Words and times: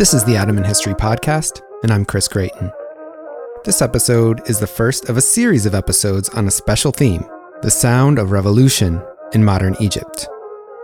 This 0.00 0.14
is 0.14 0.24
the 0.24 0.38
Ottoman 0.38 0.64
History 0.64 0.94
Podcast, 0.94 1.60
and 1.82 1.92
I'm 1.92 2.06
Chris 2.06 2.26
Gratien. 2.26 2.72
This 3.64 3.82
episode 3.82 4.40
is 4.48 4.58
the 4.58 4.66
first 4.66 5.10
of 5.10 5.18
a 5.18 5.20
series 5.20 5.66
of 5.66 5.74
episodes 5.74 6.30
on 6.30 6.48
a 6.48 6.50
special 6.50 6.90
theme 6.90 7.22
the 7.60 7.70
sound 7.70 8.18
of 8.18 8.30
revolution 8.30 9.02
in 9.34 9.44
modern 9.44 9.76
Egypt. 9.78 10.26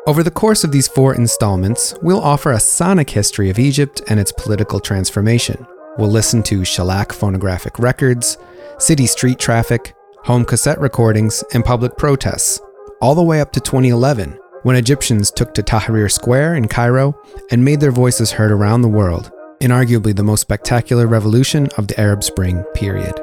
Over 0.07 0.23
the 0.23 0.31
course 0.31 0.65
of 0.65 0.71
these 0.71 0.87
four 0.87 1.15
installments, 1.15 1.95
we'll 2.03 2.21
offer 2.21 2.53
a 2.53 2.61
sonic 2.61 3.09
history 3.09 3.49
of 3.49 3.59
Egypt 3.59 4.03
and 4.09 4.21
its 4.21 4.33
political 4.33 4.81
transformation. 4.81 5.67
We'll 5.97 6.11
listen 6.11 6.43
to 6.43 6.67
shellac 6.67 7.11
phonographic 7.11 7.79
records, 7.79 8.37
city 8.77 9.07
street 9.07 9.39
traffic, 9.39 9.95
home 10.25 10.45
cassette 10.45 10.79
recordings, 10.79 11.43
and 11.55 11.65
public 11.65 11.97
protests, 11.97 12.61
all 13.01 13.15
the 13.15 13.23
way 13.23 13.41
up 13.41 13.51
to 13.53 13.61
2011, 13.61 14.39
when 14.67 14.75
Egyptians 14.75 15.31
took 15.31 15.55
to 15.55 15.63
Tahrir 15.63 16.11
Square 16.11 16.57
in 16.57 16.67
Cairo 16.67 17.17
and 17.53 17.65
made 17.65 17.79
their 17.79 17.93
voices 17.93 18.33
heard 18.33 18.51
around 18.51 18.83
the 18.83 18.89
world 18.89 19.31
in 19.61 19.71
arguably 19.71 20.13
the 20.13 20.25
most 20.25 20.41
spectacular 20.41 21.07
revolution 21.07 21.69
of 21.79 21.87
the 21.87 22.01
Arab 22.01 22.25
Spring 22.25 22.65
period. 22.75 23.15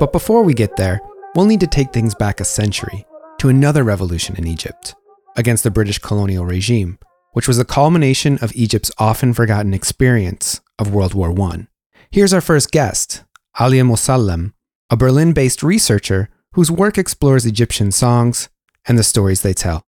But 0.00 0.12
before 0.12 0.42
we 0.42 0.54
get 0.54 0.76
there, 0.76 1.02
we'll 1.34 1.44
need 1.44 1.60
to 1.60 1.66
take 1.66 1.92
things 1.92 2.14
back 2.14 2.40
a 2.40 2.44
century 2.46 3.04
to 3.36 3.50
another 3.50 3.84
revolution 3.84 4.34
in 4.36 4.46
Egypt 4.46 4.94
against 5.36 5.62
the 5.62 5.70
British 5.70 5.98
colonial 5.98 6.46
regime 6.46 6.98
which 7.36 7.46
was 7.46 7.58
the 7.58 7.66
culmination 7.66 8.38
of 8.40 8.50
Egypt's 8.56 8.90
often 8.96 9.34
forgotten 9.34 9.74
experience 9.74 10.62
of 10.78 10.94
World 10.94 11.12
War 11.12 11.38
I. 11.38 11.66
Here's 12.10 12.32
our 12.32 12.40
first 12.40 12.72
guest, 12.72 13.24
Alia 13.60 13.84
Mossallam, 13.84 14.54
a 14.88 14.96
Berlin 14.96 15.34
based 15.34 15.62
researcher 15.62 16.30
whose 16.52 16.70
work 16.70 16.96
explores 16.96 17.44
Egyptian 17.44 17.92
songs 17.92 18.48
and 18.86 18.98
the 18.98 19.02
stories 19.02 19.42
they 19.42 19.52
tell. 19.52 19.82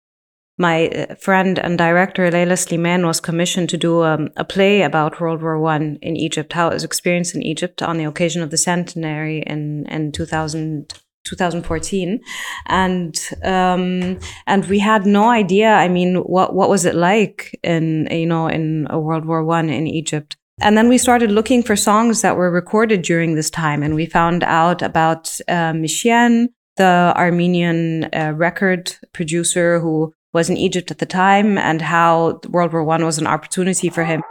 My 0.56 0.88
uh, 0.88 1.16
friend 1.16 1.58
and 1.58 1.76
director 1.76 2.30
Laila 2.30 2.54
Soliman 2.54 3.04
was 3.04 3.20
commissioned 3.20 3.68
to 3.68 3.76
do 3.76 4.02
um, 4.04 4.30
a 4.38 4.44
play 4.46 4.80
about 4.80 5.20
World 5.20 5.42
War 5.42 5.62
I 5.66 5.76
in 5.76 6.16
Egypt, 6.16 6.54
how 6.54 6.68
it 6.68 6.74
was 6.74 6.84
experienced 6.84 7.34
in 7.34 7.42
Egypt 7.42 7.82
on 7.82 7.98
the 7.98 8.04
occasion 8.04 8.40
of 8.40 8.48
the 8.48 8.56
centenary 8.56 9.42
in, 9.46 9.84
in 9.90 10.12
2000, 10.12 10.94
2014 11.24 12.20
and 12.66 13.30
um, 13.42 14.18
and 14.46 14.66
we 14.66 14.78
had 14.78 15.06
no 15.06 15.28
idea 15.30 15.72
i 15.74 15.88
mean 15.88 16.16
what 16.16 16.54
what 16.54 16.68
was 16.68 16.84
it 16.84 16.94
like 16.94 17.58
in 17.62 18.08
you 18.10 18.26
know 18.26 18.46
in 18.46 18.86
a 18.90 18.98
world 18.98 19.24
war 19.26 19.44
one 19.44 19.68
in 19.68 19.86
egypt. 19.86 20.36
And 20.60 20.78
then 20.78 20.88
we 20.88 20.98
started 20.98 21.32
looking 21.32 21.64
for 21.64 21.74
songs 21.74 22.22
that 22.22 22.36
were 22.36 22.48
recorded 22.48 23.02
during 23.02 23.34
this 23.34 23.50
time 23.50 23.82
and 23.82 23.96
we 23.96 24.06
found 24.06 24.44
out 24.44 24.82
about 24.82 25.40
uh, 25.48 25.72
Mechian, 25.72 26.46
the 26.76 27.12
armenian 27.16 28.04
uh, 28.14 28.32
record 28.36 28.94
producer 29.12 29.80
who 29.80 30.12
was 30.32 30.50
in 30.50 30.56
egypt 30.56 30.90
at 30.90 30.98
the 30.98 31.06
time 31.06 31.56
and 31.58 31.80
how 31.80 32.40
world 32.48 32.72
war 32.72 32.84
one 32.84 33.04
was 33.04 33.18
an 33.18 33.26
opportunity 33.26 33.88
for 33.88 34.04
him 34.04 34.22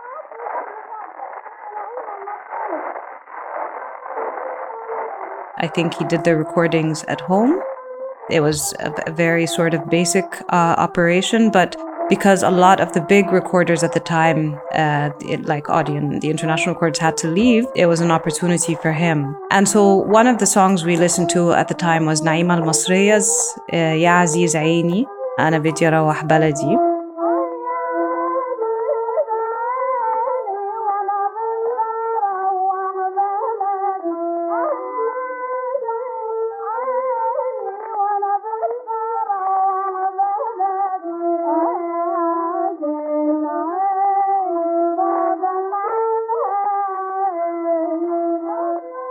I 5.57 5.67
think 5.67 5.93
he 5.95 6.05
did 6.05 6.23
the 6.23 6.35
recordings 6.35 7.03
at 7.07 7.21
home. 7.21 7.59
It 8.29 8.41
was 8.41 8.73
a 8.79 9.11
very 9.11 9.45
sort 9.45 9.73
of 9.73 9.89
basic 9.89 10.25
uh, 10.49 10.75
operation, 10.77 11.51
but 11.51 11.75
because 12.09 12.43
a 12.43 12.49
lot 12.49 12.79
of 12.79 12.93
the 12.93 13.01
big 13.01 13.31
recorders 13.31 13.83
at 13.83 13.93
the 13.93 13.99
time, 13.99 14.59
uh, 14.73 15.09
it, 15.21 15.45
like 15.45 15.69
Odeon, 15.69 16.19
the 16.19 16.29
international 16.29 16.75
records, 16.75 16.99
had 16.99 17.17
to 17.17 17.27
leave, 17.27 17.65
it 17.75 17.85
was 17.85 18.01
an 18.01 18.11
opportunity 18.11 18.75
for 18.75 18.91
him. 18.91 19.35
And 19.51 19.67
so 19.67 19.95
one 19.95 20.27
of 20.27 20.37
the 20.39 20.45
songs 20.45 20.83
we 20.83 20.95
listened 20.97 21.29
to 21.31 21.53
at 21.53 21.67
the 21.67 21.73
time 21.73 22.05
was 22.05 22.21
Naima 22.21 22.57
al 22.57 22.63
Masriya's 22.63 23.59
uh, 23.73 23.93
Ya 23.93 24.23
Aziz 24.23 24.53
Aini, 24.53 25.05
Ana 25.39 25.59
Bitya 25.59 25.91
Rawah 25.91 26.27
Baladi. 26.27 26.92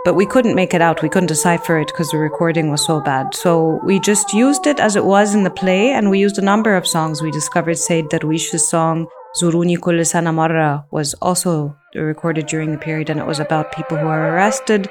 But 0.05 0.15
we 0.15 0.25
couldn't 0.25 0.55
make 0.55 0.73
it 0.73 0.81
out. 0.81 1.01
We 1.01 1.09
couldn't 1.09 1.27
decipher 1.27 1.79
it 1.79 1.87
because 1.87 2.09
the 2.09 2.17
recording 2.17 2.69
was 2.69 2.85
so 2.85 2.99
bad. 2.99 3.33
So 3.33 3.79
we 3.83 3.99
just 3.99 4.33
used 4.33 4.67
it 4.67 4.79
as 4.79 4.95
it 4.95 5.05
was 5.05 5.33
in 5.33 5.43
the 5.43 5.49
play, 5.49 5.91
and 5.91 6.09
we 6.09 6.19
used 6.19 6.37
a 6.37 6.41
number 6.41 6.75
of 6.75 6.87
songs. 6.87 7.21
We 7.21 7.31
discovered 7.31 7.77
Said 7.77 8.09
Darwish's 8.09 8.67
song 8.67 9.07
Zuruni 9.35 9.81
Kull 9.81 10.03
Sana 10.05 10.31
Marra 10.31 10.85
was 10.91 11.15
also 11.15 11.75
recorded 11.95 12.45
during 12.45 12.71
the 12.71 12.77
period, 12.77 13.09
and 13.09 13.19
it 13.19 13.25
was 13.25 13.39
about 13.39 13.71
people 13.71 13.97
who 13.97 14.07
are 14.07 14.35
arrested 14.35 14.87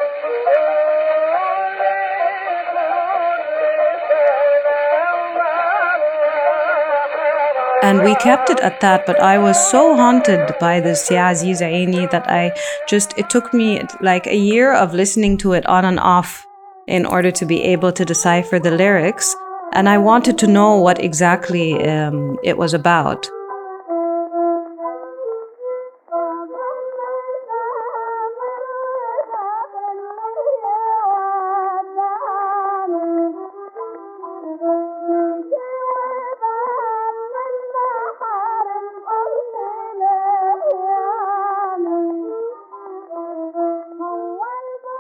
We 8.03 8.17
kept 8.17 8.51
it 8.51 8.59
at 8.61 8.81
that, 8.81 9.07
but 9.07 9.21
I 9.21 9.39
was 9.39 9.57
so 9.71 9.95
haunted 9.95 10.55
by 10.59 10.81
this 10.81 11.09
Ya 11.09 11.31
Aziz 11.31 11.61
Aini 11.61 12.11
that 12.11 12.29
I 12.29 12.51
just, 12.89 13.17
it 13.17 13.31
took 13.31 13.55
me 13.55 13.81
like 14.01 14.27
a 14.27 14.37
year 14.37 14.73
of 14.73 14.93
listening 14.93 15.39
to 15.39 15.53
it 15.53 15.65
on 15.67 15.85
and 15.85 16.01
off 16.01 16.45
in 16.89 17.07
order 17.07 17.31
to 17.31 17.47
be 17.47 17.63
able 17.63 17.93
to 17.93 18.05
decipher 18.05 18.59
the 18.59 18.73
lyrics. 18.73 19.37
And 19.73 19.89
I 19.89 19.99
wanted 19.99 20.37
to 20.39 20.49
know 20.49 20.79
what 20.79 20.99
exactly 20.99 21.81
um, 21.87 22.37
it 22.43 22.59
was 22.59 22.75
about. 22.75 23.29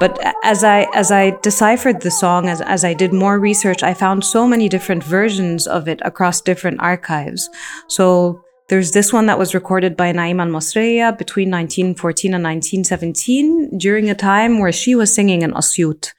But 0.02 0.18
as 0.42 0.64
I 0.64 0.88
as 0.94 1.12
I 1.12 1.30
deciphered 1.42 2.00
the 2.00 2.10
song, 2.10 2.48
as 2.48 2.60
as 2.60 2.84
I 2.84 2.92
did 2.92 3.12
more 3.12 3.38
research, 3.38 3.84
I 3.84 3.94
found 3.94 4.24
so 4.24 4.48
many 4.48 4.68
different 4.68 5.04
versions 5.04 5.68
of 5.68 5.86
it 5.86 6.00
across 6.04 6.40
different 6.40 6.80
archives. 6.80 7.48
So 7.86 8.42
there's 8.68 8.90
this 8.90 9.12
one 9.12 9.26
that 9.26 9.38
was 9.38 9.54
recorded 9.54 9.96
by 9.96 10.12
Naima 10.12 10.40
al-Masriya 10.46 11.16
between 11.16 11.52
1914 11.52 12.34
and 12.34 12.42
1917 12.42 13.78
during 13.78 14.10
a 14.10 14.16
time 14.16 14.58
where 14.58 14.72
she 14.72 14.96
was 14.96 15.14
singing 15.14 15.42
in 15.42 15.52
Asyut. 15.52 16.12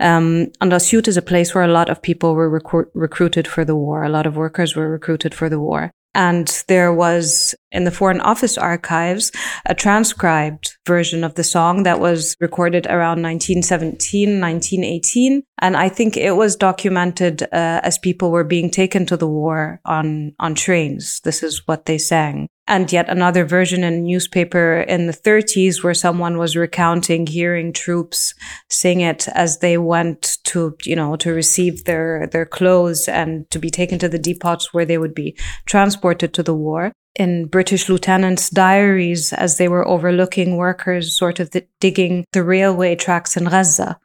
Um, 0.00 0.50
and 0.60 0.72
Asyut 0.72 1.06
is 1.06 1.16
a 1.16 1.28
place 1.30 1.54
where 1.54 1.62
a 1.62 1.76
lot 1.78 1.90
of 1.90 2.02
people 2.02 2.34
were 2.34 2.50
recruited 2.92 3.46
for 3.46 3.64
the 3.64 3.76
war. 3.76 4.02
A 4.02 4.08
lot 4.16 4.26
of 4.26 4.36
workers 4.36 4.74
were 4.74 4.90
recruited 4.90 5.32
for 5.32 5.48
the 5.48 5.60
war. 5.60 5.92
And 6.14 6.64
there 6.68 6.92
was 6.92 7.54
in 7.70 7.84
the 7.84 7.90
Foreign 7.90 8.20
Office 8.20 8.58
archives 8.58 9.30
a 9.66 9.74
transcribed 9.74 10.76
version 10.86 11.22
of 11.22 11.34
the 11.34 11.44
song 11.44 11.82
that 11.82 12.00
was 12.00 12.34
recorded 12.40 12.86
around 12.86 13.22
1917, 13.22 14.40
1918. 14.40 15.42
And 15.60 15.76
I 15.76 15.88
think 15.88 16.16
it 16.16 16.36
was 16.36 16.56
documented 16.56 17.42
uh, 17.44 17.80
as 17.82 17.98
people 17.98 18.30
were 18.30 18.44
being 18.44 18.70
taken 18.70 19.06
to 19.06 19.16
the 19.16 19.28
war 19.28 19.80
on, 19.84 20.34
on 20.40 20.54
trains. 20.54 21.20
This 21.20 21.42
is 21.42 21.66
what 21.66 21.86
they 21.86 21.98
sang 21.98 22.48
and 22.68 22.92
yet 22.92 23.08
another 23.08 23.44
version 23.44 23.82
in 23.82 23.94
a 23.94 24.00
newspaper 24.00 24.80
in 24.80 25.06
the 25.06 25.12
30s 25.12 25.82
where 25.82 25.94
someone 25.94 26.38
was 26.38 26.56
recounting 26.56 27.26
hearing 27.26 27.72
troops 27.72 28.34
sing 28.68 29.00
it 29.00 29.26
as 29.34 29.58
they 29.58 29.78
went 29.78 30.38
to 30.44 30.76
you 30.84 30.94
know 30.94 31.16
to 31.16 31.32
receive 31.32 31.84
their 31.84 32.28
their 32.28 32.46
clothes 32.46 33.08
and 33.08 33.50
to 33.50 33.58
be 33.58 33.70
taken 33.70 33.98
to 33.98 34.08
the 34.08 34.18
depots 34.18 34.72
where 34.72 34.84
they 34.84 34.98
would 34.98 35.14
be 35.14 35.36
transported 35.66 36.32
to 36.34 36.42
the 36.42 36.54
war. 36.54 36.92
In 37.14 37.46
British 37.46 37.88
lieutenants' 37.88 38.50
diaries 38.50 39.32
as 39.32 39.56
they 39.56 39.66
were 39.66 39.88
overlooking 39.88 40.56
workers 40.56 41.16
sort 41.16 41.40
of 41.40 41.50
the, 41.50 41.66
digging 41.80 42.24
the 42.32 42.44
railway 42.44 42.94
tracks 42.94 43.36
in 43.36 43.44
Gaza 43.44 43.98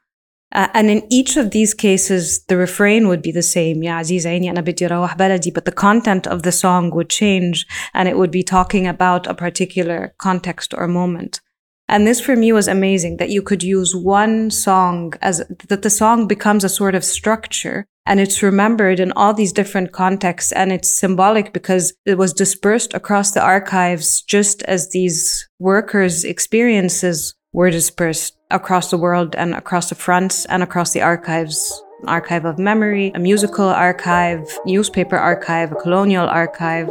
uh, 0.54 0.68
and 0.72 0.88
in 0.88 1.02
each 1.10 1.36
of 1.36 1.50
these 1.50 1.74
cases, 1.74 2.44
the 2.44 2.56
refrain 2.56 3.08
would 3.08 3.22
be 3.22 3.32
the 3.32 3.42
same, 3.42 3.82
but 3.82 5.64
the 5.64 5.72
content 5.74 6.26
of 6.26 6.42
the 6.42 6.52
song 6.52 6.90
would 6.90 7.10
change 7.10 7.66
and 7.92 8.08
it 8.08 8.16
would 8.16 8.30
be 8.30 8.42
talking 8.42 8.86
about 8.86 9.26
a 9.26 9.34
particular 9.34 10.14
context 10.18 10.72
or 10.76 10.86
moment. 10.86 11.40
And 11.88 12.06
this 12.06 12.20
for 12.20 12.34
me 12.34 12.52
was 12.52 12.68
amazing 12.68 13.18
that 13.18 13.30
you 13.30 13.42
could 13.42 13.62
use 13.62 13.94
one 13.94 14.50
song 14.50 15.12
as, 15.20 15.42
that 15.68 15.82
the 15.82 15.90
song 15.90 16.26
becomes 16.26 16.64
a 16.64 16.68
sort 16.68 16.94
of 16.94 17.04
structure 17.04 17.86
and 18.06 18.20
it's 18.20 18.42
remembered 18.42 19.00
in 19.00 19.12
all 19.12 19.34
these 19.34 19.52
different 19.52 19.92
contexts 19.92 20.52
and 20.52 20.72
it's 20.72 20.88
symbolic 20.88 21.52
because 21.52 21.92
it 22.06 22.16
was 22.16 22.32
dispersed 22.32 22.94
across 22.94 23.32
the 23.32 23.42
archives 23.42 24.22
just 24.22 24.62
as 24.62 24.90
these 24.90 25.48
workers' 25.58 26.24
experiences 26.24 27.34
were 27.54 27.70
dispersed 27.70 28.36
across 28.50 28.90
the 28.90 28.98
world 28.98 29.34
and 29.36 29.54
across 29.54 29.88
the 29.88 29.94
fronts 29.94 30.44
and 30.46 30.62
across 30.62 30.92
the 30.92 31.00
archives 31.00 31.82
archive 32.06 32.44
of 32.44 32.58
memory, 32.58 33.12
a 33.14 33.18
musical 33.18 33.64
archive, 33.66 34.46
newspaper 34.66 35.16
archive, 35.16 35.72
a 35.72 35.76
colonial 35.76 36.28
archive. 36.28 36.90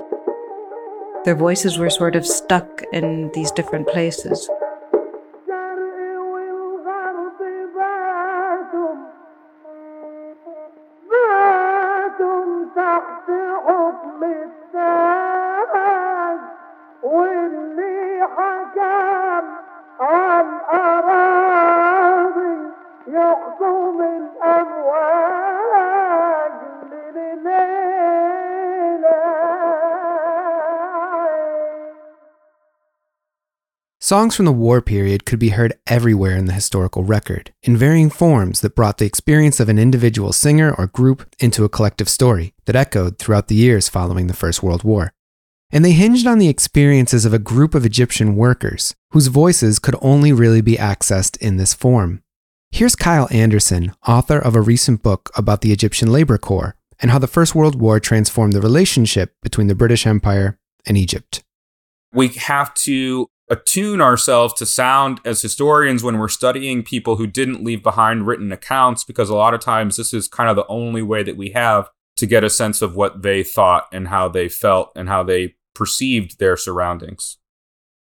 Their 1.23 1.35
voices 1.35 1.77
were 1.77 1.91
sort 1.91 2.15
of 2.15 2.25
stuck 2.25 2.81
in 2.91 3.29
these 3.35 3.51
different 3.51 3.87
places. 3.87 4.49
Songs 34.13 34.35
from 34.35 34.45
the 34.45 34.51
war 34.51 34.79
period 34.79 35.25
could 35.25 35.39
be 35.39 35.49
heard 35.49 35.73
everywhere 35.87 36.37
in 36.37 36.45
the 36.45 36.53
historical 36.53 37.03
record, 37.03 37.51
in 37.63 37.75
varying 37.75 38.11
forms 38.11 38.61
that 38.61 38.75
brought 38.75 38.99
the 38.99 39.07
experience 39.07 39.59
of 39.59 39.69
an 39.69 39.79
individual 39.79 40.31
singer 40.31 40.71
or 40.71 40.85
group 40.85 41.35
into 41.39 41.63
a 41.63 41.67
collective 41.67 42.07
story 42.07 42.53
that 42.65 42.75
echoed 42.75 43.17
throughout 43.17 43.47
the 43.47 43.55
years 43.55 43.89
following 43.89 44.27
the 44.27 44.35
First 44.35 44.61
World 44.61 44.83
War. 44.83 45.13
And 45.71 45.83
they 45.83 45.93
hinged 45.93 46.27
on 46.27 46.37
the 46.37 46.47
experiences 46.47 47.25
of 47.25 47.33
a 47.33 47.39
group 47.39 47.73
of 47.73 47.87
Egyptian 47.87 48.35
workers 48.35 48.93
whose 49.13 49.33
voices 49.41 49.79
could 49.79 49.95
only 49.99 50.31
really 50.31 50.61
be 50.61 50.75
accessed 50.75 51.35
in 51.37 51.57
this 51.57 51.73
form. 51.73 52.21
Here's 52.69 52.95
Kyle 52.95 53.27
Anderson, 53.31 53.93
author 54.07 54.37
of 54.37 54.53
a 54.53 54.61
recent 54.61 55.01
book 55.01 55.31
about 55.35 55.61
the 55.61 55.73
Egyptian 55.73 56.11
Labor 56.11 56.37
Corps 56.37 56.75
and 56.99 57.09
how 57.09 57.17
the 57.17 57.25
First 57.25 57.55
World 57.55 57.81
War 57.81 57.99
transformed 57.99 58.53
the 58.53 58.61
relationship 58.61 59.33
between 59.41 59.65
the 59.65 59.73
British 59.73 60.05
Empire 60.05 60.59
and 60.85 60.99
Egypt. 60.99 61.43
We 62.13 62.27
have 62.27 62.75
to 62.75 63.31
attune 63.49 64.01
ourselves 64.01 64.53
to 64.55 64.65
sound 64.65 65.19
as 65.25 65.41
historians 65.41 66.03
when 66.03 66.17
we're 66.17 66.27
studying 66.27 66.83
people 66.83 67.17
who 67.17 67.27
didn't 67.27 67.63
leave 67.63 67.83
behind 67.83 68.25
written 68.25 68.51
accounts, 68.51 69.03
because 69.03 69.29
a 69.29 69.35
lot 69.35 69.53
of 69.53 69.59
times 69.59 69.97
this 69.97 70.13
is 70.13 70.27
kind 70.27 70.49
of 70.49 70.55
the 70.55 70.67
only 70.67 71.01
way 71.01 71.23
that 71.23 71.37
we 71.37 71.49
have 71.49 71.89
to 72.15 72.25
get 72.25 72.43
a 72.43 72.49
sense 72.49 72.81
of 72.81 72.95
what 72.95 73.21
they 73.21 73.43
thought 73.43 73.87
and 73.91 74.07
how 74.07 74.27
they 74.27 74.47
felt 74.47 74.91
and 74.95 75.09
how 75.09 75.23
they 75.23 75.55
perceived 75.73 76.39
their 76.39 76.55
surroundings. 76.55 77.37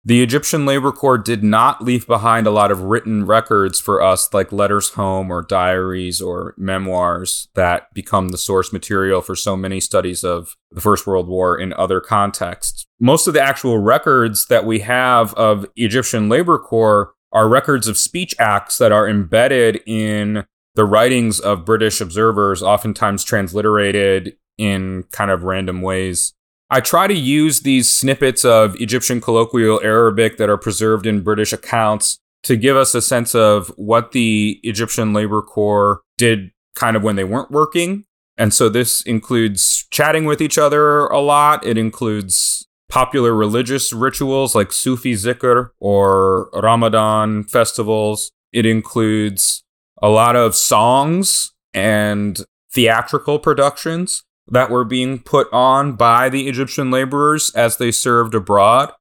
The 0.06 0.22
Egyptian 0.22 0.66
Labor 0.66 0.92
Corps 0.92 1.18
did 1.18 1.46
not 1.46 1.82
leave 1.82 2.06
behind 2.06 2.46
a 2.46 2.52
lot 2.52 2.72
of 2.72 2.82
written 2.82 3.26
records 3.26 3.80
for 3.80 4.02
us, 4.02 4.34
like 4.34 4.52
letters 4.52 4.90
home 4.90 5.32
or 5.32 5.42
diaries 5.42 6.20
or 6.20 6.54
memoirs 6.58 7.48
that 7.56 7.94
become 7.94 8.30
the 8.30 8.38
source 8.38 8.74
material 8.74 9.22
for 9.22 9.34
so 9.34 9.56
many 9.56 9.80
studies 9.80 10.26
of 10.26 10.58
the 10.72 10.82
First 10.82 11.08
World 11.08 11.30
War 11.30 11.58
in 11.58 11.72
other 11.72 12.02
contexts. 12.02 12.86
Most 13.00 13.28
of 13.28 13.34
the 13.34 13.42
actual 13.42 13.78
records 13.78 14.48
that 14.48 14.66
we 14.66 14.80
have 14.80 15.34
of 15.36 15.66
Egyptian 15.78 16.28
Labor 16.28 16.60
Corps 16.60 17.14
are 17.32 17.48
records 17.48 17.88
of 17.88 17.98
speech 17.98 18.36
acts 18.38 18.78
that 18.80 18.92
are 18.92 19.08
embedded 19.08 19.80
in 19.86 20.46
the 20.76 20.86
writings 20.86 21.40
of 21.40 21.64
British 21.64 22.02
observers, 22.02 22.62
oftentimes 22.62 23.24
transliterated 23.24 24.36
in 24.58 25.04
kind 25.12 25.32
of 25.32 25.44
random 25.44 25.82
ways. 25.82 26.34
I 26.74 26.80
try 26.80 27.06
to 27.06 27.14
use 27.14 27.60
these 27.60 27.88
snippets 27.88 28.44
of 28.44 28.76
Egyptian 28.82 29.22
colloquial 29.22 29.80
Arabic 29.84 30.38
that 30.38 30.50
are 30.50 30.58
preserved 30.58 31.06
in 31.06 31.22
British 31.22 31.54
accounts 31.54 32.18
to 32.42 32.56
give 32.56 32.76
us 32.76 32.96
a 32.96 33.02
sense 33.02 33.36
of 33.36 33.72
what 33.76 34.12
the 34.12 34.60
Egyptian 34.64 35.14
Labor 35.14 35.44
Corps 35.44 36.02
did 36.18 36.50
kind 36.74 36.98
of 36.98 37.04
when 37.04 37.16
they 37.16 37.26
weren't 37.26 37.52
working. 37.52 38.06
And 38.40 38.52
so 38.52 38.70
this 38.70 39.04
includes 39.04 39.86
chatting 39.92 40.26
with 40.26 40.42
each 40.42 40.58
other 40.58 41.06
a 41.06 41.20
lot. 41.20 41.64
It 41.64 41.78
includes 41.78 42.66
popular 42.90 43.36
religious 43.36 43.94
rituals 43.94 44.56
like 44.56 44.72
Sufi 44.72 45.14
zikr 45.14 45.70
or 45.80 46.50
Ramadan 46.54 47.44
festivals. 47.44 48.32
It 48.52 48.66
includes 48.66 49.62
a 50.02 50.10
lot 50.10 50.36
of 50.36 50.56
songs 50.56 51.54
and 51.72 52.44
theatrical 52.72 53.38
productions 53.38 54.24
that 54.48 54.70
were 54.70 54.84
being 54.84 55.20
put 55.20 55.48
on 55.52 55.94
by 55.94 56.30
the 56.30 56.48
Egyptian 56.48 56.92
laborers 56.92 57.50
as 57.56 57.78
they 57.78 57.92
served 57.92 58.36
abroad. 58.36 58.92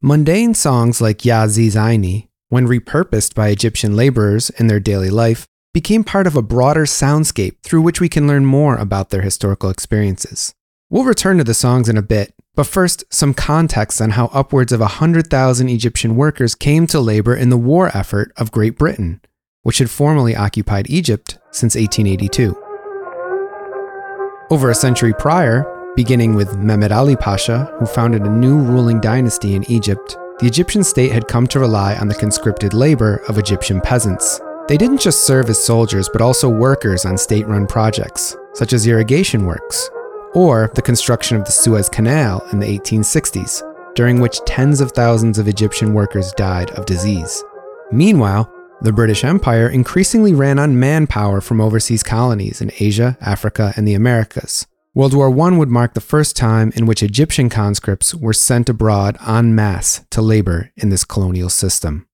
Mundane 0.00 0.54
songs 0.54 1.00
like 1.00 1.24
Ya 1.24 1.46
Zizaini, 1.46 2.28
when 2.48 2.66
repurposed 2.66 3.34
by 3.34 3.48
Egyptian 3.48 3.94
laborers 3.94 4.50
in 4.50 4.66
their 4.66 4.80
daily 4.80 5.10
life, 5.10 5.46
became 5.72 6.04
part 6.04 6.26
of 6.26 6.36
a 6.36 6.42
broader 6.42 6.84
soundscape 6.84 7.62
through 7.62 7.80
which 7.80 8.00
we 8.00 8.08
can 8.08 8.26
learn 8.26 8.44
more 8.44 8.76
about 8.76 9.10
their 9.10 9.22
historical 9.22 9.70
experiences. 9.70 10.52
We'll 10.90 11.04
return 11.04 11.38
to 11.38 11.44
the 11.44 11.54
songs 11.54 11.88
in 11.88 11.96
a 11.96 12.02
bit, 12.02 12.34
but 12.54 12.66
first, 12.66 13.04
some 13.08 13.32
context 13.32 14.02
on 14.02 14.10
how 14.10 14.26
upwards 14.26 14.72
of 14.72 14.80
100,000 14.80 15.68
Egyptian 15.68 16.16
workers 16.16 16.54
came 16.54 16.86
to 16.88 17.00
labor 17.00 17.34
in 17.34 17.48
the 17.48 17.56
war 17.56 17.90
effort 17.96 18.32
of 18.36 18.52
Great 18.52 18.76
Britain, 18.76 19.22
which 19.62 19.78
had 19.78 19.88
formerly 19.88 20.36
occupied 20.36 20.90
Egypt 20.90 21.38
since 21.50 21.74
1882. 21.74 22.71
Over 24.52 24.68
a 24.68 24.74
century 24.74 25.14
prior, 25.14 25.64
beginning 25.96 26.34
with 26.34 26.58
Mehmed 26.58 26.92
Ali 26.92 27.16
Pasha, 27.16 27.74
who 27.78 27.86
founded 27.86 28.20
a 28.20 28.28
new 28.28 28.58
ruling 28.58 29.00
dynasty 29.00 29.54
in 29.54 29.64
Egypt, 29.70 30.14
the 30.40 30.46
Egyptian 30.46 30.84
state 30.84 31.10
had 31.10 31.26
come 31.26 31.46
to 31.46 31.58
rely 31.58 31.96
on 31.96 32.06
the 32.06 32.14
conscripted 32.14 32.74
labor 32.74 33.22
of 33.28 33.38
Egyptian 33.38 33.80
peasants. 33.80 34.42
They 34.68 34.76
didn't 34.76 35.00
just 35.00 35.22
serve 35.22 35.48
as 35.48 35.64
soldiers, 35.64 36.10
but 36.12 36.20
also 36.20 36.50
workers 36.50 37.06
on 37.06 37.16
state 37.16 37.46
run 37.46 37.66
projects, 37.66 38.36
such 38.52 38.74
as 38.74 38.86
irrigation 38.86 39.46
works, 39.46 39.88
or 40.34 40.70
the 40.74 40.82
construction 40.82 41.38
of 41.38 41.46
the 41.46 41.52
Suez 41.52 41.88
Canal 41.88 42.46
in 42.52 42.58
the 42.58 42.78
1860s, 42.78 43.62
during 43.94 44.20
which 44.20 44.44
tens 44.44 44.82
of 44.82 44.92
thousands 44.92 45.38
of 45.38 45.48
Egyptian 45.48 45.94
workers 45.94 46.30
died 46.32 46.70
of 46.72 46.84
disease. 46.84 47.42
Meanwhile, 47.90 48.52
the 48.82 48.92
British 48.92 49.22
Empire 49.22 49.68
increasingly 49.68 50.34
ran 50.34 50.58
on 50.58 50.78
manpower 50.78 51.40
from 51.40 51.60
overseas 51.60 52.02
colonies 52.02 52.60
in 52.60 52.72
Asia, 52.80 53.16
Africa, 53.20 53.72
and 53.76 53.86
the 53.86 53.94
Americas. 53.94 54.66
World 54.94 55.14
War 55.14 55.28
I 55.28 55.56
would 55.56 55.68
mark 55.68 55.94
the 55.94 56.00
first 56.00 56.36
time 56.36 56.72
in 56.74 56.84
which 56.84 57.02
Egyptian 57.02 57.48
conscripts 57.48 58.12
were 58.14 58.32
sent 58.32 58.68
abroad 58.68 59.16
en 59.26 59.54
masse 59.54 60.04
to 60.10 60.20
labor 60.20 60.70
in 60.76 60.88
this 60.88 61.04
colonial 61.04 61.48
system. 61.48 62.06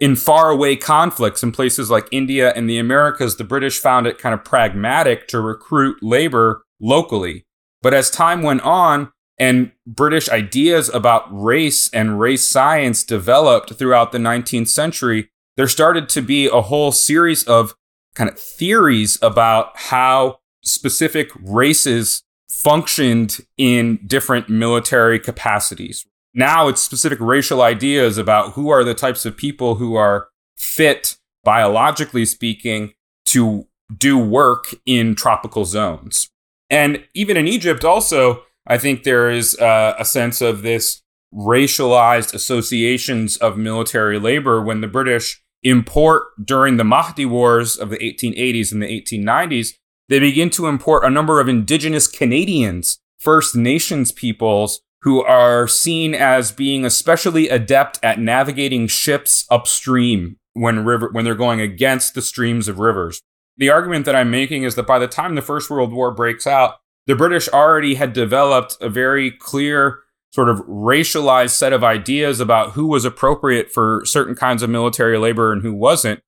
In 0.00 0.16
faraway 0.16 0.76
conflicts 0.76 1.42
in 1.42 1.52
places 1.52 1.90
like 1.90 2.08
India 2.10 2.52
and 2.56 2.68
the 2.68 2.78
Americas, 2.78 3.36
the 3.36 3.44
British 3.44 3.78
found 3.78 4.06
it 4.06 4.18
kind 4.18 4.34
of 4.34 4.44
pragmatic 4.44 5.28
to 5.28 5.40
recruit 5.40 6.02
labor 6.02 6.64
locally. 6.80 7.44
But 7.82 7.94
as 7.94 8.10
time 8.10 8.42
went 8.42 8.62
on, 8.62 9.12
and 9.38 9.72
British 9.86 10.28
ideas 10.28 10.88
about 10.88 11.26
race 11.30 11.90
and 11.90 12.18
race 12.18 12.46
science 12.46 13.04
developed 13.04 13.74
throughout 13.74 14.12
the 14.12 14.18
19th 14.18 14.68
century, 14.68 15.28
there 15.56 15.68
started 15.68 16.08
to 16.10 16.22
be 16.22 16.46
a 16.46 16.60
whole 16.60 16.92
series 16.92 17.44
of 17.44 17.74
kind 18.14 18.30
of 18.30 18.38
theories 18.38 19.18
about 19.22 19.72
how 19.74 20.38
specific 20.62 21.30
races 21.40 22.22
functioned 22.48 23.40
in 23.56 23.98
different 24.06 24.48
military 24.48 25.18
capacities. 25.18 26.06
Now 26.32 26.68
it's 26.68 26.80
specific 26.80 27.20
racial 27.20 27.62
ideas 27.62 28.18
about 28.18 28.52
who 28.52 28.70
are 28.70 28.84
the 28.84 28.94
types 28.94 29.24
of 29.24 29.36
people 29.36 29.76
who 29.76 29.94
are 29.94 30.28
fit, 30.56 31.16
biologically 31.44 32.24
speaking, 32.24 32.92
to 33.26 33.66
do 33.96 34.18
work 34.18 34.74
in 34.86 35.14
tropical 35.14 35.64
zones. 35.64 36.30
And 36.70 37.04
even 37.14 37.36
in 37.36 37.46
Egypt, 37.46 37.84
also, 37.84 38.42
I 38.66 38.78
think 38.78 39.02
there 39.02 39.30
is 39.30 39.58
uh, 39.58 39.94
a 39.98 40.04
sense 40.04 40.40
of 40.40 40.62
this 40.62 41.02
racialized 41.32 42.32
associations 42.34 43.36
of 43.36 43.58
military 43.58 44.18
labor 44.18 44.62
when 44.62 44.80
the 44.80 44.88
British 44.88 45.43
import 45.64 46.24
during 46.44 46.76
the 46.76 46.84
Mahdi 46.84 47.26
Wars 47.26 47.76
of 47.76 47.90
the 47.90 47.98
1880s 47.98 48.70
and 48.70 48.82
the 48.82 49.02
1890s, 49.02 49.74
they 50.08 50.20
begin 50.20 50.50
to 50.50 50.66
import 50.66 51.04
a 51.04 51.10
number 51.10 51.40
of 51.40 51.48
indigenous 51.48 52.06
Canadians, 52.06 52.98
First 53.18 53.56
Nations 53.56 54.12
peoples, 54.12 54.80
who 55.02 55.22
are 55.22 55.66
seen 55.66 56.14
as 56.14 56.52
being 56.52 56.84
especially 56.84 57.48
adept 57.48 57.98
at 58.02 58.18
navigating 58.18 58.86
ships 58.86 59.46
upstream 59.50 60.36
when 60.52 60.84
river 60.84 61.10
when 61.12 61.24
they're 61.24 61.34
going 61.34 61.60
against 61.60 62.14
the 62.14 62.22
streams 62.22 62.68
of 62.68 62.78
rivers. 62.78 63.20
The 63.56 63.70
argument 63.70 64.04
that 64.06 64.16
I'm 64.16 64.30
making 64.30 64.64
is 64.64 64.74
that 64.74 64.86
by 64.86 64.98
the 64.98 65.06
time 65.06 65.34
the 65.34 65.42
First 65.42 65.70
World 65.70 65.92
War 65.92 66.10
breaks 66.10 66.46
out, 66.46 66.76
the 67.06 67.14
British 67.14 67.48
already 67.48 67.96
had 67.96 68.12
developed 68.12 68.76
a 68.80 68.88
very 68.88 69.30
clear 69.30 70.00
sort 70.34 70.48
of 70.48 70.58
racialized 70.66 71.50
set 71.50 71.72
of 71.72 71.84
ideas 71.84 72.40
about 72.40 72.72
who 72.72 72.88
was 72.88 73.04
appropriate 73.04 73.70
for 73.70 74.02
certain 74.04 74.34
kinds 74.34 74.64
of 74.64 74.68
military 74.68 75.16
labor 75.16 75.52
and 75.52 75.62
who 75.62 75.72
wasn't. 75.72 76.18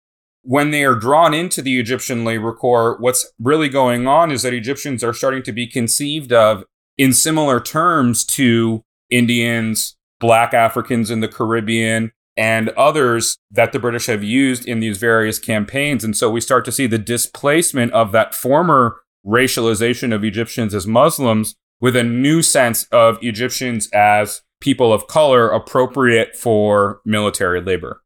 When 0.42 0.70
they 0.70 0.84
are 0.84 0.94
drawn 0.94 1.34
into 1.34 1.60
the 1.60 1.80
Egyptian 1.80 2.24
labor 2.24 2.52
corps, 2.52 2.96
what's 3.00 3.32
really 3.40 3.68
going 3.68 4.06
on 4.06 4.30
is 4.30 4.42
that 4.42 4.54
Egyptians 4.54 5.02
are 5.02 5.12
starting 5.12 5.42
to 5.42 5.50
be 5.50 5.66
conceived 5.66 6.32
of 6.32 6.62
in 6.96 7.12
similar 7.12 7.58
terms 7.58 8.24
to 8.26 8.84
Indians, 9.10 9.96
Black 10.20 10.54
Africans 10.54 11.10
in 11.10 11.18
the 11.18 11.26
Caribbean, 11.26 12.12
and 12.36 12.68
others 12.70 13.38
that 13.50 13.72
the 13.72 13.80
British 13.80 14.06
have 14.06 14.22
used 14.22 14.68
in 14.68 14.78
these 14.78 14.98
various 14.98 15.40
campaigns. 15.40 16.04
And 16.04 16.16
so 16.16 16.30
we 16.30 16.40
start 16.40 16.64
to 16.66 16.72
see 16.72 16.86
the 16.86 16.96
displacement 16.96 17.92
of 17.92 18.12
that 18.12 18.36
former 18.36 19.00
racialization 19.26 20.14
of 20.14 20.22
Egyptians 20.22 20.76
as 20.76 20.86
Muslims 20.86 21.56
with 21.80 21.96
a 21.96 22.02
new 22.02 22.42
sense 22.42 22.84
of 22.84 23.18
Egyptians 23.22 23.88
as 23.92 24.42
people 24.60 24.92
of 24.92 25.06
color 25.06 25.48
appropriate 25.48 26.36
for 26.36 27.00
military 27.04 27.60
labor. 27.60 28.02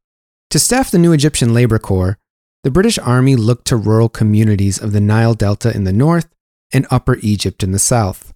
To 0.49 0.59
staff 0.59 0.91
the 0.91 0.97
new 0.97 1.13
Egyptian 1.13 1.53
Labor 1.53 1.79
Corps, 1.79 2.17
the 2.63 2.71
British 2.71 2.99
Army 2.99 3.35
looked 3.35 3.65
to 3.67 3.75
rural 3.75 4.09
communities 4.09 4.77
of 4.77 4.91
the 4.91 4.99
Nile 4.99 5.33
Delta 5.33 5.73
in 5.73 5.85
the 5.85 5.93
north 5.93 6.27
and 6.73 6.85
Upper 6.91 7.17
Egypt 7.21 7.63
in 7.63 7.71
the 7.71 7.79
south. 7.79 8.33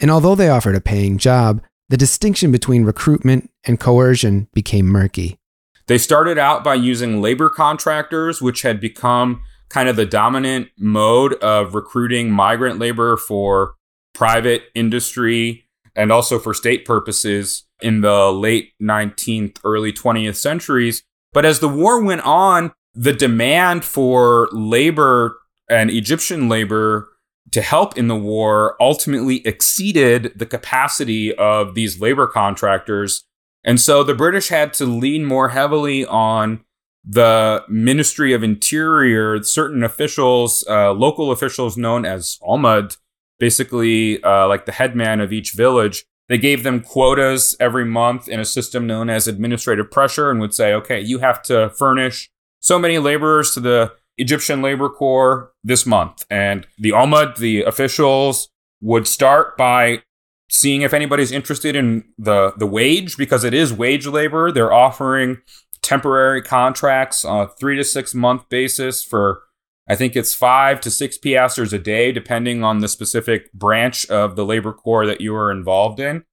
And 0.00 0.10
although 0.10 0.34
they 0.34 0.48
offered 0.48 0.74
a 0.74 0.80
paying 0.80 1.18
job, 1.18 1.62
the 1.88 1.96
distinction 1.96 2.50
between 2.50 2.84
recruitment 2.84 3.50
and 3.64 3.78
coercion 3.78 4.48
became 4.54 4.86
murky. 4.86 5.38
They 5.86 5.98
started 5.98 6.38
out 6.38 6.64
by 6.64 6.74
using 6.74 7.20
labor 7.20 7.50
contractors, 7.50 8.40
which 8.40 8.62
had 8.62 8.80
become 8.80 9.42
kind 9.68 9.88
of 9.88 9.96
the 9.96 10.06
dominant 10.06 10.68
mode 10.78 11.34
of 11.34 11.74
recruiting 11.74 12.30
migrant 12.30 12.78
labor 12.78 13.16
for 13.16 13.74
private 14.14 14.64
industry 14.74 15.66
and 15.96 16.10
also 16.10 16.38
for 16.38 16.54
state 16.54 16.84
purposes 16.84 17.64
in 17.82 18.00
the 18.00 18.32
late 18.32 18.72
19th, 18.80 19.58
early 19.64 19.92
20th 19.92 20.36
centuries. 20.36 21.02
But 21.32 21.44
as 21.44 21.60
the 21.60 21.68
war 21.68 22.02
went 22.02 22.22
on, 22.22 22.72
the 22.94 23.12
demand 23.12 23.84
for 23.84 24.48
labor 24.52 25.36
and 25.68 25.90
Egyptian 25.90 26.48
labor 26.48 27.08
to 27.50 27.60
help 27.60 27.98
in 27.98 28.08
the 28.08 28.16
war 28.16 28.76
ultimately 28.80 29.46
exceeded 29.46 30.32
the 30.36 30.46
capacity 30.46 31.34
of 31.34 31.74
these 31.74 32.00
labor 32.00 32.26
contractors. 32.26 33.24
And 33.64 33.80
so 33.80 34.02
the 34.02 34.14
British 34.14 34.48
had 34.48 34.72
to 34.74 34.86
lean 34.86 35.24
more 35.24 35.50
heavily 35.50 36.04
on 36.04 36.64
the 37.04 37.62
Ministry 37.68 38.32
of 38.32 38.42
Interior, 38.42 39.42
certain 39.42 39.82
officials, 39.82 40.64
uh, 40.68 40.92
local 40.92 41.30
officials 41.30 41.76
known 41.76 42.04
as 42.04 42.38
Almud, 42.42 42.96
basically 43.38 44.22
uh, 44.22 44.48
like 44.48 44.66
the 44.66 44.72
headman 44.72 45.20
of 45.20 45.32
each 45.32 45.52
village. 45.52 46.04
They 46.28 46.38
gave 46.38 46.62
them 46.62 46.80
quotas 46.80 47.54
every 47.60 47.84
month 47.84 48.28
in 48.28 48.40
a 48.40 48.44
system 48.44 48.86
known 48.86 49.10
as 49.10 49.28
administrative 49.28 49.90
pressure 49.90 50.30
and 50.30 50.40
would 50.40 50.54
say, 50.54 50.72
okay, 50.72 51.00
you 51.00 51.18
have 51.18 51.42
to 51.42 51.70
furnish 51.70 52.30
so 52.60 52.78
many 52.78 52.98
laborers 52.98 53.52
to 53.52 53.60
the 53.60 53.92
Egyptian 54.16 54.62
Labor 54.62 54.88
Corps 54.88 55.52
this 55.62 55.84
month. 55.84 56.24
And 56.30 56.66
the 56.78 56.90
Almud, 56.90 57.36
the 57.36 57.62
officials, 57.62 58.48
would 58.80 59.06
start 59.06 59.56
by 59.56 60.02
seeing 60.48 60.82
if 60.82 60.94
anybody's 60.94 61.32
interested 61.32 61.76
in 61.76 62.04
the, 62.18 62.52
the 62.56 62.66
wage 62.66 63.16
because 63.16 63.44
it 63.44 63.52
is 63.52 63.72
wage 63.72 64.06
labor. 64.06 64.50
They're 64.50 64.72
offering 64.72 65.38
temporary 65.82 66.42
contracts 66.42 67.24
on 67.24 67.42
a 67.42 67.48
three 67.48 67.76
to 67.76 67.84
six 67.84 68.14
month 68.14 68.48
basis 68.48 69.04
for 69.04 69.42
I 69.88 69.96
think 69.96 70.16
it's 70.16 70.34
five 70.34 70.80
to 70.82 70.90
six 70.90 71.18
piasters 71.18 71.72
a 71.72 71.78
day, 71.78 72.10
depending 72.10 72.64
on 72.64 72.78
the 72.78 72.88
specific 72.88 73.52
branch 73.52 74.06
of 74.06 74.36
the 74.36 74.44
labor 74.44 74.72
corps 74.72 75.06
that 75.06 75.20
you 75.20 75.34
are 75.34 75.50
involved 75.50 76.00
in. 76.00 76.24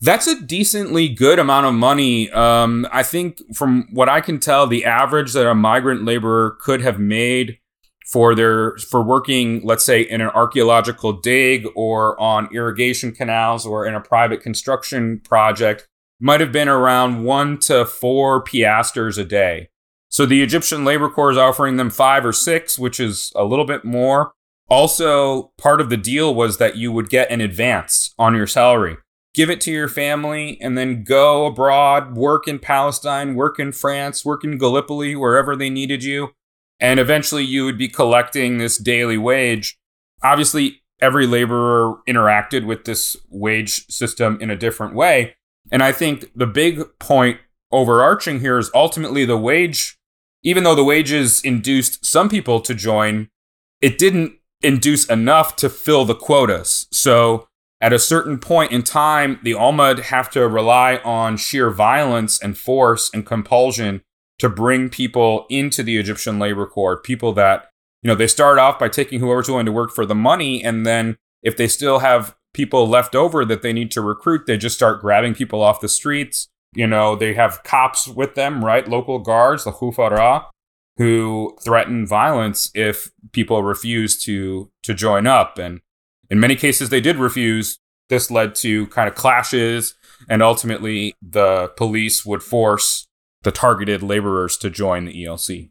That's 0.00 0.26
a 0.26 0.40
decently 0.40 1.08
good 1.08 1.38
amount 1.38 1.66
of 1.66 1.74
money. 1.74 2.30
Um, 2.30 2.86
I 2.92 3.02
think 3.02 3.40
from 3.54 3.88
what 3.92 4.08
I 4.08 4.20
can 4.20 4.38
tell, 4.38 4.66
the 4.66 4.84
average 4.84 5.32
that 5.32 5.48
a 5.48 5.54
migrant 5.54 6.04
laborer 6.04 6.56
could 6.60 6.82
have 6.82 6.98
made 6.98 7.58
for 8.06 8.34
their 8.34 8.76
for 8.76 9.02
working, 9.02 9.62
let's 9.64 9.84
say, 9.84 10.02
in 10.02 10.20
an 10.20 10.28
archaeological 10.28 11.12
dig 11.12 11.66
or 11.74 12.18
on 12.20 12.48
irrigation 12.54 13.12
canals 13.12 13.66
or 13.66 13.86
in 13.86 13.94
a 13.94 14.00
private 14.00 14.40
construction 14.40 15.20
project 15.20 15.88
might 16.20 16.40
have 16.40 16.52
been 16.52 16.68
around 16.68 17.24
one 17.24 17.58
to 17.58 17.84
four 17.84 18.42
piasters 18.42 19.18
a 19.18 19.24
day. 19.24 19.68
So 20.08 20.24
the 20.24 20.42
Egyptian 20.42 20.84
Labor 20.84 21.08
Corps 21.08 21.32
is 21.32 21.38
offering 21.38 21.76
them 21.76 21.90
five 21.90 22.24
or 22.24 22.32
six, 22.32 22.78
which 22.78 23.00
is 23.00 23.32
a 23.34 23.44
little 23.44 23.64
bit 23.64 23.84
more. 23.84 24.32
Also, 24.68 25.52
part 25.58 25.80
of 25.80 25.90
the 25.90 25.96
deal 25.96 26.34
was 26.34 26.58
that 26.58 26.76
you 26.76 26.90
would 26.90 27.08
get 27.08 27.30
an 27.30 27.40
advance 27.40 28.14
on 28.18 28.34
your 28.34 28.46
salary 28.46 28.96
give 29.36 29.50
it 29.50 29.60
to 29.60 29.70
your 29.70 29.86
family, 29.86 30.58
and 30.62 30.78
then 30.78 31.04
go 31.04 31.44
abroad, 31.44 32.16
work 32.16 32.48
in 32.48 32.58
Palestine, 32.58 33.34
work 33.34 33.60
in 33.60 33.70
France, 33.70 34.24
work 34.24 34.42
in 34.42 34.56
Gallipoli, 34.56 35.14
wherever 35.14 35.54
they 35.54 35.68
needed 35.68 36.02
you. 36.02 36.30
And 36.80 36.98
eventually 36.98 37.44
you 37.44 37.66
would 37.66 37.76
be 37.76 37.88
collecting 37.88 38.56
this 38.56 38.78
daily 38.78 39.18
wage. 39.18 39.78
Obviously, 40.22 40.80
every 41.00 41.26
laborer 41.26 41.98
interacted 42.08 42.64
with 42.64 42.86
this 42.86 43.14
wage 43.28 43.86
system 43.88 44.38
in 44.40 44.50
a 44.50 44.56
different 44.56 44.94
way. 44.94 45.36
And 45.70 45.82
I 45.82 45.92
think 45.92 46.30
the 46.34 46.46
big 46.46 46.98
point 46.98 47.38
overarching 47.76 48.40
here 48.40 48.58
is 48.58 48.70
ultimately 48.74 49.24
the 49.24 49.36
wage, 49.36 49.98
even 50.42 50.64
though 50.64 50.74
the 50.74 50.84
wages 50.84 51.42
induced 51.42 52.04
some 52.04 52.28
people 52.28 52.60
to 52.60 52.74
join, 52.74 53.28
it 53.80 53.98
didn't 53.98 54.38
induce 54.62 55.04
enough 55.06 55.56
to 55.56 55.68
fill 55.68 56.04
the 56.04 56.14
quotas. 56.14 56.88
So 56.90 57.48
at 57.80 57.92
a 57.92 57.98
certain 57.98 58.38
point 58.38 58.72
in 58.72 58.82
time, 58.82 59.38
the 59.42 59.52
Almud 59.52 60.04
have 60.04 60.30
to 60.30 60.48
rely 60.48 60.96
on 61.04 61.36
sheer 61.36 61.70
violence 61.70 62.42
and 62.42 62.56
force 62.56 63.10
and 63.12 63.26
compulsion 63.26 64.02
to 64.38 64.48
bring 64.48 64.88
people 64.88 65.46
into 65.50 65.82
the 65.82 65.98
Egyptian 65.98 66.38
labor 66.38 66.66
corps. 66.66 66.96
People 66.96 67.32
that, 67.34 67.68
you 68.02 68.08
know, 68.08 68.14
they 68.14 68.26
start 68.26 68.58
off 68.58 68.78
by 68.78 68.88
taking 68.88 69.20
whoever's 69.20 69.48
willing 69.48 69.66
to 69.66 69.72
work 69.72 69.90
for 69.90 70.06
the 70.06 70.14
money. 70.14 70.64
And 70.64 70.86
then 70.86 71.16
if 71.42 71.56
they 71.56 71.68
still 71.68 71.98
have 71.98 72.34
people 72.54 72.88
left 72.88 73.14
over 73.14 73.44
that 73.44 73.60
they 73.60 73.72
need 73.72 73.90
to 73.90 74.00
recruit, 74.00 74.46
they 74.46 74.56
just 74.56 74.76
start 74.76 75.02
grabbing 75.02 75.34
people 75.34 75.62
off 75.62 75.80
the 75.80 75.88
streets. 75.88 76.48
You 76.74 76.86
know, 76.86 77.16
they 77.16 77.34
have 77.34 77.62
cops 77.64 78.06
with 78.06 78.34
them, 78.34 78.64
right? 78.64 78.86
Local 78.86 79.18
guards, 79.18 79.64
the 79.64 79.72
Khufara, 79.72 80.46
who 80.98 81.56
threaten 81.62 82.06
violence 82.06 82.70
if 82.74 83.10
people 83.32 83.62
refuse 83.62 84.18
to 84.24 84.70
to 84.82 84.94
join 84.94 85.26
up. 85.26 85.58
And 85.58 85.80
in 86.30 86.40
many 86.40 86.56
cases, 86.56 86.88
they 86.88 87.00
did 87.00 87.16
refuse. 87.16 87.78
This 88.08 88.30
led 88.30 88.54
to 88.56 88.86
kind 88.88 89.08
of 89.08 89.16
clashes, 89.16 89.94
and 90.28 90.40
ultimately, 90.42 91.14
the 91.20 91.72
police 91.76 92.24
would 92.24 92.42
force 92.42 93.08
the 93.42 93.50
targeted 93.50 94.02
laborers 94.02 94.56
to 94.58 94.70
join 94.70 95.06
the 95.06 95.24
ELC. 95.24 95.70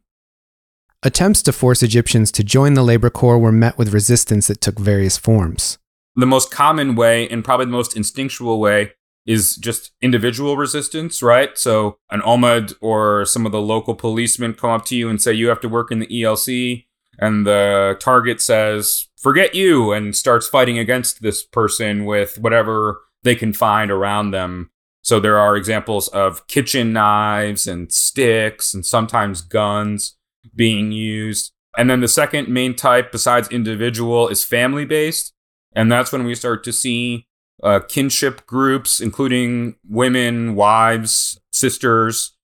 Attempts 1.01 1.41
to 1.43 1.53
force 1.53 1.83
Egyptians 1.83 2.31
to 2.31 2.43
join 2.43 2.73
the 2.73 2.83
labor 2.83 3.09
corps 3.09 3.37
were 3.37 3.51
met 3.51 3.77
with 3.77 3.93
resistance 3.93 4.47
that 4.47 4.59
took 4.59 4.79
various 4.79 5.17
forms. 5.17 5.77
The 6.15 6.25
most 6.25 6.51
common 6.51 6.95
way, 6.95 7.29
and 7.29 7.43
probably 7.43 7.67
the 7.67 7.71
most 7.71 7.95
instinctual 7.95 8.59
way, 8.59 8.93
is 9.25 9.55
just 9.55 9.91
individual 10.01 10.55
resistance, 10.55 11.23
right? 11.23 11.57
So 11.57 11.97
an 12.11 12.21
Almud 12.21 12.75
or 12.79 13.25
some 13.25 13.45
of 13.45 13.51
the 13.51 13.61
local 13.61 13.95
policemen 13.95 14.53
come 14.53 14.69
up 14.69 14.85
to 14.85 14.95
you 14.95 15.09
and 15.09 15.21
say, 15.21 15.33
you 15.33 15.49
have 15.49 15.61
to 15.61 15.69
work 15.69 15.91
in 15.91 15.99
the 15.99 16.07
ELC. 16.07 16.85
And 17.17 17.45
the 17.47 17.97
target 17.99 18.41
says, 18.41 19.07
forget 19.17 19.55
you 19.55 19.91
and 19.91 20.15
starts 20.15 20.47
fighting 20.47 20.77
against 20.77 21.21
this 21.21 21.43
person 21.43 22.05
with 22.05 22.37
whatever 22.37 23.01
they 23.23 23.35
can 23.35 23.53
find 23.53 23.89
around 23.89 24.31
them. 24.31 24.69
So 25.01 25.19
there 25.19 25.37
are 25.37 25.55
examples 25.55 26.07
of 26.09 26.45
kitchen 26.47 26.93
knives 26.93 27.67
and 27.67 27.91
sticks 27.91 28.73
and 28.73 28.85
sometimes 28.85 29.41
guns 29.41 30.17
being 30.55 30.91
used. 30.91 31.51
And 31.77 31.89
then 31.89 32.01
the 32.01 32.07
second 32.07 32.47
main 32.47 32.75
type, 32.75 33.11
besides 33.11 33.49
individual, 33.49 34.27
is 34.27 34.43
family 34.43 34.85
based. 34.85 35.33
And 35.75 35.91
that's 35.91 36.11
when 36.11 36.25
we 36.25 36.35
start 36.35 36.63
to 36.65 36.73
see 36.73 37.27
uh, 37.65 37.81
kinship 37.81 38.45
groups, 38.45 39.01
including 39.01 39.75
women, 39.87 40.55
wives, 40.55 41.39
sisters, 41.51 42.37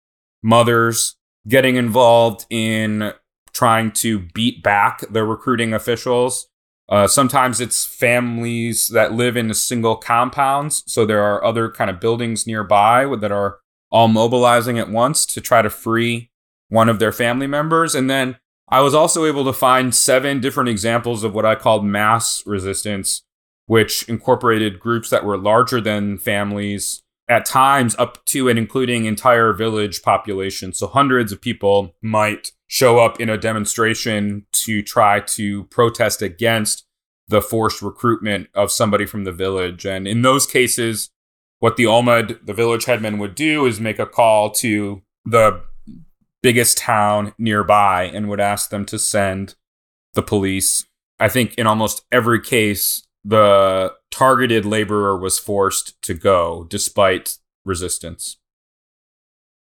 mothers, 0.44 1.16
getting 1.48 1.78
involved 1.78 2.46
in 2.50 3.14
trying 3.54 3.92
to 3.92 4.20
beat 4.20 4.62
back 4.64 5.02
the 5.10 5.24
recruiting 5.24 5.74
officials 5.74 6.50
uh, 6.92 7.08
sometimes 7.08 7.62
it's 7.62 7.86
families 7.86 8.90
that 8.90 9.14
live 9.14 9.38
in 9.38 9.54
single 9.54 9.96
compounds. 9.96 10.84
So 10.86 11.06
there 11.06 11.24
are 11.24 11.42
other 11.42 11.72
kind 11.72 11.90
of 11.90 12.02
buildings 12.02 12.46
nearby 12.46 13.06
that 13.22 13.32
are 13.32 13.60
all 13.90 14.10
mobilizing 14.10 14.78
at 14.78 14.90
once 14.90 15.26
to 15.28 15.40
try 15.40 15.62
to 15.62 15.70
free 15.70 16.32
one 16.68 16.90
of 16.90 17.00
their 17.00 17.14
family 17.14 17.48
members. 17.48 17.96
And 17.96 18.10
then 18.10 18.38
I 18.68 18.82
was 18.82 18.94
also 18.94 19.26
able 19.26 19.46
to 19.46 19.54
find 19.54 19.96
seven 19.96 20.42
different 20.42 20.70
examples 20.70 21.24
of 21.24 21.34
what 21.34 21.46
I 21.46 21.56
called 21.56 21.86
mass 21.86 22.44
resistance, 22.46 23.24
which 23.72 24.04
incorporated 24.10 24.82
groups 24.82 25.10
that 25.10 25.24
were 25.24 25.38
larger 25.38 25.80
than 25.80 26.18
families, 26.18 27.04
at 27.30 27.46
times 27.46 27.96
up 27.98 28.22
to 28.26 28.50
and 28.50 28.60
including 28.60 29.06
entire 29.06 29.54
village 29.54 30.02
populations. 30.02 30.78
So 30.78 30.88
hundreds 30.88 31.32
of 31.32 31.40
people 31.40 31.96
might 32.02 32.52
show 32.68 33.00
up 33.00 33.22
in 33.22 33.30
a 33.30 33.38
demonstration 33.38 34.46
to 34.52 34.82
try 34.82 35.22
to 35.22 35.64
protest 35.68 36.22
against 36.22 36.86
the 37.30 37.42
forced 37.42 37.82
recruitment 37.82 38.50
of 38.54 38.74
somebody 38.74 39.06
from 39.06 39.24
the 39.24 39.32
village. 39.32 39.86
And 39.86 40.06
in 40.06 40.22
those 40.22 40.46
cases, 40.46 41.10
what 41.60 41.78
the 41.78 41.86
Almud, 41.86 42.46
the 42.46 42.54
village 42.54 42.84
headman, 42.84 43.20
would 43.20 43.36
do 43.36 43.66
is 43.66 43.80
make 43.80 44.00
a 44.00 44.06
call 44.06 44.52
to 44.56 45.02
the 45.24 45.62
biggest 46.44 46.78
town 46.78 47.34
nearby 47.38 48.04
and 48.04 48.28
would 48.28 48.42
ask 48.42 48.70
them 48.70 48.86
to 48.88 49.00
send 49.00 49.56
the 50.14 50.22
police. 50.22 50.86
I 51.22 51.30
think 51.30 51.54
in 51.54 51.68
almost 51.68 52.04
every 52.12 52.42
case, 52.42 53.08
the 53.24 53.94
targeted 54.10 54.66
laborer 54.66 55.18
was 55.18 55.40
forced 55.40 56.02
to 56.04 56.14
go 56.14 56.66
despite 56.70 57.38
resistance. 57.66 58.38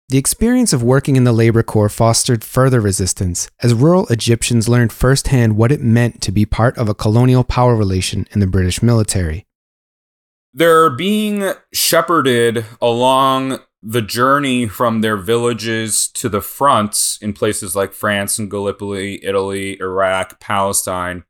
The 0.10 0.18
experience 0.18 0.74
of 0.74 0.84
working 0.84 1.15
in 1.15 1.24
the 1.24 1.32
labor 1.32 1.63
corps 1.63 1.88
fostered 1.88 2.44
further 2.44 2.82
resistance 2.82 3.50
as 3.62 3.74
rural 3.74 4.08
Egyptians 4.08 4.68
learned 4.68 4.91
firsthand 4.91 5.56
what 5.56 5.72
it 5.72 5.80
meant 5.80 6.22
to 6.24 6.34
be 6.34 6.46
part 6.46 6.77
of 6.77 6.89
a 6.89 6.94
colonial 6.94 7.46
power 7.46 7.77
relation 7.77 8.27
in 8.32 8.41
the 8.41 8.48
British 8.48 8.84
military. 8.84 9.46
They're 10.53 10.89
being 10.89 11.53
shepherded 11.74 12.65
along 12.82 13.60
the 13.82 14.01
journey 14.01 14.68
from 14.68 15.00
their 15.00 15.15
villages 15.15 16.10
to 16.10 16.27
the 16.27 16.41
fronts 16.41 17.18
in 17.22 17.32
places 17.32 17.74
like 17.74 17.94
France 17.94 18.38
and 18.38 18.51
Gallipoli, 18.51 19.24
Italy, 19.24 19.80
Iraq, 19.80 20.41
Palestine. 20.41 21.24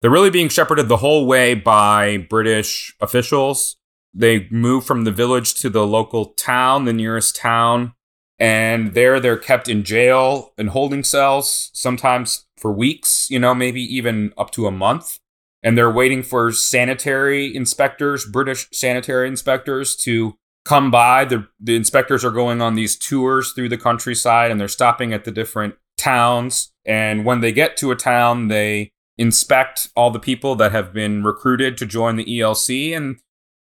They're 0.00 0.10
really 0.10 0.30
being 0.30 0.48
shepherded 0.48 0.88
the 0.88 0.98
whole 0.98 1.26
way 1.26 1.54
by 1.54 2.18
British 2.18 2.94
officials. 3.00 3.76
They 4.14 4.48
move 4.50 4.84
from 4.84 5.04
the 5.04 5.12
village 5.12 5.54
to 5.56 5.70
the 5.70 5.86
local 5.86 6.26
town, 6.26 6.84
the 6.84 6.92
nearest 6.92 7.36
town 7.36 7.94
and 8.38 8.94
there 8.94 9.18
they're 9.18 9.36
kept 9.36 9.68
in 9.68 9.82
jail 9.82 10.52
and 10.56 10.70
holding 10.70 11.02
cells 11.02 11.70
sometimes 11.72 12.46
for 12.56 12.72
weeks 12.72 13.28
you 13.30 13.38
know 13.38 13.54
maybe 13.54 13.82
even 13.82 14.32
up 14.38 14.50
to 14.52 14.66
a 14.66 14.72
month. 14.72 15.18
And 15.60 15.76
they're 15.76 15.90
waiting 15.90 16.22
for 16.22 16.52
sanitary 16.52 17.54
inspectors 17.54 18.24
british 18.24 18.68
sanitary 18.72 19.26
inspectors 19.26 19.96
to 19.96 20.36
come 20.64 20.90
by. 20.90 21.24
The, 21.24 21.48
the 21.58 21.74
inspectors 21.74 22.24
are 22.24 22.30
going 22.30 22.62
on 22.62 22.74
these 22.74 22.96
tours 22.96 23.52
through 23.52 23.70
the 23.70 23.78
countryside 23.78 24.50
and 24.50 24.60
they're 24.60 24.68
stopping 24.68 25.12
at 25.12 25.24
the 25.24 25.32
different 25.32 25.74
towns. 25.96 26.70
And 26.84 27.24
when 27.24 27.40
they 27.40 27.52
get 27.52 27.76
to 27.78 27.90
a 27.90 27.96
town 27.96 28.48
they 28.48 28.92
inspect 29.18 29.88
all 29.96 30.10
the 30.10 30.20
people 30.20 30.54
that 30.54 30.72
have 30.72 30.92
been 30.92 31.24
recruited 31.24 31.76
to 31.76 31.84
join 31.84 32.16
the 32.16 32.24
elc 32.24 32.96
and 32.96 33.18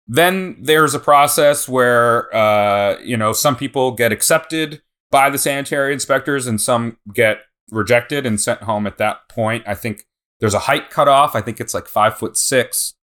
then 0.07 0.55
there's 0.59 0.95
a 0.95 0.99
process 0.99 1.67
where, 1.67 2.33
uh, 2.33 2.97
you 3.01 3.17
know, 3.17 3.33
some 3.33 3.55
people 3.55 3.91
get 3.91 4.11
accepted 4.11 4.81
by 5.11 5.29
the 5.29 5.37
sanitary 5.37 5.93
inspectors 5.93 6.47
and 6.47 6.61
some 6.61 6.97
get 7.13 7.39
rejected 7.71 8.25
and 8.25 8.39
sent 8.39 8.63
home 8.63 8.87
at 8.87 8.97
that 8.97 9.27
point. 9.27 9.63
I 9.67 9.75
think 9.75 10.05
there's 10.39 10.53
a 10.53 10.59
height 10.59 10.89
cutoff. 10.89 11.35
I 11.35 11.41
think 11.41 11.59
it's 11.59 11.73
like 11.73 11.87
five 11.87 12.17
foot 12.17 12.37
six. 12.37 12.93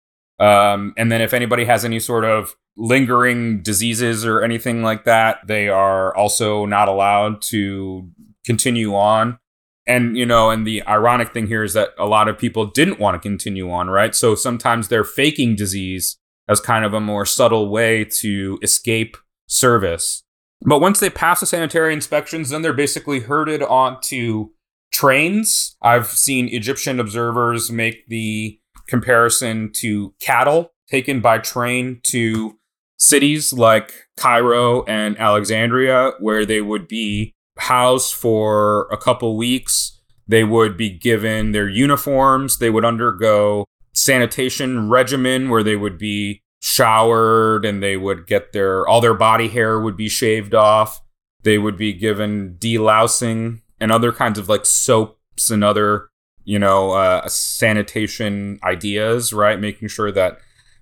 Um, 0.40 0.94
and 0.96 1.12
then 1.12 1.20
if 1.20 1.34
anybody 1.34 1.66
has 1.66 1.84
any 1.84 2.00
sort 2.00 2.24
of 2.24 2.56
lingering 2.76 3.62
diseases 3.62 4.24
or 4.24 4.42
anything 4.42 4.82
like 4.82 5.04
that, 5.04 5.46
they 5.46 5.68
are 5.68 6.14
also 6.16 6.64
not 6.64 6.88
allowed 6.88 7.42
to 7.42 8.08
continue 8.44 8.94
on. 8.94 9.38
And, 9.86 10.16
you 10.16 10.24
know, 10.24 10.50
and 10.50 10.66
the 10.66 10.82
ironic 10.86 11.32
thing 11.32 11.46
here 11.46 11.62
is 11.62 11.74
that 11.74 11.90
a 11.98 12.06
lot 12.06 12.28
of 12.28 12.38
people 12.38 12.66
didn't 12.66 12.98
want 12.98 13.14
to 13.14 13.28
continue 13.28 13.70
on, 13.70 13.90
right? 13.90 14.14
So 14.14 14.34
sometimes 14.34 14.88
they're 14.88 15.04
faking 15.04 15.56
disease 15.56 16.16
as 16.48 16.60
kind 16.60 16.84
of 16.84 16.94
a 16.94 17.00
more 17.00 17.26
subtle 17.26 17.68
way 17.68 18.04
to 18.04 18.58
escape 18.62 19.16
service. 19.46 20.22
But 20.62 20.80
once 20.80 21.00
they 21.00 21.10
pass 21.10 21.40
the 21.40 21.46
sanitary 21.46 21.92
inspections, 21.92 22.50
then 22.50 22.62
they're 22.62 22.72
basically 22.72 23.20
herded 23.20 23.62
onto 23.62 24.50
trains. 24.92 25.76
I've 25.82 26.06
seen 26.06 26.48
Egyptian 26.48 26.98
observers 26.98 27.70
make 27.70 28.06
the 28.08 28.58
comparison 28.88 29.70
to 29.74 30.14
cattle 30.20 30.72
taken 30.88 31.20
by 31.20 31.38
train 31.38 32.00
to 32.04 32.58
cities 32.98 33.52
like 33.52 33.92
Cairo 34.16 34.84
and 34.84 35.18
Alexandria, 35.18 36.12
where 36.20 36.46
they 36.46 36.60
would 36.60 36.88
be 36.88 37.34
housed 37.58 38.14
for 38.14 38.88
a 38.90 38.96
couple 38.96 39.36
weeks. 39.36 40.00
They 40.26 40.44
would 40.44 40.76
be 40.76 40.90
given 40.90 41.52
their 41.52 41.68
uniforms. 41.68 42.58
They 42.58 42.70
would 42.70 42.84
undergo 42.84 43.64
sanitation 43.92 44.88
regimen 44.88 45.50
where 45.50 45.62
they 45.62 45.76
would 45.76 45.98
be 45.98 46.40
showered 46.60 47.64
and 47.64 47.82
they 47.82 47.96
would 47.96 48.26
get 48.26 48.52
their 48.52 48.86
all 48.86 49.00
their 49.00 49.14
body 49.14 49.48
hair 49.48 49.78
would 49.78 49.96
be 49.96 50.08
shaved 50.08 50.54
off. 50.54 51.00
They 51.42 51.58
would 51.58 51.76
be 51.76 51.92
given 51.92 52.56
delousing 52.58 53.60
and 53.78 53.92
other 53.92 54.12
kinds 54.12 54.38
of 54.38 54.48
like 54.48 54.64
soaps 54.64 55.50
and 55.50 55.62
other 55.62 56.08
you 56.44 56.58
know 56.58 56.92
uh, 56.92 57.28
sanitation 57.28 58.58
ideas, 58.64 59.32
right? 59.32 59.60
Making 59.60 59.88
sure 59.88 60.12
that 60.12 60.38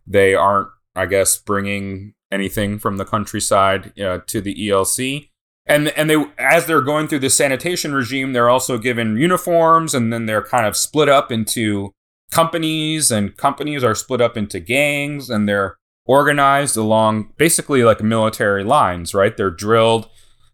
they 0.06 0.35
aren't, 0.35 0.68
I 0.94 1.06
guess, 1.06 1.37
bringing 1.37 2.14
anything 2.30 2.78
from 2.78 2.96
the 2.96 3.04
countryside 3.04 3.98
uh, 4.00 4.20
to 4.26 4.40
the 4.40 4.54
ELC. 4.54 5.30
And 5.66 5.88
and 5.88 6.11
they 6.11 6.25
as 6.38 6.66
they're 6.66 6.81
going 6.81 7.09
through 7.09 7.20
the 7.20 7.31
sanitation 7.31 7.94
regime, 7.94 8.33
they're 8.33 8.51
also 8.51 8.79
given 8.79 9.16
uniforms, 9.16 9.94
and 9.94 10.12
then 10.12 10.27
they're 10.27 10.44
kind 10.44 10.66
of 10.66 10.77
split 10.77 11.09
up 11.09 11.31
into 11.31 11.92
companies 12.33 13.11
and 13.11 13.37
companies 13.37 13.85
are 13.85 13.94
split 13.94 14.20
up 14.20 14.37
into 14.37 14.59
gangs 14.59 15.29
and 15.29 15.46
they're 15.46 15.77
organized 16.07 16.77
along 16.77 17.33
basically 17.37 17.85
like 17.85 18.03
military 18.03 18.64
lines, 18.64 19.14
right? 19.14 19.37
They're 19.37 19.51
drilled. 19.51 20.09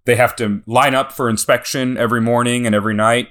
They 0.05 0.16
have 0.16 0.37
to 0.37 0.62
line 0.66 0.94
up 0.94 1.12
for 1.12 1.29
inspection 1.29 1.97
every 1.97 2.21
morning 2.21 2.66
and 2.66 2.75
every 2.75 2.94
night, 2.94 3.29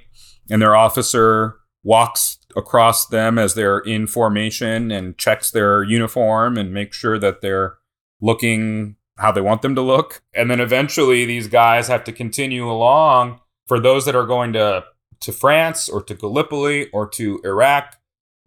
and 0.50 0.62
their 0.62 0.76
officer 0.76 1.56
walks 1.84 2.38
across 2.56 3.08
them 3.08 3.38
as 3.38 3.54
they're 3.54 3.80
in 3.80 4.08
formation 4.08 4.92
and 4.92 5.18
checks 5.18 5.52
their 5.52 5.84
uniform 5.84 6.58
and 6.58 6.74
makes 6.74 6.98
sure 6.98 7.18
that 7.18 7.42
they're 7.42 7.78
looking 8.20 8.97
how 9.18 9.32
they 9.32 9.42
want 9.42 9.62
them 9.62 9.76
to 9.76 9.82
look. 9.82 10.22
And 10.34 10.50
then 10.50 10.60
eventually 10.60 11.26
these 11.26 11.48
guys 11.48 11.88
have 11.88 12.04
to 12.06 12.12
continue 12.12 12.70
along 12.70 13.42
for 13.68 13.80
those 13.80 14.06
that 14.06 14.16
are 14.16 14.26
going 14.26 14.54
to 14.54 14.86
to 15.20 15.32
France 15.32 15.90
or 15.90 16.04
to 16.04 16.14
Gallipoli 16.14 16.90
or 16.92 17.10
to 17.10 17.42
Iraq 17.44 17.98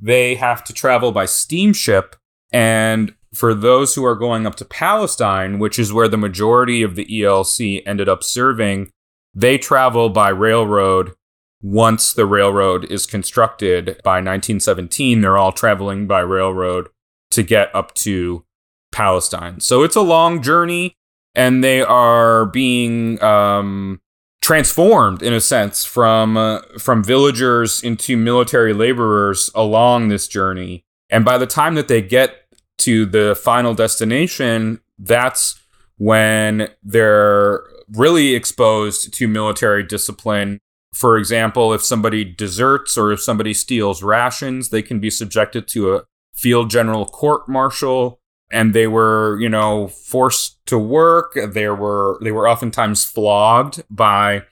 they 0.00 0.34
have 0.36 0.64
to 0.64 0.72
travel 0.72 1.12
by 1.12 1.26
steamship. 1.26 2.16
And 2.52 3.14
for 3.34 3.54
those 3.54 3.94
who 3.94 4.04
are 4.04 4.16
going 4.16 4.46
up 4.46 4.56
to 4.56 4.64
Palestine, 4.64 5.58
which 5.58 5.78
is 5.78 5.92
where 5.92 6.08
the 6.08 6.16
majority 6.16 6.82
of 6.82 6.96
the 6.96 7.04
ELC 7.04 7.82
ended 7.86 8.08
up 8.08 8.24
serving, 8.24 8.90
they 9.34 9.58
travel 9.58 10.08
by 10.08 10.30
railroad 10.30 11.12
once 11.62 12.12
the 12.12 12.26
railroad 12.26 12.90
is 12.90 13.06
constructed 13.06 14.00
by 14.02 14.16
1917. 14.16 15.20
They're 15.20 15.38
all 15.38 15.52
traveling 15.52 16.06
by 16.06 16.20
railroad 16.20 16.88
to 17.30 17.42
get 17.42 17.72
up 17.74 17.94
to 17.94 18.44
Palestine. 19.00 19.60
So 19.60 19.82
it's 19.82 19.96
a 19.96 20.02
long 20.02 20.42
journey, 20.42 20.94
and 21.34 21.64
they 21.64 21.80
are 21.80 22.44
being 22.44 23.22
um, 23.22 23.98
transformed 24.42 25.22
in 25.22 25.32
a 25.32 25.40
sense 25.40 25.86
from 25.86 26.36
uh, 26.36 26.60
from 26.78 27.02
villagers 27.02 27.82
into 27.82 28.16
military 28.18 28.74
laborers 28.74 29.50
along 29.54 30.08
this 30.08 30.28
journey 30.28 30.84
and 31.08 31.24
by 31.24 31.38
the 31.38 31.46
time 31.46 31.74
that 31.76 31.88
they 31.88 32.02
get 32.02 32.46
to 32.78 33.06
the 33.06 33.38
final 33.42 33.74
destination 33.74 34.80
that's 34.98 35.60
when 35.98 36.68
they're 36.82 37.62
really 37.92 38.34
exposed 38.34 39.12
to 39.12 39.28
military 39.28 39.82
discipline 39.82 40.58
for 40.94 41.18
example 41.18 41.74
if 41.74 41.82
somebody 41.82 42.24
deserts 42.24 42.96
or 42.96 43.12
if 43.12 43.20
somebody 43.20 43.52
steals 43.52 44.02
rations 44.02 44.70
they 44.70 44.82
can 44.82 45.00
be 45.00 45.10
subjected 45.10 45.68
to 45.68 45.94
a 45.94 46.04
field 46.34 46.70
general 46.70 47.04
court 47.04 47.46
martial 47.46 48.19
and 48.50 48.74
they 48.74 48.86
were 48.86 49.38
you 49.40 49.48
know 49.48 49.88
forced 49.88 50.64
to 50.66 50.78
work 50.78 51.36
they 51.52 51.68
were 51.68 52.18
they 52.22 52.32
were 52.32 52.48
oftentimes 52.48 53.04
flogged 53.04 53.82
by 53.90 54.42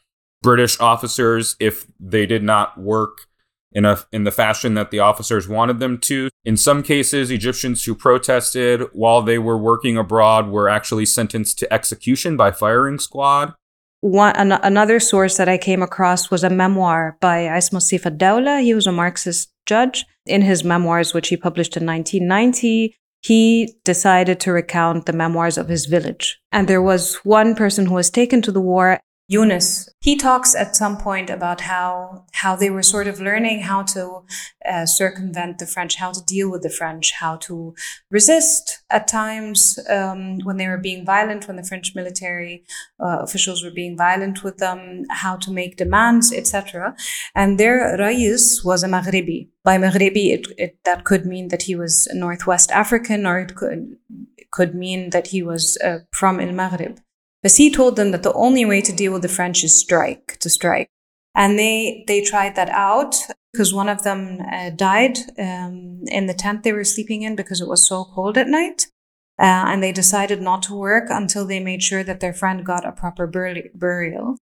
british 0.42 0.78
officers 0.80 1.56
if 1.58 1.86
they 1.98 2.26
did 2.26 2.42
not 2.42 2.78
work 2.78 3.26
in 3.72 3.84
a 3.84 3.98
in 4.12 4.24
the 4.24 4.30
fashion 4.30 4.74
that 4.74 4.90
the 4.90 4.98
officers 4.98 5.48
wanted 5.48 5.78
them 5.78 5.98
to 5.98 6.28
in 6.44 6.56
some 6.56 6.82
cases 6.82 7.30
egyptians 7.30 7.84
who 7.84 7.94
protested 7.94 8.82
while 8.92 9.22
they 9.22 9.38
were 9.38 9.58
working 9.58 9.96
abroad 9.96 10.48
were 10.48 10.68
actually 10.68 11.06
sentenced 11.06 11.58
to 11.58 11.72
execution 11.72 12.36
by 12.36 12.50
firing 12.50 12.98
squad 12.98 13.54
one, 14.00 14.36
an, 14.36 14.52
another 14.52 15.00
source 15.00 15.38
that 15.38 15.48
I 15.48 15.58
came 15.58 15.82
across 15.82 16.30
was 16.30 16.44
a 16.44 16.50
memoir 16.50 17.16
by 17.20 17.52
Ismail 17.56 17.82
ad-Dawla. 18.06 18.62
He 18.62 18.72
was 18.72 18.86
a 18.86 18.92
Marxist 18.92 19.50
judge. 19.66 20.04
In 20.24 20.42
his 20.42 20.62
memoirs, 20.62 21.14
which 21.14 21.28
he 21.28 21.36
published 21.36 21.76
in 21.76 21.86
1990, 21.86 22.94
he 23.20 23.74
decided 23.84 24.40
to 24.40 24.52
recount 24.52 25.06
the 25.06 25.12
memoirs 25.12 25.58
of 25.58 25.68
his 25.68 25.86
village. 25.86 26.40
And 26.52 26.68
there 26.68 26.82
was 26.82 27.16
one 27.24 27.54
person 27.54 27.86
who 27.86 27.94
was 27.94 28.10
taken 28.10 28.42
to 28.42 28.52
the 28.52 28.60
war 28.60 29.00
Yunus. 29.30 29.90
He 30.00 30.16
talks 30.16 30.54
at 30.54 30.74
some 30.74 30.96
point 30.96 31.28
about 31.28 31.60
how 31.60 32.24
how 32.32 32.56
they 32.56 32.70
were 32.70 32.82
sort 32.82 33.06
of 33.06 33.20
learning 33.20 33.60
how 33.60 33.82
to 33.82 34.22
uh, 34.66 34.86
circumvent 34.86 35.58
the 35.58 35.66
French, 35.66 35.96
how 35.96 36.12
to 36.12 36.24
deal 36.24 36.50
with 36.50 36.62
the 36.62 36.70
French, 36.70 37.12
how 37.12 37.36
to 37.36 37.74
resist 38.10 38.82
at 38.88 39.06
times 39.06 39.78
um, 39.90 40.38
when 40.44 40.56
they 40.56 40.66
were 40.66 40.78
being 40.78 41.04
violent, 41.04 41.46
when 41.46 41.56
the 41.56 41.62
French 41.62 41.94
military 41.94 42.64
uh, 42.98 43.18
officials 43.20 43.62
were 43.62 43.70
being 43.70 43.98
violent 43.98 44.42
with 44.42 44.56
them, 44.56 45.04
how 45.10 45.36
to 45.36 45.50
make 45.50 45.76
demands, 45.76 46.32
etc. 46.32 46.96
And 47.34 47.60
their 47.60 47.98
Rais 47.98 48.64
was 48.64 48.82
a 48.82 48.88
Maghribi. 48.88 49.48
By 49.62 49.76
Maghribi, 49.76 50.32
it, 50.32 50.46
it, 50.56 50.78
that 50.86 51.04
could 51.04 51.26
mean 51.26 51.48
that 51.48 51.64
he 51.64 51.74
was 51.74 52.08
Northwest 52.14 52.70
African, 52.70 53.26
or 53.26 53.38
it 53.38 53.54
could 53.54 53.98
it 54.38 54.50
could 54.52 54.74
mean 54.74 55.10
that 55.10 55.26
he 55.26 55.42
was 55.42 55.76
uh, 55.84 55.98
from 56.12 56.40
El 56.40 56.52
Maghrib. 56.52 56.98
He 57.42 57.70
told 57.70 57.96
them 57.96 58.10
that 58.10 58.22
the 58.22 58.32
only 58.32 58.64
way 58.64 58.80
to 58.80 58.92
deal 58.92 59.12
with 59.12 59.22
the 59.22 59.28
French 59.28 59.64
is 59.64 59.76
strike, 59.76 60.38
to 60.40 60.50
strike. 60.50 60.90
And 61.34 61.58
they, 61.58 62.04
they 62.06 62.22
tried 62.22 62.56
that 62.56 62.68
out 62.70 63.14
because 63.52 63.72
one 63.72 63.88
of 63.88 64.02
them 64.02 64.40
uh, 64.52 64.70
died 64.70 65.18
um, 65.38 66.02
in 66.06 66.26
the 66.26 66.34
tent 66.34 66.62
they 66.62 66.72
were 66.72 66.84
sleeping 66.84 67.22
in 67.22 67.36
because 67.36 67.60
it 67.60 67.68
was 67.68 67.86
so 67.86 68.04
cold 68.04 68.36
at 68.36 68.48
night. 68.48 68.86
Uh, 69.38 69.70
and 69.70 69.82
they 69.82 69.92
decided 69.92 70.42
not 70.42 70.64
to 70.64 70.74
work 70.74 71.04
until 71.10 71.46
they 71.46 71.60
made 71.60 71.80
sure 71.80 72.02
that 72.02 72.18
their 72.18 72.32
friend 72.32 72.66
got 72.66 72.84
a 72.84 72.90
proper 72.90 73.26
bur- 73.26 73.70
burial. 73.72 74.36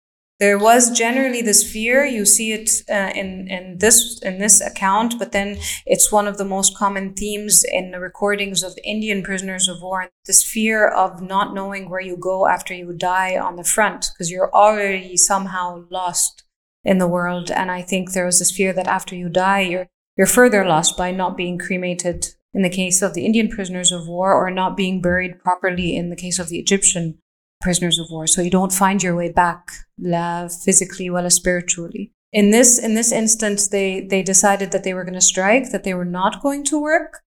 There 0.42 0.58
was 0.58 0.90
generally 0.90 1.40
this 1.40 1.62
fear. 1.62 2.04
You 2.04 2.24
see 2.24 2.50
it 2.50 2.82
uh, 2.90 3.12
in 3.14 3.46
in 3.46 3.78
this 3.78 4.20
in 4.22 4.40
this 4.40 4.60
account, 4.60 5.16
but 5.16 5.30
then 5.30 5.58
it's 5.86 6.10
one 6.10 6.26
of 6.26 6.36
the 6.36 6.44
most 6.44 6.76
common 6.76 7.14
themes 7.14 7.62
in 7.62 7.92
the 7.92 8.00
recordings 8.00 8.64
of 8.64 8.76
Indian 8.82 9.22
prisoners 9.22 9.68
of 9.68 9.80
war. 9.80 10.10
This 10.26 10.42
fear 10.42 10.88
of 10.88 11.22
not 11.22 11.54
knowing 11.54 11.88
where 11.88 12.00
you 12.00 12.16
go 12.16 12.48
after 12.48 12.74
you 12.74 12.92
die 12.92 13.38
on 13.38 13.54
the 13.54 13.62
front, 13.62 14.10
because 14.12 14.32
you're 14.32 14.52
already 14.52 15.16
somehow 15.16 15.84
lost 15.92 16.42
in 16.82 16.98
the 16.98 17.12
world. 17.16 17.48
And 17.52 17.70
I 17.70 17.82
think 17.82 18.10
there 18.10 18.26
was 18.26 18.40
this 18.40 18.50
fear 18.50 18.72
that 18.72 18.88
after 18.88 19.14
you 19.14 19.28
die, 19.28 19.60
you're 19.60 19.86
you're 20.16 20.26
further 20.26 20.64
lost 20.64 20.96
by 20.96 21.12
not 21.12 21.36
being 21.36 21.56
cremated 21.56 22.34
in 22.52 22.62
the 22.62 22.76
case 22.82 23.00
of 23.00 23.14
the 23.14 23.24
Indian 23.24 23.48
prisoners 23.48 23.92
of 23.92 24.08
war, 24.08 24.34
or 24.34 24.50
not 24.50 24.76
being 24.76 25.00
buried 25.00 25.38
properly 25.38 25.94
in 25.94 26.10
the 26.10 26.22
case 26.24 26.40
of 26.40 26.48
the 26.48 26.58
Egyptian 26.58 27.21
prisoners 27.62 27.98
of 27.98 28.10
war. 28.10 28.26
So 28.26 28.42
you 28.42 28.50
don't 28.50 28.72
find 28.72 29.02
your 29.02 29.16
way 29.16 29.30
back, 29.30 29.70
la 29.98 30.48
physically, 30.48 31.08
well, 31.08 31.26
as 31.26 31.34
spiritually. 31.34 32.12
In 32.32 32.50
this, 32.50 32.78
in 32.78 32.94
this 32.94 33.12
instance, 33.12 33.68
they, 33.68 34.00
they 34.00 34.22
decided 34.22 34.72
that 34.72 34.84
they 34.84 34.94
were 34.94 35.04
going 35.04 35.14
to 35.14 35.20
strike, 35.20 35.70
that 35.70 35.84
they 35.84 35.94
were 35.94 36.04
not 36.04 36.42
going 36.42 36.64
to 36.64 36.80
work. 36.80 37.20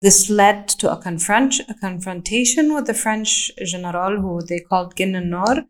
This 0.00 0.30
led 0.30 0.68
to 0.68 0.92
a, 0.92 1.00
confront, 1.00 1.60
a 1.68 1.74
confrontation 1.80 2.74
with 2.74 2.86
the 2.86 2.94
French 2.94 3.50
general, 3.64 4.20
who 4.20 4.42
they 4.42 4.60
called 4.60 4.96
Ginn 4.96 5.30
Nor. 5.30 5.64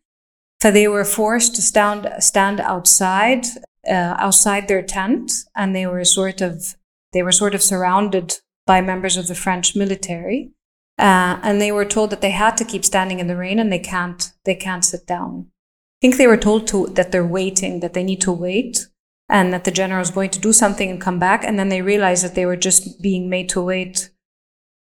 So 0.63 0.71
they 0.71 0.89
were 0.89 1.05
forced 1.05 1.55
to 1.57 1.63
stand, 1.63 2.09
stand 2.19 2.61
outside, 2.61 3.47
uh, 3.89 4.17
outside 4.19 4.67
their 4.67 4.83
tent, 4.83 5.31
and 5.55 5.75
they 5.75 5.87
were 5.87 6.05
sort 6.05 6.41
of, 6.41 6.75
they 7.13 7.23
were 7.23 7.33
sort 7.33 7.55
of 7.55 7.63
surrounded 7.63 8.35
by 8.67 8.81
members 8.81 9.17
of 9.17 9.29
the 9.29 9.35
French 9.35 9.77
military. 9.77 10.51
Uh, 10.98 11.40
and 11.44 11.62
they 11.62 11.72
were 11.72 11.86
told 11.86 12.10
that 12.10 12.22
they 12.22 12.32
had 12.32 12.58
to 12.58 12.66
keep 12.66 12.84
standing 12.84 13.20
in 13.20 13.28
the 13.28 13.38
rain 13.38 13.58
and 13.58 13.72
they 13.72 13.80
can't 13.80 14.32
they 14.44 14.56
can't 14.56 14.84
sit 14.84 15.08
down. 15.08 15.48
I 15.50 16.00
think 16.02 16.18
they 16.18 16.28
were 16.28 16.38
told 16.38 16.68
to 16.68 16.88
that 16.88 17.12
they're 17.12 17.26
waiting, 17.26 17.80
that 17.80 17.94
they 17.94 18.04
need 18.04 18.22
to 18.22 18.32
wait, 18.32 18.88
and 19.30 19.54
that 19.54 19.64
the 19.64 19.72
general 19.72 20.02
is 20.02 20.12
going 20.12 20.32
to 20.32 20.40
do 20.40 20.52
something 20.52 20.90
and 20.90 21.00
come 21.00 21.20
back. 21.20 21.44
And 21.44 21.58
then 21.58 21.70
they 21.70 21.82
realized 21.82 22.24
that 22.24 22.36
they 22.36 22.46
were 22.46 22.58
just 22.58 23.02
being 23.02 23.30
made 23.30 23.50
to 23.50 23.62
wait 23.62 24.10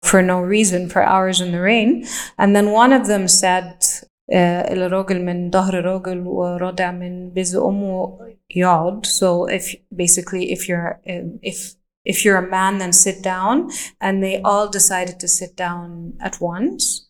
for 0.04 0.22
no 0.22 0.40
reason 0.40 0.90
for 0.90 1.02
hours 1.02 1.42
in 1.42 1.52
the 1.52 1.62
rain. 1.62 2.06
And 2.38 2.56
then 2.56 2.72
one 2.72 2.94
of 2.94 3.08
them 3.08 3.28
said, 3.28 3.84
الرجل 4.30 5.24
من 5.24 5.52
ظهر 5.52 5.74
رجل 5.86 6.28
ورضع 6.28 6.92
من 6.92 7.30
بز 7.34 7.56
أمه 7.56 8.20
يقعد. 8.56 9.06
So 9.06 9.46
if 9.46 9.76
basically 9.96 10.52
if 10.52 10.68
you're 10.68 11.00
if 11.06 11.76
if 12.05 12.25
you're 12.25 12.37
a 12.37 12.51
man, 12.51 12.79
then 12.79 12.93
sit 12.93 13.23
down. 13.23 13.71
And 14.01 14.23
they 14.23 14.41
all 14.43 14.69
decided 14.69 15.21
to 15.21 15.29
sit 15.29 15.57
down 15.57 16.15
at 16.21 16.41
once. 16.41 17.09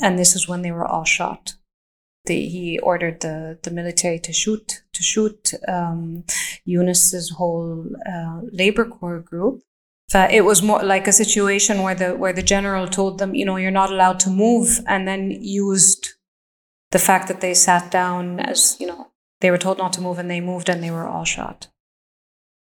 And 0.00 0.18
this 0.18 0.34
is 0.34 0.48
when 0.48 0.62
they 0.62 0.72
were 0.72 0.86
all 0.86 1.04
shot. 1.04 1.54
The, 2.26 2.34
he 2.34 2.78
ordered 2.78 3.20
the, 3.20 3.58
the 3.62 3.70
military 3.70 4.18
to 4.20 4.32
shoot 4.32 4.82
to 4.92 5.02
shoot 5.02 5.54
um, 5.66 6.24
Yunus's 6.66 7.30
whole 7.30 7.86
uh, 8.06 8.40
labor 8.52 8.84
corps 8.84 9.20
group. 9.20 9.62
But 10.12 10.30
it 10.30 10.44
was 10.44 10.62
more 10.62 10.82
like 10.82 11.08
a 11.08 11.12
situation 11.12 11.82
where 11.82 11.94
the 11.94 12.14
where 12.14 12.34
the 12.34 12.42
general 12.42 12.88
told 12.88 13.18
them, 13.18 13.34
you 13.34 13.46
know, 13.46 13.56
you're 13.56 13.70
not 13.70 13.90
allowed 13.90 14.20
to 14.20 14.30
move, 14.30 14.80
and 14.86 15.08
then 15.08 15.30
used 15.30 16.10
the 16.90 16.98
fact 16.98 17.28
that 17.28 17.40
they 17.40 17.54
sat 17.54 17.90
down 17.90 18.38
as 18.38 18.76
you 18.78 18.86
know 18.86 19.12
they 19.40 19.50
were 19.50 19.58
told 19.58 19.78
not 19.78 19.94
to 19.94 20.02
move, 20.02 20.18
and 20.18 20.30
they 20.30 20.42
moved, 20.42 20.68
and 20.68 20.82
they 20.82 20.90
were 20.90 21.08
all 21.08 21.24
shot 21.24 21.68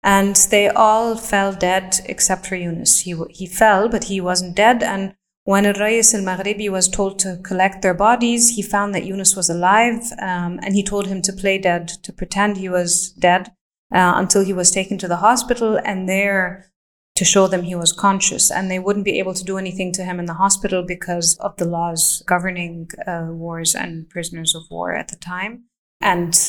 and 0.04 0.36
they 0.50 0.68
all 0.70 1.16
fell 1.16 1.54
dead 1.54 2.00
except 2.06 2.48
for 2.48 2.56
Yunus. 2.56 3.02
He, 3.02 3.16
he 3.30 3.46
fell, 3.46 3.88
but 3.88 4.06
he 4.06 4.20
wasn't 4.20 4.56
dead. 4.56 4.82
And 4.82 5.16
when 5.44 5.66
Al-Rais 5.66 6.14
al-Maghribi 6.14 6.70
was 6.70 6.88
told 6.88 7.20
to 7.20 7.40
collect 7.44 7.82
their 7.82 7.94
bodies, 7.94 8.56
he 8.56 8.62
found 8.62 8.94
that 8.94 9.06
Yunus 9.06 9.36
was 9.36 9.50
alive, 9.50 10.04
um, 10.20 10.60
and 10.64 10.74
he 10.74 10.84
told 10.84 11.08
him 11.08 11.22
to 11.24 11.34
play 11.34 11.58
dead, 11.58 11.88
to 12.04 12.14
pretend 12.14 12.58
he 12.58 12.70
was 12.70 13.12
dead, 13.12 13.52
uh, 13.94 14.14
until 14.16 14.44
he 14.44 14.54
was 14.54 14.72
taken 14.72 14.98
to 14.98 15.08
the 15.08 15.18
hospital, 15.18 15.80
and 15.84 16.08
there 16.08 16.72
to 17.16 17.26
show 17.26 17.46
them 17.48 17.64
he 17.64 17.76
was 17.76 17.92
conscious. 17.92 18.50
And 18.50 18.72
they 18.72 18.80
wouldn't 18.80 19.06
be 19.06 19.20
able 19.20 19.34
to 19.34 19.44
do 19.44 19.58
anything 19.58 19.92
to 19.94 20.04
him 20.04 20.20
in 20.20 20.26
the 20.26 20.36
hospital 20.36 20.84
because 20.84 21.38
of 21.38 21.56
the 21.58 21.66
laws 21.66 22.24
governing 22.26 22.90
uh, 23.06 23.28
wars 23.30 23.76
and 23.76 24.10
prisoners 24.10 24.56
of 24.56 24.64
war 24.72 24.96
at 24.96 25.10
the 25.10 25.18
time. 25.18 25.66
And 26.00 26.40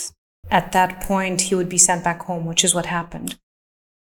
at 0.51 0.73
that 0.73 1.03
point, 1.03 1.43
he 1.43 1.55
would 1.55 1.69
be 1.69 1.79
sent 1.79 2.05
back 2.05 2.23
home, 2.23 2.47
which 2.47 2.65
is 2.65 2.75
what 2.75 2.87
happened. 2.87 3.39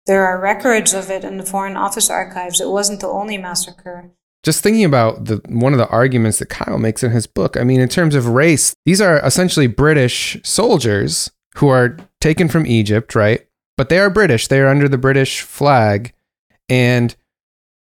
There 0.07 0.27
are 0.27 0.39
records 0.39 0.93
of 0.93 1.11
it 1.11 1.25
in 1.25 1.39
the 1.39 1.47
Foreign 1.47 1.77
Office 1.77 2.11
archives. 2.11 2.61
It 2.61 2.69
wasn't 2.69 3.01
the 3.01 3.09
only 3.09 3.39
massacre. 3.39 4.11
Just 4.43 4.63
thinking 4.63 4.85
about 4.85 5.25
the 5.25 5.41
one 5.49 5.73
of 5.73 5.79
the 5.79 5.89
arguments 5.89 6.39
that 6.39 6.51
Kyle 6.51 6.79
makes 6.79 7.03
in 7.03 7.11
his 7.11 7.27
book. 7.27 7.57
I 7.57 7.65
mean, 7.65 7.81
in 7.81 7.89
terms 7.89 8.15
of 8.15 8.29
race, 8.29 8.75
these 8.85 9.01
are 9.01 9.19
essentially 9.25 9.67
British 9.67 10.37
soldiers 10.43 11.31
who 11.57 11.69
are 11.69 11.97
taken 12.21 12.49
from 12.49 12.67
Egypt, 12.67 13.15
right? 13.15 13.47
But 13.79 13.89
they 13.89 13.99
are 13.99 14.11
British. 14.11 14.49
They 14.49 14.61
are 14.61 14.69
under 14.69 14.89
the 14.89 14.99
British 14.99 15.41
flag. 15.41 16.13
And 16.69 17.17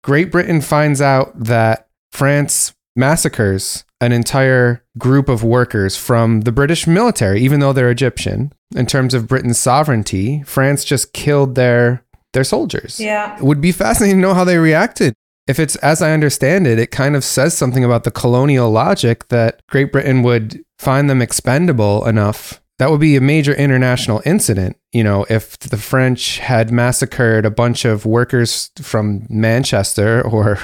Great 0.03 0.33
Britain 0.33 0.63
finds 0.63 1.03
out 1.03 1.39
that 1.39 1.89
France 2.13 2.75
massacres 2.95 3.85
an 4.01 4.13
entire 4.13 4.85
group 4.99 5.29
of 5.29 5.43
workers 5.43 5.97
from 5.97 6.43
the 6.43 6.53
British 6.53 6.87
military, 6.87 7.41
even 7.43 7.61
though 7.61 7.73
they're 7.73 7.91
Egyptian. 7.91 8.53
In 8.75 8.87
terms 8.87 9.15
of 9.15 9.29
Britain's 9.29 9.59
sovereignty, 9.59 10.43
France 10.45 10.85
just 10.85 11.13
killed 11.13 11.55
their 11.55 12.05
their 12.37 12.45
soldiers. 12.45 13.01
Yeah. 13.01 13.37
It 13.37 13.43
would 13.43 13.61
be 13.61 13.73
fascinating 13.73 14.19
to 14.19 14.21
know 14.21 14.35
how 14.35 14.45
they 14.45 14.59
reacted. 14.59 15.15
If 15.49 15.59
it's 15.59 15.77
as 15.77 16.03
I 16.03 16.13
understand 16.13 16.67
it, 16.67 16.79
it 16.79 16.91
kind 16.91 17.17
of 17.17 17.25
says 17.25 17.57
something 17.57 17.83
about 17.83 18.05
the 18.05 18.11
colonial 18.11 18.71
logic 18.71 19.29
that 19.29 19.63
Great 19.69 19.91
Britain 19.91 20.23
would 20.23 20.63
find 20.79 21.09
them 21.09 21.23
expendable 21.23 22.07
enough. 22.07 22.61
That 22.79 22.91
would 22.91 23.01
be 23.01 23.17
a 23.17 23.23
major 23.23 23.55
international 23.55 24.21
incident, 24.27 24.77
you 24.93 25.03
know, 25.03 25.25
if 25.31 25.59
the 25.59 25.79
French 25.79 26.39
had 26.39 26.71
massacred 26.71 27.47
a 27.47 27.51
bunch 27.51 27.87
of 27.87 28.05
workers 28.05 28.71
from 28.83 29.27
Manchester 29.31 30.21
or 30.21 30.59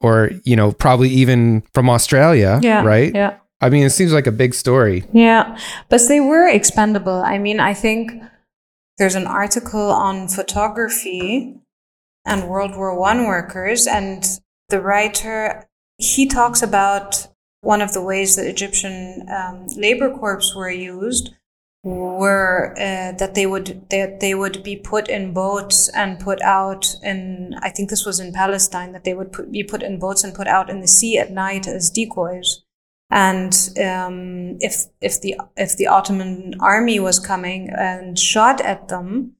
or, 0.00 0.30
you 0.44 0.56
know, 0.56 0.72
probably 0.72 1.10
even 1.10 1.62
from 1.74 1.90
Australia, 1.90 2.58
yeah, 2.62 2.82
right? 2.82 3.14
Yeah. 3.14 3.36
I 3.60 3.68
mean, 3.68 3.84
it 3.84 3.90
seems 3.90 4.14
like 4.14 4.26
a 4.26 4.32
big 4.32 4.54
story. 4.54 5.04
Yeah. 5.12 5.58
But 5.90 6.00
they 6.08 6.20
were 6.20 6.48
expendable. 6.48 7.20
I 7.20 7.36
mean, 7.36 7.60
I 7.60 7.74
think 7.74 8.10
there's 9.00 9.14
an 9.14 9.26
article 9.26 9.90
on 9.90 10.28
photography 10.28 11.56
and 12.26 12.48
World 12.50 12.76
War 12.76 12.94
One 12.94 13.26
workers, 13.26 13.86
and 13.86 14.22
the 14.68 14.82
writer 14.82 15.66
he 15.96 16.26
talks 16.26 16.62
about 16.62 17.26
one 17.62 17.80
of 17.80 17.94
the 17.94 18.02
ways 18.02 18.36
that 18.36 18.46
Egyptian 18.46 19.26
um, 19.34 19.66
labor 19.74 20.14
corps 20.14 20.54
were 20.54 20.70
used 20.70 21.30
were 21.82 22.74
uh, 22.76 23.12
that 23.12 23.34
they 23.34 23.46
would 23.46 23.88
that 23.88 24.20
they 24.20 24.34
would 24.34 24.62
be 24.62 24.76
put 24.76 25.08
in 25.08 25.32
boats 25.32 25.88
and 25.88 26.20
put 26.20 26.42
out 26.42 26.94
in 27.02 27.54
I 27.62 27.70
think 27.70 27.88
this 27.88 28.04
was 28.04 28.20
in 28.20 28.34
Palestine 28.34 28.92
that 28.92 29.04
they 29.04 29.14
would 29.14 29.32
put, 29.32 29.50
be 29.50 29.64
put 29.64 29.82
in 29.82 29.98
boats 29.98 30.24
and 30.24 30.34
put 30.34 30.46
out 30.46 30.68
in 30.68 30.82
the 30.82 30.86
sea 30.86 31.16
at 31.16 31.30
night 31.30 31.66
as 31.66 31.88
decoys 31.88 32.64
and 33.10 33.52
um, 33.84 34.56
if 34.60 34.86
if 35.00 35.20
the 35.20 35.36
if 35.56 35.76
the 35.76 35.88
Ottoman 35.88 36.54
army 36.60 37.00
was 37.00 37.18
coming 37.18 37.70
and 37.70 38.16
shot 38.16 38.60
at 38.60 38.88
them, 38.88 39.32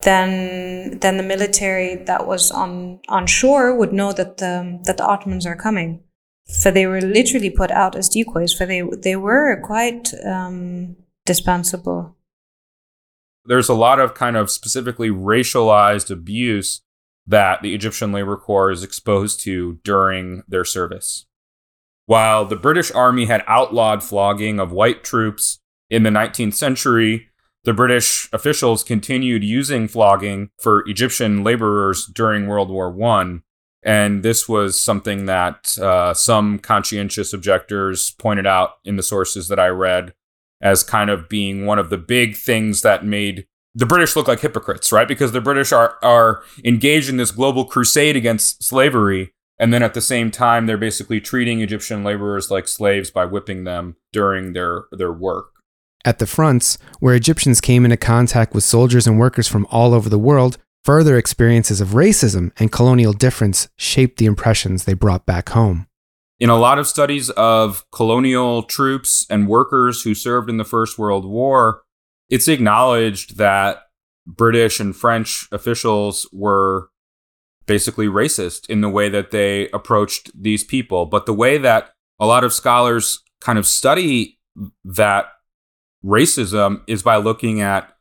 then 0.00 0.98
then 1.00 1.18
the 1.18 1.22
military 1.22 1.96
that 1.96 2.26
was 2.26 2.50
on 2.50 3.00
on 3.08 3.26
shore 3.26 3.76
would 3.76 3.92
know 3.92 4.12
that 4.12 4.38
the 4.38 4.80
that 4.84 4.96
the 4.96 5.04
Ottomans 5.04 5.44
are 5.44 5.56
coming. 5.56 6.02
So 6.46 6.70
they 6.70 6.86
were 6.86 7.00
literally 7.00 7.50
put 7.50 7.70
out 7.70 7.94
as 7.94 8.08
decoys. 8.08 8.54
For 8.54 8.64
they 8.64 8.82
they 9.02 9.16
were 9.16 9.60
quite 9.62 10.14
um, 10.24 10.96
dispensable. 11.26 12.16
There's 13.44 13.68
a 13.68 13.74
lot 13.74 14.00
of 14.00 14.14
kind 14.14 14.36
of 14.36 14.50
specifically 14.50 15.10
racialized 15.10 16.10
abuse 16.10 16.80
that 17.26 17.60
the 17.62 17.74
Egyptian 17.74 18.12
labor 18.12 18.36
corps 18.36 18.70
is 18.70 18.82
exposed 18.82 19.40
to 19.40 19.78
during 19.84 20.42
their 20.48 20.64
service. 20.64 21.26
While 22.10 22.44
the 22.44 22.56
British 22.56 22.90
Army 22.90 23.26
had 23.26 23.44
outlawed 23.46 24.02
flogging 24.02 24.58
of 24.58 24.72
white 24.72 25.04
troops 25.04 25.60
in 25.88 26.02
the 26.02 26.10
19th 26.10 26.54
century, 26.54 27.28
the 27.62 27.72
British 27.72 28.28
officials 28.32 28.82
continued 28.82 29.44
using 29.44 29.86
flogging 29.86 30.50
for 30.58 30.82
Egyptian 30.88 31.44
laborers 31.44 32.06
during 32.06 32.48
World 32.48 32.68
War 32.68 32.92
I. 33.00 33.42
And 33.84 34.24
this 34.24 34.48
was 34.48 34.80
something 34.80 35.26
that 35.26 35.78
uh, 35.78 36.12
some 36.12 36.58
conscientious 36.58 37.32
objectors 37.32 38.10
pointed 38.18 38.44
out 38.44 38.78
in 38.84 38.96
the 38.96 39.04
sources 39.04 39.46
that 39.46 39.60
I 39.60 39.68
read 39.68 40.12
as 40.60 40.82
kind 40.82 41.10
of 41.10 41.28
being 41.28 41.64
one 41.64 41.78
of 41.78 41.90
the 41.90 41.96
big 41.96 42.36
things 42.36 42.82
that 42.82 43.04
made 43.04 43.46
the 43.72 43.86
British 43.86 44.16
look 44.16 44.26
like 44.26 44.40
hypocrites, 44.40 44.90
right? 44.90 45.06
Because 45.06 45.30
the 45.30 45.40
British 45.40 45.70
are, 45.70 45.96
are 46.02 46.42
engaged 46.64 47.08
in 47.08 47.18
this 47.18 47.30
global 47.30 47.64
crusade 47.66 48.16
against 48.16 48.64
slavery, 48.64 49.32
and 49.60 49.74
then 49.74 49.82
at 49.82 49.92
the 49.92 50.00
same 50.00 50.30
time, 50.30 50.64
they're 50.64 50.78
basically 50.78 51.20
treating 51.20 51.60
Egyptian 51.60 52.02
laborers 52.02 52.50
like 52.50 52.66
slaves 52.66 53.10
by 53.10 53.26
whipping 53.26 53.64
them 53.64 53.96
during 54.10 54.54
their, 54.54 54.86
their 54.90 55.12
work. 55.12 55.50
At 56.02 56.18
the 56.18 56.26
fronts, 56.26 56.78
where 56.98 57.14
Egyptians 57.14 57.60
came 57.60 57.84
into 57.84 57.98
contact 57.98 58.54
with 58.54 58.64
soldiers 58.64 59.06
and 59.06 59.18
workers 59.18 59.46
from 59.46 59.66
all 59.70 59.92
over 59.92 60.08
the 60.08 60.18
world, 60.18 60.56
further 60.82 61.18
experiences 61.18 61.82
of 61.82 61.88
racism 61.88 62.52
and 62.58 62.72
colonial 62.72 63.12
difference 63.12 63.68
shaped 63.76 64.16
the 64.16 64.24
impressions 64.24 64.84
they 64.84 64.94
brought 64.94 65.26
back 65.26 65.50
home. 65.50 65.86
in 66.38 66.48
a 66.48 66.56
lot 66.56 66.78
of 66.78 66.88
studies 66.88 67.28
of 67.30 67.84
colonial 67.92 68.62
troops 68.62 69.26
and 69.28 69.46
workers 69.46 70.02
who 70.02 70.14
served 70.14 70.48
in 70.48 70.56
the 70.56 70.64
First 70.64 70.98
World 70.98 71.26
War, 71.26 71.82
it's 72.30 72.48
acknowledged 72.48 73.36
that 73.36 73.82
British 74.26 74.80
and 74.80 74.96
French 74.96 75.48
officials 75.52 76.26
were 76.32 76.89
basically 77.70 78.08
racist 78.08 78.68
in 78.68 78.80
the 78.80 78.88
way 78.88 79.08
that 79.08 79.30
they 79.30 79.68
approached 79.68 80.28
these 80.34 80.64
people. 80.64 81.06
But 81.06 81.26
the 81.26 81.32
way 81.32 81.56
that 81.56 81.92
a 82.18 82.26
lot 82.26 82.42
of 82.42 82.52
scholars 82.52 83.22
kind 83.40 83.60
of 83.60 83.64
study 83.64 84.40
that 84.84 85.26
racism 86.04 86.82
is 86.88 87.04
by 87.04 87.14
looking 87.14 87.60
at 87.60 87.96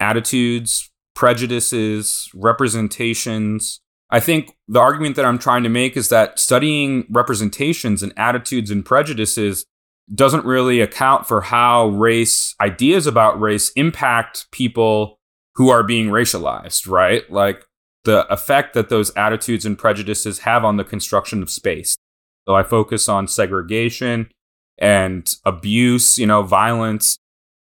attitudes, 0.00 0.90
prejudices, 1.14 2.28
representations. 2.34 3.80
I 4.10 4.18
think 4.18 4.56
the 4.66 4.80
argument 4.80 5.14
that 5.14 5.24
I'm 5.24 5.38
trying 5.38 5.62
to 5.62 5.68
make 5.68 5.96
is 5.96 6.08
that 6.08 6.40
studying 6.40 7.06
representations 7.08 8.02
and 8.02 8.12
attitudes 8.16 8.72
and 8.72 8.84
prejudices 8.84 9.64
doesn't 10.12 10.44
really 10.44 10.80
account 10.80 11.28
for 11.28 11.42
how 11.42 11.86
race, 11.90 12.56
ideas 12.60 13.06
about 13.06 13.40
race 13.40 13.70
impact 13.76 14.50
people 14.50 15.20
who 15.54 15.68
are 15.70 15.84
being 15.84 16.08
racialized, 16.08 16.90
right? 16.90 17.30
Like 17.30 17.64
the 18.04 18.26
effect 18.32 18.74
that 18.74 18.88
those 18.88 19.14
attitudes 19.16 19.64
and 19.64 19.78
prejudices 19.78 20.40
have 20.40 20.64
on 20.64 20.76
the 20.76 20.84
construction 20.84 21.42
of 21.42 21.50
space. 21.50 21.96
So 22.46 22.54
I 22.54 22.62
focus 22.62 23.08
on 23.08 23.28
segregation 23.28 24.30
and 24.78 25.34
abuse, 25.44 26.18
you 26.18 26.26
know, 26.26 26.42
violence, 26.42 27.16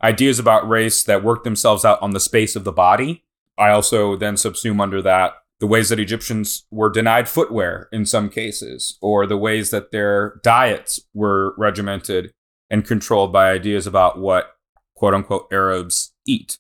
ideas 0.02 0.40
about 0.40 0.68
race 0.68 1.04
that 1.04 1.24
work 1.24 1.44
themselves 1.44 1.84
out 1.84 2.02
on 2.02 2.12
the 2.12 2.20
space 2.20 2.56
of 2.56 2.64
the 2.64 2.72
body. 2.72 3.24
I 3.58 3.70
also 3.70 4.16
then 4.16 4.36
subsume 4.36 4.82
under 4.82 5.02
that 5.02 5.34
the 5.60 5.68
ways 5.68 5.90
that 5.90 6.00
Egyptians 6.00 6.66
were 6.72 6.90
denied 6.90 7.30
footwear 7.30 7.88
in 7.92 8.06
some 8.06 8.30
cases, 8.30 8.98
or 9.00 9.28
the 9.28 9.38
ways 9.38 9.70
that 9.70 9.92
their 9.92 10.40
diets 10.44 11.00
were 11.14 11.54
regimented 11.56 12.32
and 12.72 12.84
controlled 12.84 13.32
by 13.32 13.52
ideas 13.52 13.86
about 13.86 14.18
what 14.20 14.56
quote 14.96 15.14
unquote 15.14 15.48
Arabs 15.52 16.14
eat. 16.26 16.58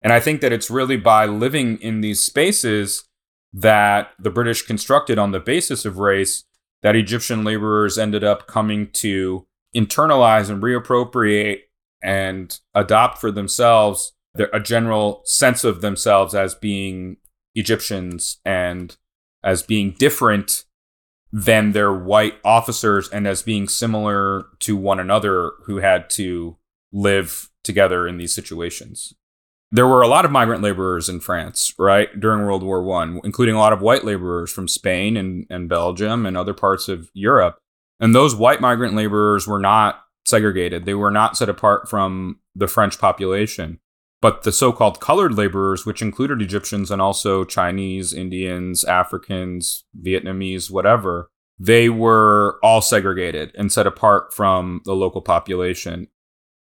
And 0.00 0.12
I 0.12 0.20
think 0.20 0.40
that 0.40 0.52
it's 0.52 0.70
really 0.70 0.96
by 0.96 1.26
living 1.26 1.76
in 1.82 2.00
these 2.00 2.20
spaces 2.20 3.07
that 3.52 4.10
the 4.18 4.30
British 4.30 4.62
constructed 4.62 5.18
on 5.18 5.32
the 5.32 5.40
basis 5.40 5.84
of 5.84 5.98
race 5.98 6.44
that 6.82 6.96
Egyptian 6.96 7.44
laborers 7.44 7.98
ended 7.98 8.22
up 8.22 8.46
coming 8.46 8.90
to 8.92 9.46
internalize 9.74 10.50
and 10.50 10.62
reappropriate 10.62 11.60
and 12.02 12.60
adopt 12.74 13.18
for 13.18 13.30
themselves 13.30 14.12
a 14.52 14.60
general 14.60 15.22
sense 15.24 15.64
of 15.64 15.80
themselves 15.80 16.34
as 16.34 16.54
being 16.54 17.16
Egyptians 17.54 18.38
and 18.44 18.96
as 19.42 19.62
being 19.62 19.92
different 19.98 20.64
than 21.32 21.72
their 21.72 21.92
white 21.92 22.34
officers 22.44 23.08
and 23.08 23.26
as 23.26 23.42
being 23.42 23.68
similar 23.68 24.46
to 24.60 24.76
one 24.76 25.00
another 25.00 25.52
who 25.64 25.78
had 25.78 26.08
to 26.08 26.56
live 26.92 27.50
together 27.62 28.06
in 28.06 28.16
these 28.16 28.32
situations. 28.32 29.14
There 29.70 29.86
were 29.86 30.02
a 30.02 30.08
lot 30.08 30.24
of 30.24 30.30
migrant 30.30 30.62
laborers 30.62 31.08
in 31.08 31.20
France, 31.20 31.74
right, 31.78 32.08
during 32.18 32.44
World 32.44 32.62
War 32.62 32.82
One, 32.82 33.20
including 33.22 33.54
a 33.54 33.58
lot 33.58 33.72
of 33.72 33.82
white 33.82 34.04
laborers 34.04 34.50
from 34.50 34.66
Spain 34.66 35.16
and, 35.16 35.46
and 35.50 35.68
Belgium 35.68 36.24
and 36.24 36.36
other 36.36 36.54
parts 36.54 36.88
of 36.88 37.10
Europe. 37.12 37.58
And 38.00 38.14
those 38.14 38.34
white 38.34 38.60
migrant 38.60 38.94
laborers 38.94 39.46
were 39.46 39.58
not 39.58 40.02
segregated. 40.24 40.84
They 40.84 40.94
were 40.94 41.10
not 41.10 41.36
set 41.36 41.48
apart 41.48 41.88
from 41.88 42.38
the 42.54 42.68
French 42.68 42.98
population. 42.98 43.78
But 44.20 44.42
the 44.42 44.52
so 44.52 44.72
called 44.72 45.00
colored 45.00 45.34
laborers, 45.34 45.86
which 45.86 46.02
included 46.02 46.42
Egyptians 46.42 46.90
and 46.90 47.00
also 47.00 47.44
Chinese, 47.44 48.12
Indians, 48.12 48.84
Africans, 48.84 49.84
Vietnamese, 50.00 50.70
whatever, 50.70 51.30
they 51.58 51.88
were 51.88 52.58
all 52.62 52.80
segregated 52.80 53.52
and 53.56 53.70
set 53.70 53.86
apart 53.86 54.32
from 54.32 54.80
the 54.84 54.94
local 54.94 55.22
population. 55.22 56.08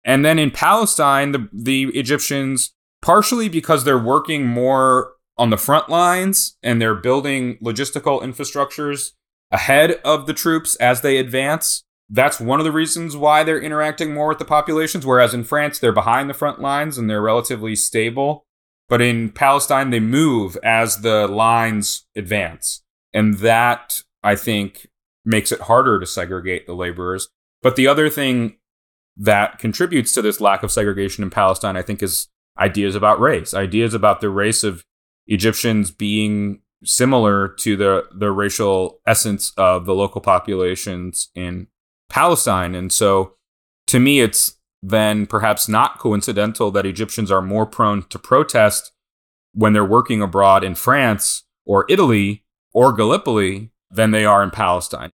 And 0.05 0.25
then 0.25 0.39
in 0.39 0.51
Palestine, 0.51 1.33
the, 1.33 1.49
the 1.53 1.85
Egyptians, 1.95 2.75
partially 3.09 3.49
because 3.49 3.85
they're 3.85 3.97
working 3.97 4.47
more 4.47 5.15
on 5.39 5.49
the 5.49 5.57
front 5.57 5.89
lines 5.89 6.59
and 6.63 6.79
they're 6.79 6.95
building 6.95 7.57
logistical 7.63 8.21
infrastructures 8.21 9.13
ahead 9.51 9.93
of 10.05 10.27
the 10.27 10.35
troops 10.35 10.75
as 10.77 11.01
they 11.01 11.17
advance, 11.17 11.85
that's 12.11 12.39
one 12.39 12.61
of 12.61 12.65
the 12.65 12.73
reasons 12.73 13.17
why 13.17 13.43
they're 13.43 13.63
interacting 13.63 14.13
more 14.13 14.29
with 14.29 14.39
the 14.39 14.45
populations. 14.45 15.07
Whereas 15.07 15.33
in 15.33 15.45
France, 15.45 15.79
they're 15.79 15.91
behind 15.91 16.29
the 16.29 16.35
front 16.35 16.61
lines 16.61 16.99
and 16.99 17.09
they're 17.09 17.23
relatively 17.23 17.75
stable. 17.75 18.45
But 18.91 19.01
in 19.01 19.31
Palestine, 19.31 19.89
they 19.89 20.01
move 20.01 20.59
as 20.63 21.01
the 21.01 21.27
lines 21.27 22.05
advance. 22.15 22.83
And 23.15 23.39
that, 23.39 24.03
I 24.23 24.37
think, 24.37 24.87
makes 25.25 25.51
it 25.51 25.63
harder 25.63 25.99
to 25.99 26.07
segregate 26.07 26.67
the 26.67 26.75
laborers. 26.75 27.31
But 27.63 27.77
the 27.77 27.87
other 27.87 28.11
thing 28.11 28.59
that 29.17 29.59
contributes 29.59 30.13
to 30.13 30.21
this 30.21 30.43
lack 30.43 30.63
of 30.63 30.71
segregation 30.71 31.25
in 31.25 31.31
Palestine, 31.31 31.75
I 31.75 31.81
think, 31.81 32.03
is 32.03 32.29
ideas 32.59 32.95
about 32.95 33.21
race, 33.21 33.55
ideas 33.55 33.95
about 33.95 34.21
the 34.21 34.31
race 34.31 34.65
of 34.65 34.85
Egyptians 35.27 35.91
being 35.91 36.61
similar 36.85 37.49
to 37.49 37.77
the, 37.77 38.07
the 38.15 38.31
racial 38.31 39.01
essence 39.07 39.53
of 39.57 39.85
the 39.87 39.95
local 39.95 40.21
populations 40.21 41.29
in 41.35 41.67
Palestine. 42.09 42.75
And 42.75 42.93
so 42.93 43.35
to 43.89 44.01
me, 44.01 44.21
it's 44.21 44.55
then 44.83 45.27
perhaps 45.27 45.69
not 45.69 45.99
coincidental 45.99 46.71
that 46.71 46.87
Egyptians 46.87 47.31
are 47.31 47.43
more 47.43 47.67
prone 47.67 48.03
to 48.05 48.19
protest 48.19 48.93
when 49.53 49.73
they're 49.73 49.85
working 49.85 50.23
abroad 50.23 50.63
in 50.63 50.75
France 50.75 51.45
or 51.67 51.85
Italy 51.89 52.45
or 52.73 52.93
Gallipoli 52.93 53.73
than 53.91 54.13
they 54.13 54.25
are 54.25 54.43
in 54.43 54.51
Palestine. 54.51 55.11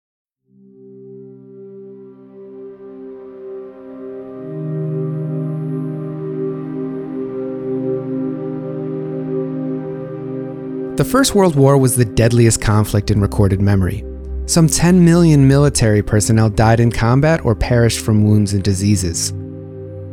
The 11.01 11.09
First 11.09 11.33
World 11.33 11.55
War 11.55 11.79
was 11.79 11.95
the 11.95 12.05
deadliest 12.05 12.61
conflict 12.61 13.09
in 13.09 13.19
recorded 13.19 13.59
memory. 13.59 14.05
Some 14.45 14.67
10 14.67 15.03
million 15.03 15.47
military 15.47 16.03
personnel 16.03 16.47
died 16.47 16.79
in 16.79 16.91
combat 16.91 17.43
or 17.43 17.55
perished 17.55 18.05
from 18.05 18.23
wounds 18.23 18.53
and 18.53 18.63
diseases. 18.63 19.31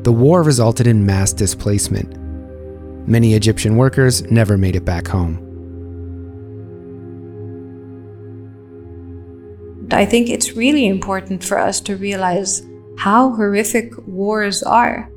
The 0.04 0.12
war 0.12 0.42
resulted 0.42 0.86
in 0.86 1.04
mass 1.04 1.34
displacement. 1.34 2.16
Many 3.06 3.34
Egyptian 3.34 3.76
workers 3.76 4.22
never 4.30 4.56
made 4.56 4.76
it 4.76 4.86
back 4.86 5.06
home. 5.06 5.36
I 9.90 10.06
think 10.06 10.30
it's 10.30 10.56
really 10.56 10.86
important 10.86 11.44
for 11.44 11.58
us 11.58 11.82
to 11.82 11.96
realize 11.96 12.62
how 12.96 13.34
horrific 13.34 13.92
wars 14.06 14.62
are. 14.62 15.12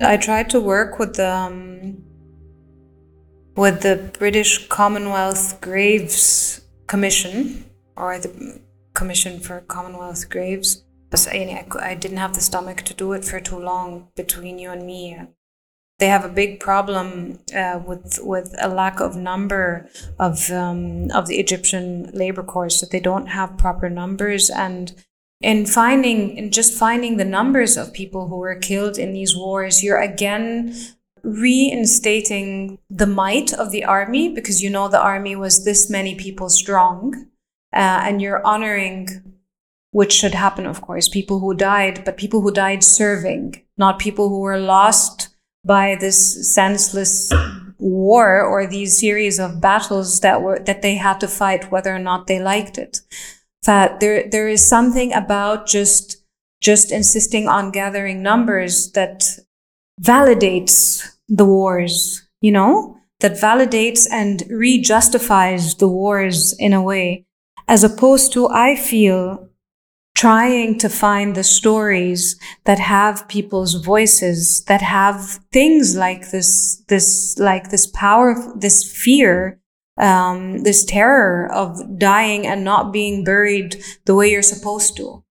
I 0.00 0.16
tried 0.16 0.50
to 0.50 0.60
work 0.60 0.98
with 0.98 1.20
um, 1.20 2.03
with 3.56 3.82
the 3.82 4.10
British 4.18 4.68
Commonwealth 4.68 5.60
Graves 5.60 6.62
Commission 6.86 7.64
or 7.96 8.18
the 8.18 8.60
Commission 8.94 9.40
for 9.40 9.60
Commonwealth 9.60 10.28
Graves. 10.28 10.84
I 11.12 11.94
didn't 11.94 12.16
have 12.16 12.34
the 12.34 12.40
stomach 12.40 12.82
to 12.82 12.94
do 12.94 13.12
it 13.12 13.24
for 13.24 13.38
too 13.38 13.58
long 13.58 14.08
between 14.16 14.58
you 14.58 14.70
and 14.70 14.84
me. 14.84 15.16
They 16.00 16.08
have 16.08 16.24
a 16.24 16.28
big 16.28 16.58
problem 16.58 17.38
uh, 17.54 17.80
with 17.86 18.18
with 18.20 18.52
a 18.60 18.68
lack 18.68 18.98
of 18.98 19.14
number 19.14 19.88
of 20.18 20.50
um, 20.50 21.12
of 21.12 21.28
the 21.28 21.38
Egyptian 21.38 22.10
labor 22.12 22.42
corps 22.42 22.80
that 22.80 22.90
they 22.90 22.98
don't 22.98 23.26
have 23.26 23.56
proper 23.56 23.88
numbers 23.88 24.50
and 24.50 24.92
in 25.40 25.66
finding 25.66 26.36
in 26.36 26.50
just 26.50 26.76
finding 26.76 27.16
the 27.16 27.24
numbers 27.24 27.76
of 27.76 27.92
people 27.92 28.26
who 28.26 28.38
were 28.38 28.56
killed 28.56 28.98
in 28.98 29.12
these 29.12 29.36
wars 29.36 29.84
you're 29.84 30.00
again 30.00 30.74
reinstating 31.24 32.78
the 32.90 33.06
might 33.06 33.52
of 33.52 33.70
the 33.70 33.84
army 33.84 34.34
because 34.34 34.62
you 34.62 34.70
know 34.70 34.88
the 34.88 35.00
army 35.00 35.34
was 35.34 35.64
this 35.64 35.88
many 35.90 36.14
people 36.14 36.48
strong 36.48 37.14
uh, 37.72 38.00
and 38.04 38.20
you're 38.20 38.46
honoring 38.46 39.08
which 39.90 40.12
should 40.12 40.34
happen 40.34 40.66
of 40.66 40.80
course 40.80 41.08
people 41.08 41.40
who 41.40 41.54
died 41.54 42.04
but 42.04 42.16
people 42.16 42.42
who 42.42 42.50
died 42.52 42.84
serving 42.84 43.62
not 43.78 43.98
people 43.98 44.28
who 44.28 44.40
were 44.40 44.58
lost 44.58 45.28
by 45.64 45.96
this 45.98 46.52
senseless 46.52 47.32
war 47.78 48.40
or 48.42 48.66
these 48.66 48.98
series 48.98 49.38
of 49.38 49.60
battles 49.60 50.20
that 50.20 50.42
were 50.42 50.58
that 50.60 50.82
they 50.82 50.94
had 50.94 51.20
to 51.20 51.28
fight 51.28 51.70
whether 51.70 51.94
or 51.94 51.98
not 51.98 52.26
they 52.26 52.40
liked 52.40 52.78
it. 52.78 53.00
That 53.64 54.00
there 54.00 54.28
there 54.28 54.48
is 54.48 54.66
something 54.66 55.12
about 55.12 55.66
just 55.66 56.22
just 56.60 56.92
insisting 56.92 57.48
on 57.48 57.70
gathering 57.70 58.22
numbers 58.22 58.92
that 58.92 59.38
validates 60.00 61.13
the 61.28 61.44
wars 61.44 62.22
you 62.40 62.52
know 62.52 62.96
that 63.20 63.32
validates 63.32 64.06
and 64.10 64.42
re-justifies 64.50 65.76
the 65.76 65.88
wars 65.88 66.52
in 66.58 66.72
a 66.72 66.82
way 66.82 67.24
as 67.68 67.84
opposed 67.84 68.32
to, 68.34 68.48
I 68.48 68.76
feel, 68.76 69.48
trying 70.14 70.78
to 70.78 70.88
find 70.88 71.34
the 71.34 71.44
stories 71.44 72.38
that 72.64 72.78
have 72.78 73.26
people's 73.28 73.74
voices, 73.74 74.62
that 74.64 74.82
have 74.82 75.40
things 75.52 75.96
like 75.96 76.30
this, 76.30 76.82
this, 76.88 77.38
like 77.38 77.70
this 77.70 77.86
power, 77.86 78.36
this 78.56 78.84
fear 78.84 79.60
um, 79.96 80.64
this 80.64 80.84
terror 80.84 81.48
of 81.52 81.98
dying 81.98 82.46
and 82.46 82.64
not 82.64 82.92
being 82.92 83.22
buried 83.22 83.82
the 84.06 84.14
way 84.14 84.30
you're 84.30 84.42
supposed 84.42 84.96
to. 84.96 85.23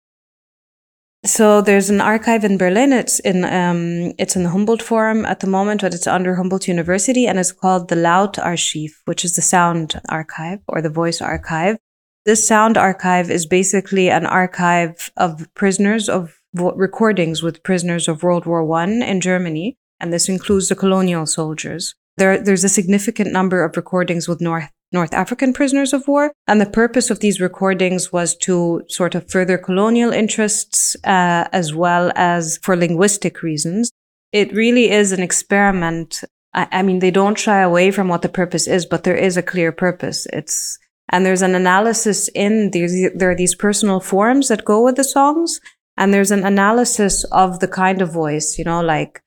So 1.26 1.62
there's 1.62 1.90
an 1.90 2.02
archive 2.02 2.44
in 2.44 2.58
Berlin. 2.58 2.92
It's 2.92 3.20
in 3.20 3.46
um, 3.46 4.14
it's 4.18 4.36
in 4.36 4.44
the 4.44 4.50
Humboldt 4.50 4.82
Forum 4.82 5.26
at 5.26 5.40
the 5.40 5.48
moment, 5.48 5.82
but 5.82 5.94
it's 5.94 6.08
under 6.08 6.36
Humboldt 6.36 6.68
University, 6.68 7.26
and 7.28 7.40
it's 7.40 7.54
called 7.54 7.88
the 7.88 7.96
Laut 7.96 8.38
Archive, 8.38 9.02
which 9.06 9.24
is 9.24 9.36
the 9.36 9.42
sound 9.42 10.02
archive 10.10 10.60
or 10.68 10.82
the 10.82 10.90
voice 10.90 11.22
archive. 11.22 11.78
This 12.26 12.46
sound 12.46 12.78
archive 12.78 13.32
is 13.32 13.46
basically 13.46 14.10
an 14.10 14.26
archive 14.26 15.12
of 15.16 15.48
prisoners 15.54 16.10
of 16.10 16.42
recordings 16.54 17.42
with 17.42 17.64
prisoners 17.64 18.10
of 18.10 18.24
World 18.24 18.46
War 18.46 18.66
One 18.66 19.02
in 19.02 19.22
Germany, 19.22 19.78
and 20.02 20.12
this 20.12 20.28
includes 20.28 20.68
the 20.68 20.76
colonial 20.76 21.26
soldiers. 21.26 21.96
There, 22.18 22.38
there's 22.38 22.66
a 22.66 22.70
significant 22.70 23.32
number 23.32 23.64
of 23.64 23.78
recordings 23.78 24.28
with 24.28 24.42
North 24.42 24.70
North 24.93 25.13
African 25.13 25.53
prisoners 25.53 25.91
of 25.91 26.08
war. 26.08 26.32
And 26.47 26.62
the 26.62 26.65
purpose 26.65 27.10
of 27.10 27.19
these 27.19 27.41
recordings 27.41 28.13
was 28.13 28.36
to 28.38 28.84
sort 28.88 29.15
of 29.15 29.29
further 29.29 29.58
colonial 29.58 30.13
interests 30.13 30.95
uh, 31.03 31.47
as 31.51 31.73
well 31.73 32.12
as 32.15 32.60
for 32.62 32.77
linguistic 32.77 33.41
reasons. 33.41 33.91
It 34.32 34.53
really 34.53 34.91
is 34.91 35.12
an 35.12 35.21
experiment. 35.21 36.23
I, 36.53 36.67
I 36.71 36.82
mean, 36.84 36.99
they 36.99 37.12
don't 37.12 37.38
shy 37.38 37.60
away 37.60 37.91
from 37.91 38.08
what 38.08 38.21
the 38.21 38.29
purpose 38.29 38.67
is, 38.67 38.86
but 38.86 39.03
there 39.03 39.17
is 39.17 39.36
a 39.36 39.43
clear 39.43 39.71
purpose. 39.71 40.27
It's 40.32 40.79
and 41.10 41.25
there's 41.25 41.41
an 41.41 41.56
analysis 41.56 42.29
in 42.29 42.71
these. 42.71 43.12
There 43.13 43.29
are 43.32 43.36
these 43.36 43.56
personal 43.56 43.99
forms 43.99 44.47
that 44.47 44.65
go 44.65 44.84
with 44.84 44.95
the 44.95 45.03
songs, 45.03 45.60
and 45.97 46.13
there's 46.13 46.32
an 46.32 46.45
analysis 46.45 47.23
of 47.25 47.60
the 47.60 47.67
kind 47.67 48.01
of 48.01 48.12
voice, 48.12 48.58
you 48.58 48.63
know, 48.63 48.82
like 48.82 49.21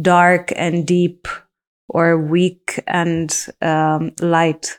dark 0.00 0.52
and 0.56 0.86
deep 0.86 1.26
or 1.88 2.18
weak 2.18 2.80
and 2.86 3.46
um, 3.60 4.12
light. 4.20 4.78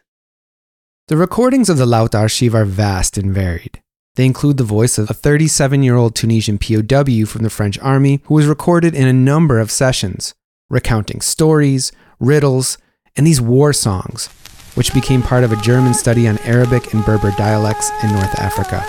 The 1.10 1.18
recordings 1.18 1.70
of 1.70 1.78
the 1.78 1.86
Laut 1.86 2.16
Archive 2.16 2.56
are 2.56 2.63
vast 2.63 3.18
and 3.18 3.34
varied. 3.34 3.82
They 4.16 4.26
include 4.26 4.56
the 4.56 4.63
voice 4.63 4.98
of 4.98 5.10
a 5.10 5.13
37 5.13 5.84
year 5.84 5.98
old 5.98 6.16
Tunisian 6.16 6.58
POW 6.58 7.26
from 7.26 7.44
the 7.44 7.50
French 7.50 7.78
army 7.80 8.22
who 8.24 8.36
was 8.36 8.46
recorded 8.46 8.96
in 8.96 9.06
a 9.06 9.12
number 9.12 9.60
of 9.60 9.70
sessions, 9.70 10.34
recounting 10.70 11.20
stories, 11.20 11.92
riddles, 12.22 12.78
and 13.18 13.28
these 13.28 13.42
war 13.42 13.74
songs, 13.74 14.28
which 14.76 14.94
became 14.94 15.22
part 15.22 15.44
of 15.44 15.52
a 15.52 15.62
German 15.62 15.94
study 15.94 16.26
on 16.26 16.38
Arabic 16.39 16.94
and 16.94 17.04
Berber 17.04 17.32
dialects 17.32 17.92
in 18.02 18.13
North 18.13 18.39
Africa. 18.39 18.82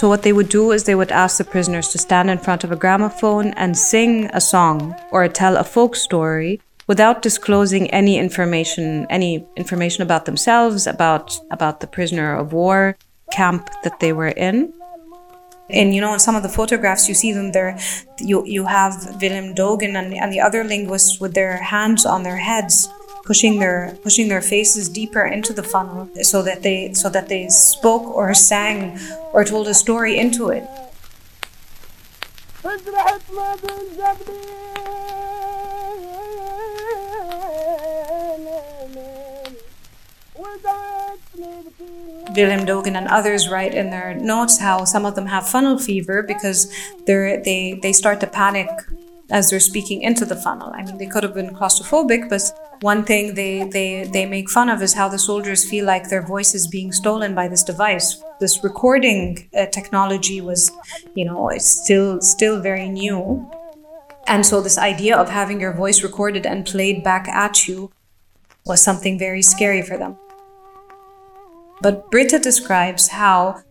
So, 0.00 0.08
what 0.08 0.22
they 0.22 0.32
would 0.32 0.48
do 0.48 0.72
is 0.72 0.84
they 0.84 0.94
would 0.94 1.12
ask 1.12 1.36
the 1.36 1.44
prisoners 1.44 1.88
to 1.88 1.98
stand 1.98 2.30
in 2.30 2.38
front 2.38 2.64
of 2.64 2.72
a 2.72 2.76
gramophone 2.84 3.48
and 3.48 3.76
sing 3.76 4.30
a 4.32 4.40
song 4.40 4.96
or 5.12 5.28
tell 5.28 5.58
a 5.58 5.62
folk 5.62 5.94
story 5.94 6.58
without 6.86 7.20
disclosing 7.20 7.90
any 7.90 8.16
information, 8.16 9.06
any 9.10 9.46
information 9.56 10.02
about 10.02 10.24
themselves, 10.24 10.86
about, 10.86 11.38
about 11.50 11.80
the 11.80 11.86
prisoner 11.86 12.34
of 12.34 12.54
war 12.54 12.96
camp 13.30 13.68
that 13.84 14.00
they 14.00 14.14
were 14.14 14.28
in. 14.28 14.72
And 15.68 15.94
you 15.94 16.00
know, 16.00 16.14
in 16.14 16.18
some 16.18 16.34
of 16.34 16.42
the 16.42 16.48
photographs, 16.48 17.06
you 17.06 17.14
see 17.14 17.34
them 17.34 17.52
there. 17.52 17.78
You 18.18 18.42
you 18.46 18.64
have 18.64 18.94
Wilhelm 19.20 19.54
Doegen 19.54 19.96
and, 19.96 20.14
and 20.14 20.32
the 20.32 20.40
other 20.40 20.64
linguists 20.64 21.20
with 21.20 21.34
their 21.34 21.58
hands 21.58 22.06
on 22.06 22.22
their 22.22 22.38
heads, 22.38 22.88
pushing 23.30 23.60
their 23.60 23.96
pushing 24.02 24.26
their 24.26 24.42
faces 24.42 24.88
deeper 24.88 25.24
into 25.24 25.52
the 25.52 25.62
funnel 25.62 26.10
so 26.20 26.42
that 26.42 26.64
they 26.64 26.92
so 26.94 27.08
that 27.08 27.28
they 27.28 27.46
spoke 27.48 28.02
or 28.02 28.34
sang 28.34 28.98
or 29.32 29.44
told 29.44 29.68
a 29.68 29.74
story 29.84 30.18
into 30.18 30.50
it. 30.50 30.64
Wilhelm 42.34 42.66
Doegen 42.66 42.96
and 42.96 43.06
others 43.06 43.48
write 43.48 43.74
in 43.74 43.90
their 43.90 44.12
notes 44.14 44.58
how 44.58 44.84
some 44.84 45.06
of 45.06 45.14
them 45.14 45.26
have 45.26 45.48
funnel 45.48 45.78
fever 45.78 46.20
because 46.24 46.66
they 47.06 47.78
they 47.80 47.92
start 47.92 48.18
to 48.18 48.26
panic 48.26 48.68
as 49.30 49.50
they're 49.50 49.60
speaking 49.60 50.02
into 50.02 50.24
the 50.24 50.36
funnel. 50.36 50.72
I 50.74 50.82
mean, 50.82 50.98
they 50.98 51.06
could 51.06 51.22
have 51.22 51.34
been 51.34 51.54
claustrophobic, 51.54 52.28
but 52.28 52.42
one 52.80 53.04
thing 53.04 53.34
they, 53.34 53.64
they, 53.64 54.04
they 54.04 54.26
make 54.26 54.50
fun 54.50 54.68
of 54.68 54.82
is 54.82 54.94
how 54.94 55.08
the 55.08 55.18
soldiers 55.18 55.68
feel 55.68 55.84
like 55.84 56.08
their 56.08 56.26
voice 56.26 56.54
is 56.54 56.66
being 56.66 56.92
stolen 56.92 57.34
by 57.34 57.48
this 57.48 57.62
device. 57.62 58.22
This 58.40 58.64
recording 58.64 59.48
uh, 59.56 59.66
technology 59.66 60.40
was, 60.40 60.70
you 61.14 61.24
know, 61.24 61.48
it's 61.48 61.68
still 61.68 62.20
still 62.20 62.60
very 62.60 62.88
new. 62.88 63.50
And 64.26 64.44
so 64.44 64.60
this 64.60 64.78
idea 64.78 65.16
of 65.16 65.28
having 65.28 65.60
your 65.60 65.72
voice 65.72 66.02
recorded 66.02 66.46
and 66.46 66.64
played 66.64 67.02
back 67.02 67.28
at 67.28 67.66
you 67.68 67.90
was 68.64 68.82
something 68.82 69.18
very 69.18 69.42
scary 69.42 69.82
for 69.82 69.96
them. 69.96 70.16
But 71.82 72.10
Britta 72.10 72.38
describes 72.38 73.08
how 73.08 73.62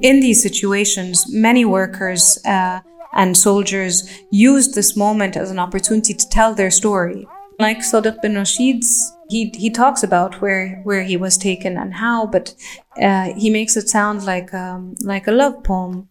in 0.00 0.20
these 0.20 0.42
situations, 0.42 1.32
many 1.32 1.64
workers 1.64 2.38
uh, 2.44 2.80
and 3.12 3.36
soldiers 3.36 4.08
used 4.30 4.74
this 4.74 4.96
moment 4.96 5.36
as 5.36 5.50
an 5.50 5.58
opportunity 5.58 6.14
to 6.14 6.28
tell 6.28 6.54
their 6.54 6.70
story. 6.70 7.26
Like 7.58 7.78
Sadiq 7.78 8.20
bin 8.22 8.34
Rashid's, 8.34 9.12
he, 9.28 9.52
he 9.54 9.70
talks 9.70 10.02
about 10.02 10.40
where, 10.40 10.80
where 10.84 11.02
he 11.02 11.16
was 11.16 11.36
taken 11.38 11.76
and 11.76 11.94
how, 11.94 12.26
but 12.26 12.54
uh, 13.00 13.32
he 13.36 13.50
makes 13.50 13.76
it 13.76 13.88
sound 13.88 14.24
like, 14.24 14.52
um, 14.54 14.94
like 15.02 15.26
a 15.26 15.32
love 15.32 15.62
poem. 15.62 16.08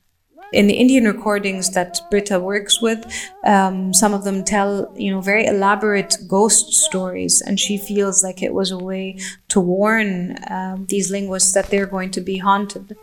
In 0.54 0.68
the 0.68 0.74
Indian 0.74 1.06
recordings 1.06 1.70
that 1.72 2.02
Britta 2.10 2.38
works 2.38 2.82
with, 2.82 3.06
um, 3.46 3.94
some 3.94 4.14
of 4.14 4.26
them 4.26 4.44
tell, 4.44 4.94
you 4.98 5.10
know, 5.10 5.22
very 5.22 5.46
elaborate 5.46 6.18
ghost 6.28 6.74
stories, 6.74 7.40
and 7.40 7.58
she 7.58 7.78
feels 7.78 8.22
like 8.22 8.44
it 8.44 8.54
was 8.54 8.70
a 8.70 8.78
way 8.78 9.18
to 9.48 9.62
warn 9.62 10.36
um, 10.50 10.88
these 10.90 11.10
linguists 11.10 11.54
that 11.54 11.68
they're 11.70 11.86
going 11.86 12.12
to 12.12 12.20
be 12.20 12.38
haunted. 12.38 12.98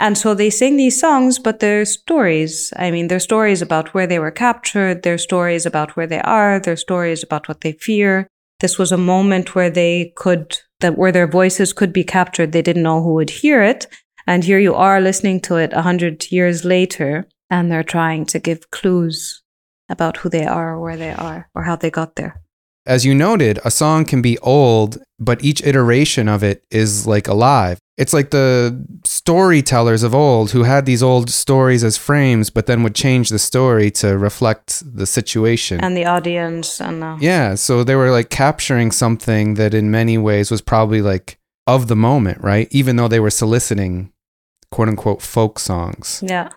And 0.00 0.18
so 0.18 0.34
they 0.34 0.50
sing 0.50 0.76
these 0.76 0.98
songs, 0.98 1.38
but 1.38 1.60
they're 1.60 1.84
stories. 1.84 2.72
I 2.76 2.90
mean, 2.90 3.08
they're 3.08 3.20
stories 3.20 3.62
about 3.62 3.94
where 3.94 4.06
they 4.06 4.18
were 4.18 4.32
captured, 4.32 5.02
they're 5.02 5.18
stories 5.18 5.66
about 5.66 5.96
where 5.96 6.06
they 6.06 6.20
are, 6.20 6.58
they're 6.58 6.76
stories 6.76 7.22
about 7.22 7.48
what 7.48 7.60
they 7.60 7.72
fear. 7.72 8.26
This 8.60 8.78
was 8.78 8.92
a 8.92 8.96
moment 8.96 9.54
where 9.54 9.70
they 9.70 10.12
could, 10.16 10.58
that 10.80 10.98
where 10.98 11.12
their 11.12 11.26
voices 11.28 11.72
could 11.72 11.92
be 11.92 12.04
captured. 12.04 12.52
They 12.52 12.62
didn't 12.62 12.82
know 12.82 13.02
who 13.02 13.14
would 13.14 13.30
hear 13.30 13.62
it. 13.62 13.86
And 14.26 14.42
here 14.42 14.58
you 14.58 14.74
are 14.74 15.00
listening 15.00 15.40
to 15.42 15.56
it 15.56 15.72
a 15.72 15.82
hundred 15.82 16.30
years 16.32 16.64
later, 16.64 17.28
and 17.50 17.70
they're 17.70 17.82
trying 17.82 18.24
to 18.26 18.38
give 18.38 18.70
clues 18.70 19.42
about 19.88 20.16
who 20.18 20.28
they 20.28 20.46
are 20.46 20.74
or 20.74 20.80
where 20.80 20.96
they 20.96 21.12
are 21.12 21.50
or 21.54 21.64
how 21.64 21.76
they 21.76 21.90
got 21.90 22.16
there. 22.16 22.40
As 22.86 23.06
you 23.06 23.14
noted, 23.14 23.58
a 23.64 23.70
song 23.70 24.04
can 24.04 24.20
be 24.20 24.38
old, 24.38 24.98
but 25.18 25.42
each 25.42 25.64
iteration 25.64 26.28
of 26.28 26.42
it 26.42 26.64
is 26.70 27.06
like 27.06 27.26
alive. 27.26 27.78
It's 27.96 28.12
like 28.12 28.30
the 28.30 28.84
storytellers 29.04 30.02
of 30.02 30.14
old 30.14 30.50
who 30.50 30.64
had 30.64 30.84
these 30.84 31.02
old 31.02 31.30
stories 31.30 31.82
as 31.82 31.96
frames, 31.96 32.50
but 32.50 32.66
then 32.66 32.82
would 32.82 32.94
change 32.94 33.30
the 33.30 33.38
story 33.38 33.90
to 33.92 34.18
reflect 34.18 34.82
the 34.84 35.06
situation 35.06 35.80
and 35.82 35.96
the 35.96 36.04
audience. 36.04 36.80
And 36.80 37.02
uh... 37.02 37.16
yeah, 37.20 37.54
so 37.54 37.84
they 37.84 37.94
were 37.94 38.10
like 38.10 38.28
capturing 38.30 38.90
something 38.90 39.54
that 39.54 39.72
in 39.72 39.90
many 39.90 40.18
ways 40.18 40.50
was 40.50 40.60
probably 40.60 41.00
like 41.00 41.38
of 41.66 41.86
the 41.86 41.96
moment, 41.96 42.42
right? 42.42 42.68
Even 42.70 42.96
though 42.96 43.08
they 43.08 43.20
were 43.20 43.30
soliciting 43.30 44.12
quote 44.70 44.88
unquote 44.88 45.22
folk 45.22 45.58
songs. 45.58 46.22
Yeah. 46.26 46.50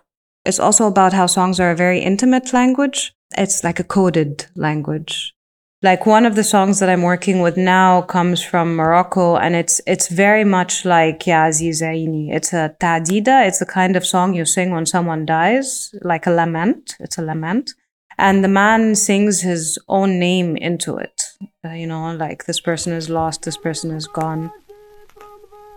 It's 0.44 0.60
also 0.60 0.88
about 0.88 1.14
how 1.14 1.28
songs 1.28 1.60
are 1.60 1.72
a 1.72 1.76
very 1.76 2.00
intimate 2.00 2.52
language. 2.52 3.14
It's 3.38 3.64
like 3.64 3.80
a 3.80 3.84
coded 3.84 4.48
language 4.56 5.36
like 5.84 6.06
one 6.08 6.26
of 6.26 6.36
the 6.36 6.44
songs 6.44 6.80
that 6.80 6.90
I'm 6.90 7.04
working 7.04 7.42
with 7.42 7.56
now 7.56 8.02
comes 8.02 8.44
from 8.44 8.76
Morocco 8.76 9.38
and 9.38 9.56
it's 9.56 9.80
it's 9.86 10.08
very 10.08 10.44
much 10.44 10.86
like 10.86 11.28
Ya 11.28 11.48
Aziz 11.48 11.82
Aini. 11.82 12.34
It's 12.34 12.52
a 12.54 12.76
ta'dida, 12.80 13.48
it's 13.48 13.60
the 13.60 13.66
kind 13.66 13.96
of 13.96 14.06
song 14.06 14.34
you 14.34 14.46
sing 14.46 14.72
when 14.72 14.86
someone 14.86 15.26
dies, 15.26 15.94
like 16.02 16.26
a 16.26 16.32
lament. 16.32 16.96
It's 17.00 17.18
a 17.18 17.22
lament. 17.22 17.74
And 18.18 18.44
the 18.44 18.48
man 18.48 18.96
sings 18.96 19.42
his 19.42 19.78
own 19.88 20.18
name 20.18 20.58
into 20.58 20.98
it. 20.98 21.22
Uh, 21.64 21.74
you 21.74 21.86
know, 21.86 22.16
like 22.16 22.46
this 22.46 22.60
person 22.60 22.94
is 22.94 23.10
lost, 23.10 23.44
this 23.44 23.58
person 23.58 23.92
is 23.92 24.08
gone. 24.08 24.52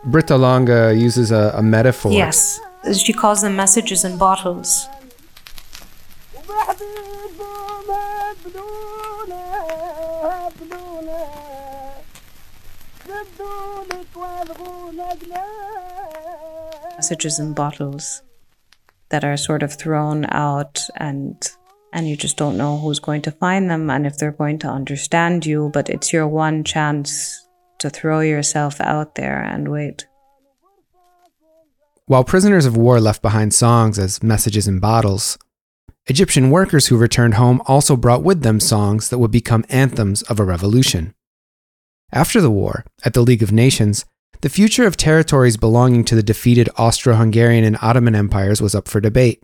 Britta 0.05 0.39
Lange 0.39 0.99
uses 0.99 1.31
a, 1.31 1.53
a 1.55 1.63
metaphor. 1.63 2.13
Yes. 2.13 2.59
She 2.97 3.13
calls 3.13 3.43
them 3.43 3.57
messages 3.57 4.07
in 4.07 4.17
bottles. 4.17 4.89
Messages 16.97 17.39
in 17.39 17.55
bottles 17.55 18.23
that 19.09 19.25
are 19.25 19.39
sort 19.39 19.63
of 19.63 19.73
thrown 19.73 20.27
out 20.27 20.87
and 20.97 21.37
and 21.95 22.07
you 22.07 22.17
just 22.17 22.37
don't 22.37 22.59
know 22.59 22.77
who's 22.77 23.01
going 23.01 23.23
to 23.23 23.31
find 23.31 23.71
them 23.71 23.89
and 23.89 24.07
if 24.07 24.19
they're 24.19 24.31
going 24.31 24.59
to 24.59 24.69
understand 24.69 25.47
you, 25.47 25.71
but 25.73 25.89
it's 25.89 26.13
your 26.13 26.29
one 26.29 26.65
chance 26.65 27.49
to 27.79 27.89
throw 27.89 28.21
yourself 28.21 28.79
out 28.81 29.15
there 29.15 29.43
and 29.43 29.69
wait. 29.69 30.07
While 32.05 32.25
prisoners 32.25 32.67
of 32.67 32.77
war 32.77 33.01
left 33.01 33.23
behind 33.23 33.55
songs 33.55 33.99
as 33.99 34.23
messages 34.23 34.69
in 34.69 34.81
bottles, 34.81 35.39
Egyptian 36.11 36.51
workers 36.51 36.89
who 36.89 36.97
returned 36.97 37.35
home 37.35 37.63
also 37.67 37.95
brought 37.97 38.25
with 38.25 38.43
them 38.43 38.59
songs 38.59 39.11
that 39.11 39.19
would 39.19 39.31
become 39.31 39.65
anthems 39.69 40.23
of 40.23 40.41
a 40.41 40.45
revolution. 40.45 41.15
After 42.11 42.41
the 42.41 42.51
war, 42.51 42.85
at 43.05 43.15
the 43.15 43.21
League 43.21 43.45
of 43.45 43.53
Nations, 43.53 44.05
the 44.41 44.49
future 44.49 44.89
of 44.89 44.97
territories 44.97 45.57
belonging 45.57 46.05
to 46.07 46.17
the 46.17 46.23
defeated 46.25 46.69
Austro 46.77 47.15
Hungarian 47.15 47.63
and 47.63 47.79
Ottoman 47.81 48.17
empires 48.17 48.61
was 48.61 48.75
up 48.75 48.89
for 48.89 49.01
debate. 49.01 49.41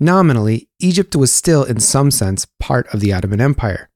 Nominally, 0.00 0.68
Egypt 0.80 1.14
was 1.14 1.30
still, 1.30 1.62
in 1.62 1.78
some 1.78 2.10
sense, 2.10 2.48
part 2.58 2.92
of 2.92 2.98
the 2.98 3.12
Ottoman 3.12 3.40
Empire, 3.40 3.88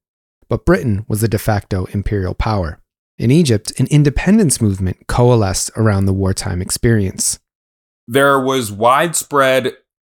but 0.48 0.64
Britain 0.64 1.04
was 1.08 1.22
the 1.22 1.28
de 1.28 1.40
facto 1.40 1.86
imperial 1.86 2.34
power. 2.34 2.78
In 3.18 3.32
Egypt, 3.32 3.72
an 3.80 3.88
independence 3.90 4.60
movement 4.60 5.08
coalesced 5.08 5.72
around 5.76 6.06
the 6.06 6.12
wartime 6.12 6.62
experience. 6.62 7.40
There 8.06 8.38
was 8.38 8.70
widespread 8.70 9.72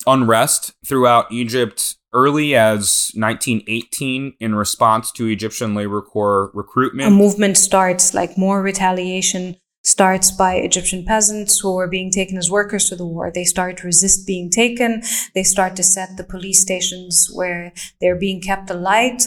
unrest 0.08 0.74
throughout 0.86 1.32
Egypt 1.32 1.96
early 2.14 2.56
as 2.56 3.12
1918 3.16 4.34
in 4.40 4.56
response 4.56 5.12
to 5.14 5.28
Egyptian 5.28 5.74
Labor 5.74 6.02
Corps 6.02 6.52
recruitment. 6.54 7.08
A 7.08 7.12
movement 7.12 7.58
starts 7.58 8.14
like 8.14 8.38
more 8.38 8.62
retaliation 8.62 9.56
starts 9.84 10.30
by 10.30 10.56
Egyptian 10.56 11.04
peasants 11.04 11.60
who 11.60 11.74
were 11.74 11.88
being 11.88 12.12
taken 12.12 12.38
as 12.38 12.52
workers 12.52 12.90
to 12.90 12.96
the 12.96 13.06
war. 13.06 13.32
They 13.34 13.44
start 13.44 13.78
to 13.78 13.88
resist 13.88 14.28
being 14.28 14.50
taken. 14.50 15.02
They 15.34 15.44
start 15.44 15.76
to 15.78 15.84
set 15.84 16.18
the 16.18 16.24
police 16.24 16.60
stations 16.60 17.30
where 17.34 17.74
they're 18.00 18.20
being 18.20 18.42
kept 18.42 18.70
alight. 18.70 19.24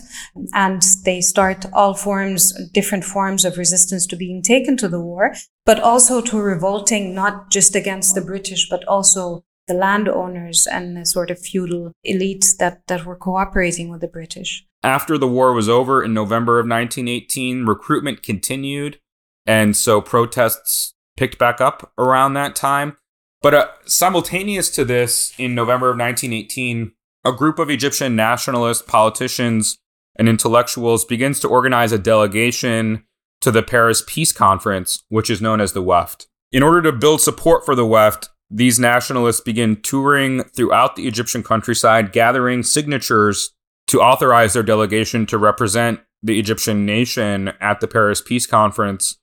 And 0.52 0.82
they 1.04 1.20
start 1.20 1.66
all 1.72 1.94
forms, 1.94 2.52
different 2.70 3.04
forms 3.04 3.44
of 3.44 3.58
resistance 3.58 4.06
to 4.06 4.16
being 4.16 4.42
taken 4.42 4.76
to 4.78 4.88
the 4.88 5.00
war, 5.00 5.34
but 5.66 5.80
also 5.80 6.20
to 6.20 6.40
revolting 6.40 7.14
not 7.14 7.50
just 7.50 7.74
against 7.74 8.14
the 8.14 8.20
British, 8.20 8.68
but 8.68 8.84
also 8.86 9.44
the 9.66 9.74
landowners 9.74 10.66
and 10.66 10.96
the 10.96 11.06
sort 11.06 11.30
of 11.30 11.38
feudal 11.38 11.92
elites 12.06 12.56
that, 12.58 12.86
that 12.86 13.04
were 13.04 13.16
cooperating 13.16 13.88
with 13.88 14.00
the 14.00 14.08
British. 14.08 14.66
After 14.82 15.16
the 15.16 15.28
war 15.28 15.52
was 15.52 15.68
over 15.68 16.02
in 16.02 16.12
November 16.12 16.58
of 16.58 16.64
1918, 16.64 17.64
recruitment 17.64 18.22
continued. 18.22 18.98
And 19.46 19.76
so 19.76 20.00
protests 20.00 20.94
picked 21.16 21.38
back 21.38 21.60
up 21.60 21.92
around 21.98 22.34
that 22.34 22.54
time. 22.54 22.96
But 23.42 23.54
uh, 23.54 23.68
simultaneous 23.84 24.70
to 24.70 24.84
this, 24.84 25.34
in 25.38 25.54
November 25.54 25.90
of 25.90 25.98
1918, 25.98 26.92
a 27.24 27.32
group 27.32 27.58
of 27.58 27.70
Egyptian 27.70 28.16
nationalist 28.16 28.86
politicians 28.86 29.78
and 30.16 30.28
intellectuals 30.28 31.04
begins 31.04 31.40
to 31.40 31.48
organize 31.48 31.92
a 31.92 31.98
delegation 31.98 33.04
to 33.40 33.50
the 33.50 33.62
Paris 33.62 34.02
Peace 34.06 34.32
Conference, 34.32 35.04
which 35.08 35.28
is 35.28 35.42
known 35.42 35.60
as 35.60 35.72
the 35.72 35.82
Wafd. 35.82 36.26
In 36.52 36.62
order 36.62 36.80
to 36.82 36.92
build 36.92 37.20
support 37.20 37.64
for 37.64 37.74
the 37.74 37.84
Wafd, 37.84 38.28
these 38.54 38.78
nationalists 38.78 39.40
begin 39.40 39.82
touring 39.82 40.44
throughout 40.44 40.94
the 40.94 41.08
Egyptian 41.08 41.42
countryside, 41.42 42.12
gathering 42.12 42.62
signatures 42.62 43.50
to 43.88 44.00
authorize 44.00 44.52
their 44.52 44.62
delegation 44.62 45.26
to 45.26 45.36
represent 45.36 45.98
the 46.22 46.38
Egyptian 46.38 46.86
nation 46.86 47.52
at 47.60 47.80
the 47.80 47.88
Paris 47.88 48.20
Peace 48.20 48.46
Conference. 48.46 49.18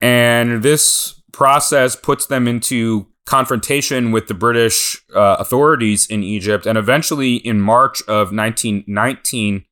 And 0.00 0.62
this 0.62 1.20
process 1.30 1.94
puts 1.94 2.24
them 2.24 2.48
into 2.48 3.08
confrontation 3.26 4.12
with 4.12 4.28
the 4.28 4.34
British 4.34 4.96
uh, 5.14 5.36
authorities 5.38 6.06
in 6.06 6.22
Egypt. 6.22 6.64
And 6.64 6.78
eventually, 6.78 7.36
in 7.36 7.60
March 7.60 8.00
of 8.02 8.32
1919, 8.32 9.66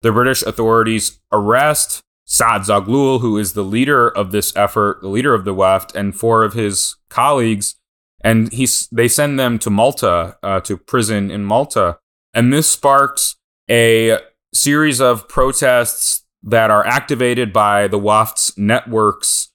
the 0.00 0.12
British 0.12 0.42
authorities 0.42 1.20
arrest 1.30 2.00
Saad 2.24 2.62
Zaghloul, 2.62 3.20
who 3.20 3.36
is 3.36 3.52
the 3.52 3.62
leader 3.62 4.08
of 4.08 4.32
this 4.32 4.56
effort, 4.56 5.02
the 5.02 5.08
leader 5.08 5.34
of 5.34 5.44
the 5.44 5.54
Wafd, 5.54 5.94
and 5.94 6.16
four 6.16 6.44
of 6.44 6.54
his 6.54 6.96
colleagues 7.10 7.77
and 8.20 8.52
he's 8.52 8.88
they 8.88 9.08
send 9.08 9.38
them 9.38 9.58
to 9.60 9.70
Malta 9.70 10.36
uh, 10.42 10.60
to 10.60 10.76
prison 10.76 11.30
in 11.30 11.44
Malta, 11.44 11.98
and 12.34 12.52
this 12.52 12.68
sparks 12.70 13.36
a 13.70 14.18
series 14.52 15.00
of 15.00 15.28
protests 15.28 16.24
that 16.42 16.70
are 16.70 16.86
activated 16.86 17.52
by 17.52 17.88
the 17.88 17.98
Wafd's 17.98 18.56
networks. 18.56 19.48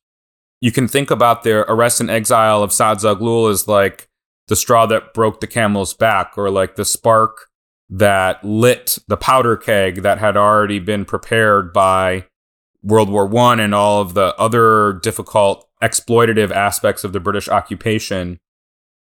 You 0.62 0.72
can 0.72 0.88
think 0.88 1.12
about 1.12 1.44
their 1.44 1.62
arrest 1.62 2.00
and 2.00 2.10
exile 2.10 2.64
of 2.64 2.72
Saad 2.72 3.00
Zaghloul 3.00 3.52
as 3.52 3.68
like 3.68 4.08
the 4.48 4.56
straw 4.56 4.86
that 4.86 5.14
broke 5.14 5.42
the 5.42 5.48
camel's 5.48 5.94
back, 5.94 6.38
or 6.38 6.50
like 6.50 6.76
the 6.76 6.86
spark 6.86 7.50
that 7.90 8.44
lit 8.44 8.98
the 9.08 9.18
powder 9.18 9.58
keg 9.58 10.02
that 10.02 10.20
had 10.20 10.38
already 10.38 10.80
been 10.80 11.06
prepared 11.06 11.74
by 11.74 12.26
World 12.82 13.10
War 13.10 13.26
One 13.26 13.60
and 13.60 13.76
all 13.76 14.02
of 14.02 14.14
the 14.14 14.36
other 14.38 14.94
difficult 14.94 15.68
exploitative 15.82 16.52
aspects 16.52 17.04
of 17.04 17.14
the 17.14 17.20
British 17.20 17.50
occupation 17.50 18.40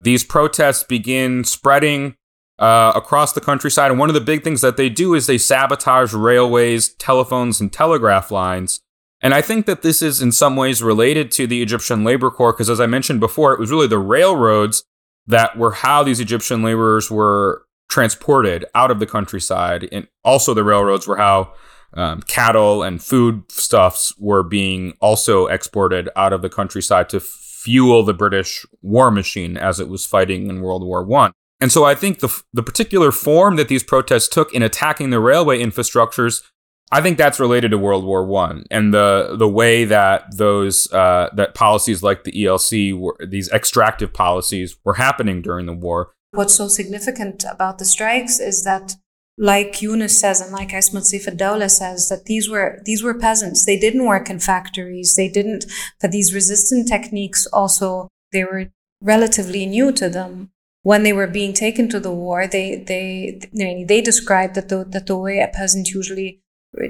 these 0.04 0.24
protests 0.24 0.84
begin 0.84 1.44
spreading 1.44 2.14
uh, 2.58 2.92
across 2.94 3.32
the 3.32 3.40
countryside. 3.40 3.90
And 3.90 3.98
one 3.98 4.10
of 4.10 4.14
the 4.14 4.20
big 4.20 4.44
things 4.44 4.60
that 4.60 4.76
they 4.76 4.88
do 4.88 5.14
is 5.14 5.26
they 5.26 5.38
sabotage 5.38 6.12
railways, 6.12 6.94
telephones, 6.94 7.60
and 7.60 7.72
telegraph 7.72 8.30
lines. 8.30 8.80
And 9.20 9.34
I 9.34 9.40
think 9.40 9.66
that 9.66 9.82
this 9.82 10.02
is 10.02 10.20
in 10.20 10.32
some 10.32 10.54
ways 10.54 10.82
related 10.82 11.30
to 11.32 11.46
the 11.46 11.62
Egyptian 11.62 12.04
Labor 12.04 12.30
Corps, 12.30 12.52
because 12.52 12.70
as 12.70 12.80
I 12.80 12.86
mentioned 12.86 13.20
before, 13.20 13.52
it 13.52 13.60
was 13.60 13.70
really 13.70 13.86
the 13.86 13.98
railroads 13.98 14.84
that 15.26 15.56
were 15.56 15.72
how 15.72 16.02
these 16.02 16.20
Egyptian 16.20 16.62
laborers 16.62 17.10
were 17.10 17.64
transported 17.88 18.66
out 18.74 18.90
of 18.90 19.00
the 19.00 19.06
countryside. 19.06 19.88
And 19.90 20.06
also, 20.22 20.52
the 20.52 20.64
railroads 20.64 21.06
were 21.06 21.16
how 21.16 21.54
um, 21.94 22.20
cattle 22.22 22.82
and 22.82 23.02
food 23.02 23.50
stuffs 23.50 24.12
were 24.18 24.42
being 24.42 24.94
also 25.00 25.46
exported 25.46 26.10
out 26.14 26.32
of 26.32 26.42
the 26.42 26.50
countryside 26.50 27.08
to 27.08 27.20
fuel 27.64 28.02
the 28.02 28.12
British 28.12 28.66
war 28.82 29.10
machine 29.10 29.56
as 29.56 29.80
it 29.80 29.88
was 29.88 30.04
fighting 30.04 30.48
in 30.48 30.60
World 30.60 30.84
War 30.84 31.02
One. 31.02 31.32
And 31.60 31.72
so 31.72 31.84
I 31.84 31.94
think 31.94 32.18
the 32.18 32.42
the 32.52 32.62
particular 32.62 33.10
form 33.10 33.56
that 33.56 33.68
these 33.68 33.82
protests 33.82 34.28
took 34.28 34.52
in 34.52 34.62
attacking 34.62 35.08
the 35.08 35.20
railway 35.20 35.62
infrastructures, 35.62 36.42
I 36.92 37.00
think 37.00 37.16
that's 37.16 37.40
related 37.40 37.70
to 37.70 37.78
World 37.78 38.04
War 38.04 38.26
One 38.26 38.64
and 38.70 38.92
the 38.92 39.34
the 39.38 39.48
way 39.48 39.86
that 39.86 40.36
those 40.36 40.92
uh, 40.92 41.30
that 41.34 41.54
policies 41.54 42.02
like 42.02 42.24
the 42.24 42.32
ELC 42.32 42.98
were 42.98 43.16
these 43.26 43.50
extractive 43.50 44.12
policies 44.12 44.76
were 44.84 44.94
happening 44.94 45.40
during 45.40 45.64
the 45.64 45.72
war. 45.72 46.12
What's 46.32 46.54
so 46.54 46.68
significant 46.68 47.44
about 47.50 47.78
the 47.78 47.84
strikes 47.84 48.40
is 48.40 48.64
that 48.64 48.96
like 49.36 49.82
Yunus 49.82 50.18
says 50.18 50.40
and 50.40 50.52
like 50.52 50.72
Ismet 50.72 51.04
Saif 51.04 51.70
says 51.70 52.08
that 52.08 52.26
these 52.26 52.48
were 52.48 52.80
these 52.84 53.02
were 53.02 53.18
peasants. 53.18 53.64
They 53.64 53.78
didn't 53.78 54.06
work 54.06 54.30
in 54.30 54.38
factories. 54.38 55.16
They 55.16 55.28
didn't 55.28 55.66
that 56.00 56.12
these 56.12 56.34
resistant 56.34 56.88
techniques 56.88 57.46
also 57.46 58.08
they 58.32 58.44
were 58.44 58.68
relatively 59.00 59.66
new 59.66 59.92
to 59.92 60.08
them. 60.08 60.50
When 60.82 61.02
they 61.02 61.12
were 61.14 61.26
being 61.26 61.54
taken 61.54 61.88
to 61.88 62.00
the 62.00 62.12
war, 62.12 62.46
they 62.46 62.76
they 62.76 63.40
they, 63.52 63.84
they 63.84 64.00
described 64.00 64.54
that 64.54 64.68
the 64.68 64.84
that 64.84 65.06
the 65.06 65.16
way 65.16 65.40
a 65.40 65.48
peasant 65.48 65.90
usually 65.90 66.40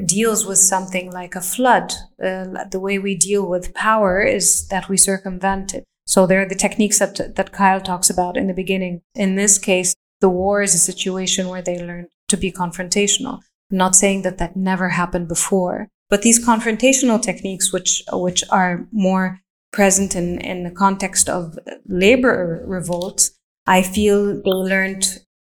deals 0.04 0.46
with 0.46 0.58
something 0.58 1.12
like 1.12 1.34
a 1.34 1.40
flood, 1.40 1.92
uh, 2.22 2.64
the 2.70 2.80
way 2.80 2.98
we 2.98 3.14
deal 3.14 3.46
with 3.46 3.74
power 3.74 4.22
is 4.22 4.66
that 4.68 4.88
we 4.88 4.96
circumvent 4.96 5.74
it. 5.74 5.84
So 6.06 6.26
there 6.26 6.42
are 6.42 6.48
the 6.48 6.54
techniques 6.54 6.98
that 6.98 7.36
that 7.36 7.52
Kyle 7.52 7.80
talks 7.80 8.10
about 8.10 8.36
in 8.36 8.48
the 8.48 8.54
beginning. 8.54 9.02
In 9.14 9.36
this 9.36 9.58
case, 9.58 9.94
the 10.20 10.28
war 10.28 10.62
is 10.62 10.74
a 10.74 10.78
situation 10.78 11.48
where 11.48 11.62
they 11.62 11.78
learned 11.78 12.08
to 12.34 12.40
be 12.40 12.52
confrontational. 12.52 13.40
I'm 13.70 13.78
not 13.78 13.96
saying 13.96 14.22
that 14.22 14.38
that 14.38 14.56
never 14.56 14.90
happened 14.90 15.28
before, 15.28 15.88
but 16.10 16.22
these 16.22 16.44
confrontational 16.44 17.20
techniques, 17.22 17.72
which 17.72 18.02
which 18.12 18.42
are 18.50 18.86
more 18.92 19.40
present 19.72 20.14
in, 20.14 20.40
in 20.40 20.64
the 20.64 20.70
context 20.70 21.28
of 21.28 21.58
labor 21.86 22.62
revolts, 22.66 23.32
I 23.66 23.82
feel 23.82 24.34
they 24.34 24.50
learned 24.50 25.04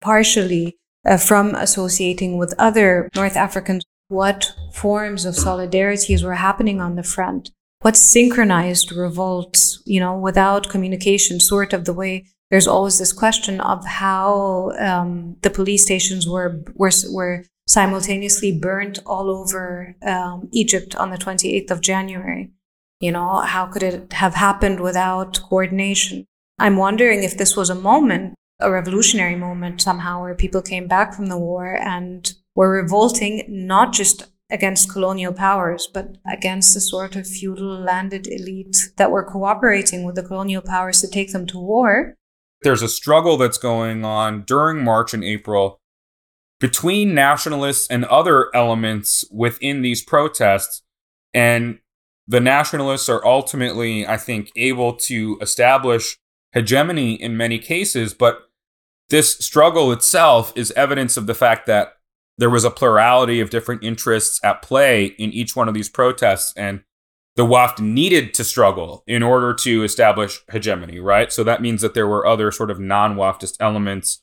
partially 0.00 0.76
uh, 1.06 1.16
from 1.16 1.54
associating 1.54 2.38
with 2.38 2.54
other 2.58 3.08
North 3.14 3.36
Africans 3.36 3.84
what 4.08 4.52
forms 4.72 5.24
of 5.24 5.34
solidarities 5.34 6.24
were 6.24 6.34
happening 6.34 6.80
on 6.80 6.96
the 6.96 7.02
front, 7.02 7.50
what 7.80 7.96
synchronized 7.96 8.90
revolts, 8.90 9.82
you 9.84 10.00
know, 10.00 10.18
without 10.18 10.70
communication, 10.70 11.38
sort 11.38 11.72
of 11.72 11.84
the 11.84 11.92
way 11.92 12.24
there's 12.50 12.66
always 12.66 12.98
this 12.98 13.12
question 13.12 13.60
of 13.60 13.84
how 13.84 14.72
um, 14.78 15.36
the 15.42 15.50
police 15.50 15.82
stations 15.82 16.26
were 16.26 16.62
were 16.74 16.90
were 17.10 17.44
simultaneously 17.66 18.58
burnt 18.58 18.98
all 19.04 19.28
over 19.30 19.94
um, 20.02 20.48
Egypt 20.52 20.96
on 20.96 21.10
the 21.10 21.18
28th 21.18 21.70
of 21.70 21.82
January. 21.82 22.50
You 23.00 23.12
know, 23.12 23.40
how 23.40 23.66
could 23.66 23.82
it 23.82 24.12
have 24.14 24.34
happened 24.34 24.80
without 24.80 25.40
coordination? 25.42 26.24
I'm 26.58 26.76
wondering 26.76 27.22
if 27.22 27.36
this 27.36 27.54
was 27.54 27.68
a 27.68 27.74
moment, 27.74 28.34
a 28.58 28.70
revolutionary 28.70 29.36
moment 29.36 29.82
somehow, 29.82 30.22
where 30.22 30.34
people 30.34 30.62
came 30.62 30.88
back 30.88 31.14
from 31.14 31.26
the 31.26 31.38
war 31.38 31.78
and 31.80 32.32
were 32.56 32.70
revolting 32.70 33.44
not 33.48 33.92
just 33.92 34.28
against 34.50 34.90
colonial 34.90 35.34
powers, 35.34 35.86
but 35.92 36.16
against 36.26 36.72
the 36.72 36.80
sort 36.80 37.14
of 37.14 37.26
feudal 37.26 37.78
landed 37.78 38.26
elite 38.26 38.88
that 38.96 39.10
were 39.10 39.22
cooperating 39.22 40.04
with 40.04 40.14
the 40.14 40.22
colonial 40.22 40.62
powers 40.62 41.02
to 41.02 41.06
take 41.06 41.32
them 41.32 41.46
to 41.46 41.58
war 41.58 42.16
there's 42.62 42.82
a 42.82 42.88
struggle 42.88 43.36
that's 43.36 43.58
going 43.58 44.04
on 44.04 44.42
during 44.42 44.82
March 44.82 45.14
and 45.14 45.24
April 45.24 45.80
between 46.60 47.14
nationalists 47.14 47.86
and 47.88 48.04
other 48.06 48.54
elements 48.54 49.24
within 49.30 49.82
these 49.82 50.02
protests. 50.02 50.82
And 51.32 51.78
the 52.26 52.40
nationalists 52.40 53.08
are 53.08 53.24
ultimately, 53.24 54.06
I 54.06 54.16
think, 54.16 54.50
able 54.56 54.94
to 54.94 55.38
establish 55.40 56.18
hegemony 56.52 57.14
in 57.14 57.36
many 57.36 57.58
cases, 57.58 58.12
but 58.12 58.50
this 59.08 59.38
struggle 59.38 59.92
itself 59.92 60.52
is 60.56 60.72
evidence 60.72 61.16
of 61.16 61.26
the 61.26 61.34
fact 61.34 61.66
that 61.66 61.94
there 62.36 62.50
was 62.50 62.64
a 62.64 62.70
plurality 62.70 63.40
of 63.40 63.50
different 63.50 63.82
interests 63.82 64.40
at 64.44 64.62
play 64.62 65.06
in 65.06 65.32
each 65.32 65.56
one 65.56 65.68
of 65.68 65.74
these 65.74 65.88
protests. 65.88 66.52
And 66.56 66.82
the 67.38 67.46
Wafd 67.46 67.78
needed 67.78 68.34
to 68.34 68.42
struggle 68.42 69.04
in 69.06 69.22
order 69.22 69.54
to 69.54 69.84
establish 69.84 70.40
hegemony, 70.50 70.98
right? 70.98 71.32
So 71.32 71.44
that 71.44 71.62
means 71.62 71.82
that 71.82 71.94
there 71.94 72.08
were 72.08 72.26
other 72.26 72.50
sort 72.50 72.68
of 72.68 72.80
non 72.80 73.14
Wafdist 73.14 73.58
elements 73.60 74.20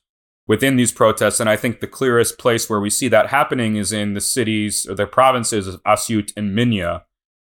within 0.47 0.75
these 0.75 0.91
protests. 0.91 1.39
And 1.39 1.49
I 1.49 1.55
think 1.55 1.79
the 1.79 1.87
clearest 1.87 2.37
place 2.37 2.69
where 2.69 2.81
we 2.81 2.89
see 2.89 3.07
that 3.07 3.29
happening 3.29 3.77
is 3.77 3.93
in 3.93 4.15
the 4.15 4.21
cities 4.21 4.85
or 4.85 4.95
the 4.95 5.07
provinces 5.07 5.65
of 5.65 5.81
Asyut 5.83 6.33
and 6.35 6.51
Minya, 6.51 7.03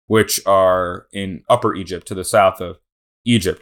which 0.08 0.42
are 0.48 1.06
in 1.14 1.44
Upper 1.48 1.76
Egypt 1.76 2.08
to 2.08 2.16
the 2.16 2.26
south 2.26 2.60
of 2.60 2.80
Egypt. 3.24 3.62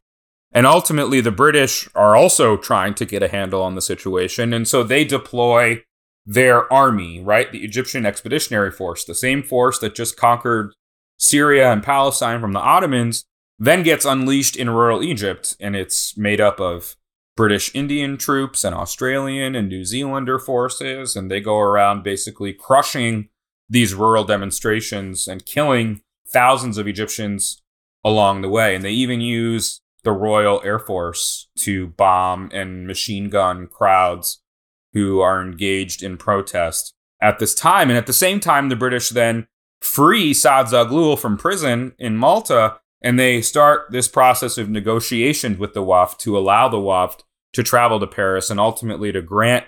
And 0.53 0.65
ultimately, 0.65 1.19
the 1.19 1.29
British 1.29 1.89
are 1.93 2.15
also 2.15 2.55
trying 2.55 2.93
to 2.93 3.05
get 3.05 3.21
a 3.21 3.27
handle 3.27 3.61
on 3.61 3.75
the 3.75 3.81
situation. 3.81 4.53
And 4.53 4.65
so 4.65 4.81
they 4.81 5.03
deploy 5.03 5.83
their 6.25 6.71
army, 6.71 7.21
right? 7.21 7.51
The 7.51 7.65
Egyptian 7.65 8.05
Expeditionary 8.05 8.71
Force, 8.71 9.03
the 9.03 9.13
same 9.13 9.43
force 9.43 9.77
that 9.79 9.93
just 9.93 10.15
conquered 10.15 10.71
Syria 11.17 11.71
and 11.71 11.83
Palestine 11.83 12.39
from 12.39 12.53
the 12.53 12.59
Ottomans, 12.59 13.25
then 13.59 13.83
gets 13.83 14.05
unleashed 14.05 14.55
in 14.55 14.69
rural 14.69 15.03
Egypt. 15.03 15.55
And 15.59 15.75
it's 15.75 16.17
made 16.17 16.39
up 16.39 16.59
of 16.59 16.95
British 17.35 17.73
Indian 17.75 18.17
troops 18.17 18.63
and 18.63 18.75
Australian 18.75 19.55
and 19.55 19.69
New 19.69 19.83
Zealander 19.83 20.39
forces. 20.39 21.15
And 21.15 21.29
they 21.29 21.41
go 21.41 21.57
around 21.57 22.03
basically 22.03 22.53
crushing 22.53 23.29
these 23.69 23.93
rural 23.93 24.23
demonstrations 24.23 25.27
and 25.27 25.45
killing 25.45 26.01
thousands 26.31 26.77
of 26.77 26.87
Egyptians 26.87 27.61
along 28.03 28.41
the 28.41 28.49
way. 28.49 28.75
And 28.75 28.83
they 28.83 28.91
even 28.91 29.21
use 29.21 29.81
the 30.03 30.11
Royal 30.11 30.61
Air 30.63 30.79
Force 30.79 31.49
to 31.57 31.87
bomb 31.87 32.49
and 32.53 32.87
machine 32.87 33.29
gun 33.29 33.67
crowds 33.67 34.41
who 34.93 35.19
are 35.19 35.41
engaged 35.41 36.01
in 36.01 36.17
protest 36.17 36.93
at 37.21 37.39
this 37.39 37.53
time. 37.53 37.89
And 37.89 37.97
at 37.97 38.07
the 38.07 38.13
same 38.13 38.39
time, 38.39 38.69
the 38.69 38.75
British 38.75 39.09
then 39.09 39.47
free 39.81 40.33
Saad 40.33 40.67
Zaghloul 40.67 41.17
from 41.17 41.37
prison 41.37 41.93
in 41.99 42.17
Malta, 42.17 42.79
and 43.01 43.19
they 43.19 43.41
start 43.41 43.91
this 43.91 44.07
process 44.07 44.57
of 44.57 44.69
negotiations 44.69 45.57
with 45.57 45.73
the 45.73 45.83
Wafd 45.83 46.17
to 46.19 46.37
allow 46.37 46.67
the 46.67 46.77
Wafd 46.77 47.21
to 47.53 47.63
travel 47.63 47.99
to 47.99 48.07
Paris 48.07 48.49
and 48.49 48.59
ultimately 48.59 49.11
to 49.11 49.21
grant 49.21 49.65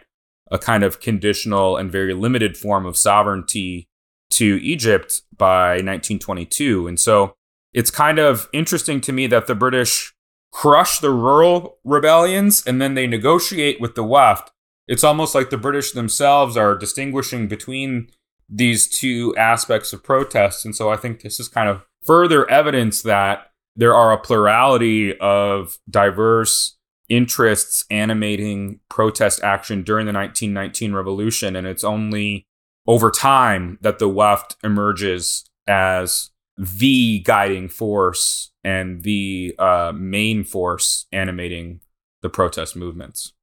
a 0.51 0.57
kind 0.57 0.83
of 0.83 0.99
conditional 0.99 1.77
and 1.77 1.91
very 1.91 2.13
limited 2.13 2.57
form 2.57 2.85
of 2.85 2.97
sovereignty 2.97 3.87
to 4.31 4.59
Egypt 4.61 5.21
by 5.35 5.73
1922. 5.73 6.87
And 6.87 6.99
so 6.99 7.35
it's 7.73 7.91
kind 7.91 8.19
of 8.19 8.49
interesting 8.53 9.01
to 9.01 9.11
me 9.11 9.27
that 9.27 9.47
the 9.47 9.55
British 9.55 10.13
crush 10.51 10.99
the 10.99 11.11
rural 11.11 11.77
rebellions 11.83 12.65
and 12.65 12.81
then 12.81 12.95
they 12.95 13.07
negotiate 13.07 13.79
with 13.79 13.95
the 13.95 14.03
Wafd. 14.03 14.47
It's 14.87 15.03
almost 15.03 15.35
like 15.35 15.51
the 15.51 15.57
British 15.57 15.91
themselves 15.91 16.57
are 16.57 16.75
distinguishing 16.75 17.47
between 17.47 18.09
these 18.49 18.87
two 18.87 19.35
aspects 19.37 19.93
of 19.93 20.03
protest. 20.03 20.65
And 20.65 20.75
so 20.75 20.89
I 20.89 20.97
think 20.97 21.21
this 21.21 21.39
is 21.39 21.47
kind 21.47 21.69
of 21.69 21.83
further 22.03 22.49
evidence 22.49 23.01
that 23.03 23.51
there 23.75 23.93
are 23.93 24.11
a 24.11 24.17
plurality 24.17 25.17
of 25.19 25.77
diverse 25.89 26.77
interests 27.07 27.85
animating 27.89 28.79
protest 28.89 29.41
action 29.43 29.83
during 29.83 30.05
the 30.05 30.13
1919 30.13 30.93
revolution. 30.93 31.55
And 31.55 31.65
it's 31.65 31.83
only 31.83 32.45
over 32.87 33.11
time 33.11 33.77
that 33.81 33.99
the 33.99 34.09
Wafd 34.09 34.55
emerges 34.63 35.45
as 35.67 36.31
the 36.57 37.19
guiding 37.19 37.69
force 37.69 38.51
and 38.63 39.03
the 39.03 39.55
uh, 39.57 39.93
main 39.95 40.43
force 40.43 41.05
animating 41.11 41.81
the 42.21 42.29
protest 42.29 42.75
movements. 42.75 43.33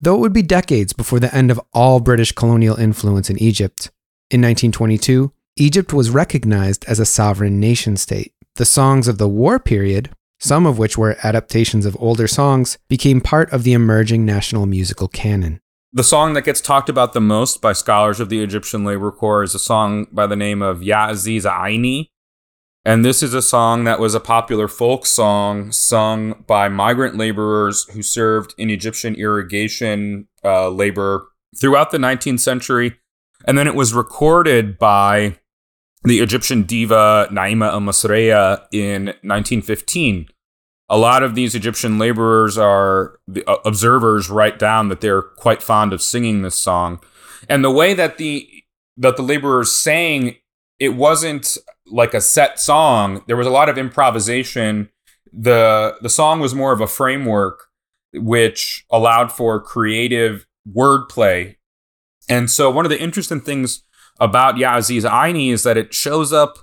Though 0.00 0.16
it 0.16 0.20
would 0.20 0.32
be 0.32 0.42
decades 0.42 0.92
before 0.92 1.18
the 1.18 1.34
end 1.34 1.50
of 1.50 1.60
all 1.72 2.00
British 2.00 2.32
colonial 2.32 2.76
influence 2.76 3.30
in 3.30 3.38
Egypt, 3.38 3.90
in 4.34 4.40
1922, 4.40 5.32
Egypt 5.56 5.92
was 5.92 6.10
recognized 6.10 6.84
as 6.86 6.98
a 6.98 7.06
sovereign 7.06 7.60
nation 7.60 7.96
state. 7.96 8.32
The 8.56 8.64
songs 8.64 9.06
of 9.06 9.16
the 9.16 9.28
war 9.28 9.60
period, 9.60 10.10
some 10.40 10.66
of 10.66 10.76
which 10.76 10.98
were 10.98 11.16
adaptations 11.22 11.86
of 11.86 11.96
older 12.00 12.26
songs, 12.26 12.76
became 12.88 13.20
part 13.20 13.52
of 13.52 13.62
the 13.62 13.74
emerging 13.74 14.26
national 14.26 14.66
musical 14.66 15.06
canon. 15.06 15.60
The 15.92 16.02
song 16.02 16.32
that 16.32 16.42
gets 16.42 16.60
talked 16.60 16.88
about 16.88 17.12
the 17.12 17.20
most 17.20 17.62
by 17.62 17.74
scholars 17.74 18.18
of 18.18 18.28
the 18.28 18.42
Egyptian 18.42 18.84
Labor 18.84 19.12
Corps 19.12 19.44
is 19.44 19.54
a 19.54 19.60
song 19.60 20.08
by 20.10 20.26
the 20.26 20.34
name 20.34 20.62
of 20.62 20.82
Ya 20.82 21.10
Aziz 21.10 21.44
Aini. 21.44 22.08
And 22.84 23.04
this 23.04 23.22
is 23.22 23.34
a 23.34 23.40
song 23.40 23.84
that 23.84 24.00
was 24.00 24.16
a 24.16 24.20
popular 24.20 24.66
folk 24.66 25.06
song 25.06 25.70
sung 25.70 26.42
by 26.48 26.68
migrant 26.68 27.16
laborers 27.16 27.84
who 27.90 28.02
served 28.02 28.52
in 28.58 28.68
Egyptian 28.68 29.14
irrigation 29.14 30.26
uh, 30.44 30.70
labor 30.70 31.28
throughout 31.56 31.92
the 31.92 31.98
19th 31.98 32.40
century. 32.40 32.98
And 33.46 33.58
then 33.58 33.66
it 33.66 33.74
was 33.74 33.94
recorded 33.94 34.78
by 34.78 35.38
the 36.02 36.20
Egyptian 36.20 36.62
diva 36.62 37.28
Naima 37.30 37.72
El 37.72 37.80
Masriya 37.80 38.66
in 38.72 39.06
1915 39.22 40.28
a 40.88 40.98
lot 40.98 41.22
of 41.22 41.34
these 41.34 41.54
Egyptian 41.54 41.98
laborers 41.98 42.58
are 42.58 43.18
the 43.26 43.44
uh, 43.46 43.56
observers 43.64 44.28
write 44.28 44.58
down 44.58 44.88
that 44.88 45.00
they're 45.00 45.22
quite 45.22 45.62
fond 45.62 45.92
of 45.92 46.02
singing 46.02 46.42
this 46.42 46.54
song, 46.54 47.00
and 47.48 47.64
the 47.64 47.70
way 47.70 47.94
that 47.94 48.18
the 48.18 48.48
that 48.96 49.16
the 49.16 49.22
laborers 49.22 49.74
sang, 49.74 50.36
it 50.78 50.90
wasn't 50.90 51.56
like 51.86 52.14
a 52.14 52.20
set 52.20 52.60
song. 52.60 53.24
There 53.26 53.36
was 53.36 53.46
a 53.46 53.50
lot 53.50 53.68
of 53.68 53.78
improvisation. 53.78 54.90
the 55.32 55.96
The 56.00 56.10
song 56.10 56.40
was 56.40 56.54
more 56.54 56.72
of 56.72 56.80
a 56.80 56.86
framework, 56.86 57.68
which 58.12 58.84
allowed 58.90 59.32
for 59.32 59.60
creative 59.60 60.46
wordplay. 60.70 61.56
And 62.28 62.50
so, 62.50 62.70
one 62.70 62.84
of 62.84 62.90
the 62.90 63.00
interesting 63.00 63.40
things 63.40 63.82
about 64.20 64.58
Ya 64.58 64.76
Aziz 64.76 65.04
Aini 65.04 65.50
is 65.50 65.62
that 65.64 65.76
it 65.76 65.92
shows 65.92 66.32
up 66.32 66.58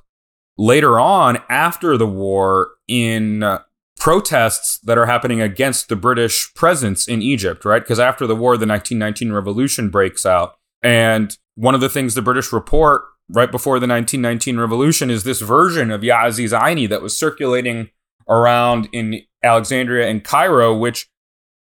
later 0.58 1.00
on 1.00 1.40
after 1.50 1.98
the 1.98 2.08
war 2.08 2.72
in 2.88 3.44
uh, 3.44 3.60
protests 3.98 4.80
that 4.80 4.98
are 4.98 5.06
happening 5.06 5.42
against 5.42 5.90
the 5.90 5.96
British 5.96 6.54
presence 6.56 7.08
in 7.08 7.22
Egypt, 7.22 7.66
right? 7.66 7.84
Because 7.84 8.00
after 8.00 8.26
the 8.26 8.36
war, 8.36 8.58
the 8.58 8.68
1919 8.68 9.32
revolution 9.32 9.90
breaks 9.90 10.26
out. 10.26 10.56
And 10.82 11.38
one 11.56 11.76
of 11.76 11.82
the 11.82 11.90
things 11.90 12.16
the 12.16 12.22
British 12.22 12.52
report 12.52 13.04
right 13.30 13.52
before 13.52 13.80
the 13.80 13.88
1919 13.88 14.58
revolution 14.58 15.10
is 15.10 15.24
this 15.24 15.42
version 15.42 15.92
of 15.92 16.04
Ya 16.04 16.26
Aziz 16.26 16.52
Aini 16.52 16.88
that 16.90 17.02
was 17.02 17.18
circulating 17.18 17.90
around 18.28 18.90
in 18.92 19.22
Alexandria 19.44 20.08
and 20.08 20.24
Cairo, 20.24 20.76
which 20.76 21.10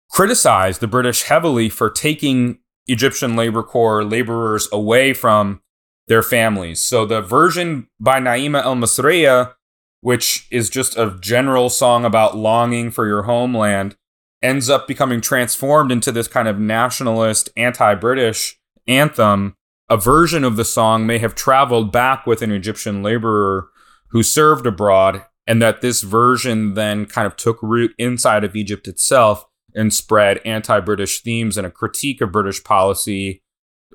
criticized 0.09 0.81
the 0.81 0.87
British 0.87 1.23
heavily 1.23 1.69
for 1.69 1.89
taking 1.89 2.59
Egyptian 2.87 3.35
labor 3.35 3.63
corps 3.63 4.03
laborers 4.03 4.67
away 4.71 5.13
from 5.13 5.61
their 6.07 6.23
families. 6.23 6.79
So 6.79 7.05
the 7.05 7.21
version 7.21 7.87
by 7.99 8.19
Naima 8.19 8.63
El 8.63 8.75
Masriya 8.75 9.53
which 10.01 10.47
is 10.51 10.69
just 10.69 10.97
a 10.97 11.17
general 11.19 11.69
song 11.69 12.05
about 12.05 12.37
longing 12.37 12.91
for 12.91 13.07
your 13.07 13.23
homeland, 13.23 13.95
ends 14.41 14.69
up 14.69 14.87
becoming 14.87 15.21
transformed 15.21 15.91
into 15.91 16.11
this 16.11 16.27
kind 16.27 16.47
of 16.47 16.59
nationalist, 16.59 17.49
anti 17.57 17.95
British 17.95 18.59
anthem. 18.87 19.55
A 19.89 19.97
version 19.97 20.43
of 20.43 20.55
the 20.55 20.65
song 20.65 21.07
may 21.07 21.17
have 21.17 21.33
traveled 21.33 21.91
back 21.91 22.25
with 22.25 22.41
an 22.41 22.51
Egyptian 22.51 23.01
laborer 23.01 23.69
who 24.09 24.21
served 24.21 24.65
abroad, 24.65 25.23
and 25.45 25.61
that 25.61 25.81
this 25.81 26.01
version 26.01 26.73
then 26.73 27.05
kind 27.05 27.25
of 27.25 27.35
took 27.35 27.61
root 27.61 27.93
inside 27.97 28.43
of 28.43 28.55
Egypt 28.55 28.87
itself 28.87 29.45
and 29.77 29.93
spread 29.93 30.41
anti 30.43 30.79
British 30.81 31.21
themes 31.21 31.57
and 31.57 31.65
a 31.65 31.71
critique 31.71 32.19
of 32.19 32.31
British 32.31 32.63
policy 32.63 33.43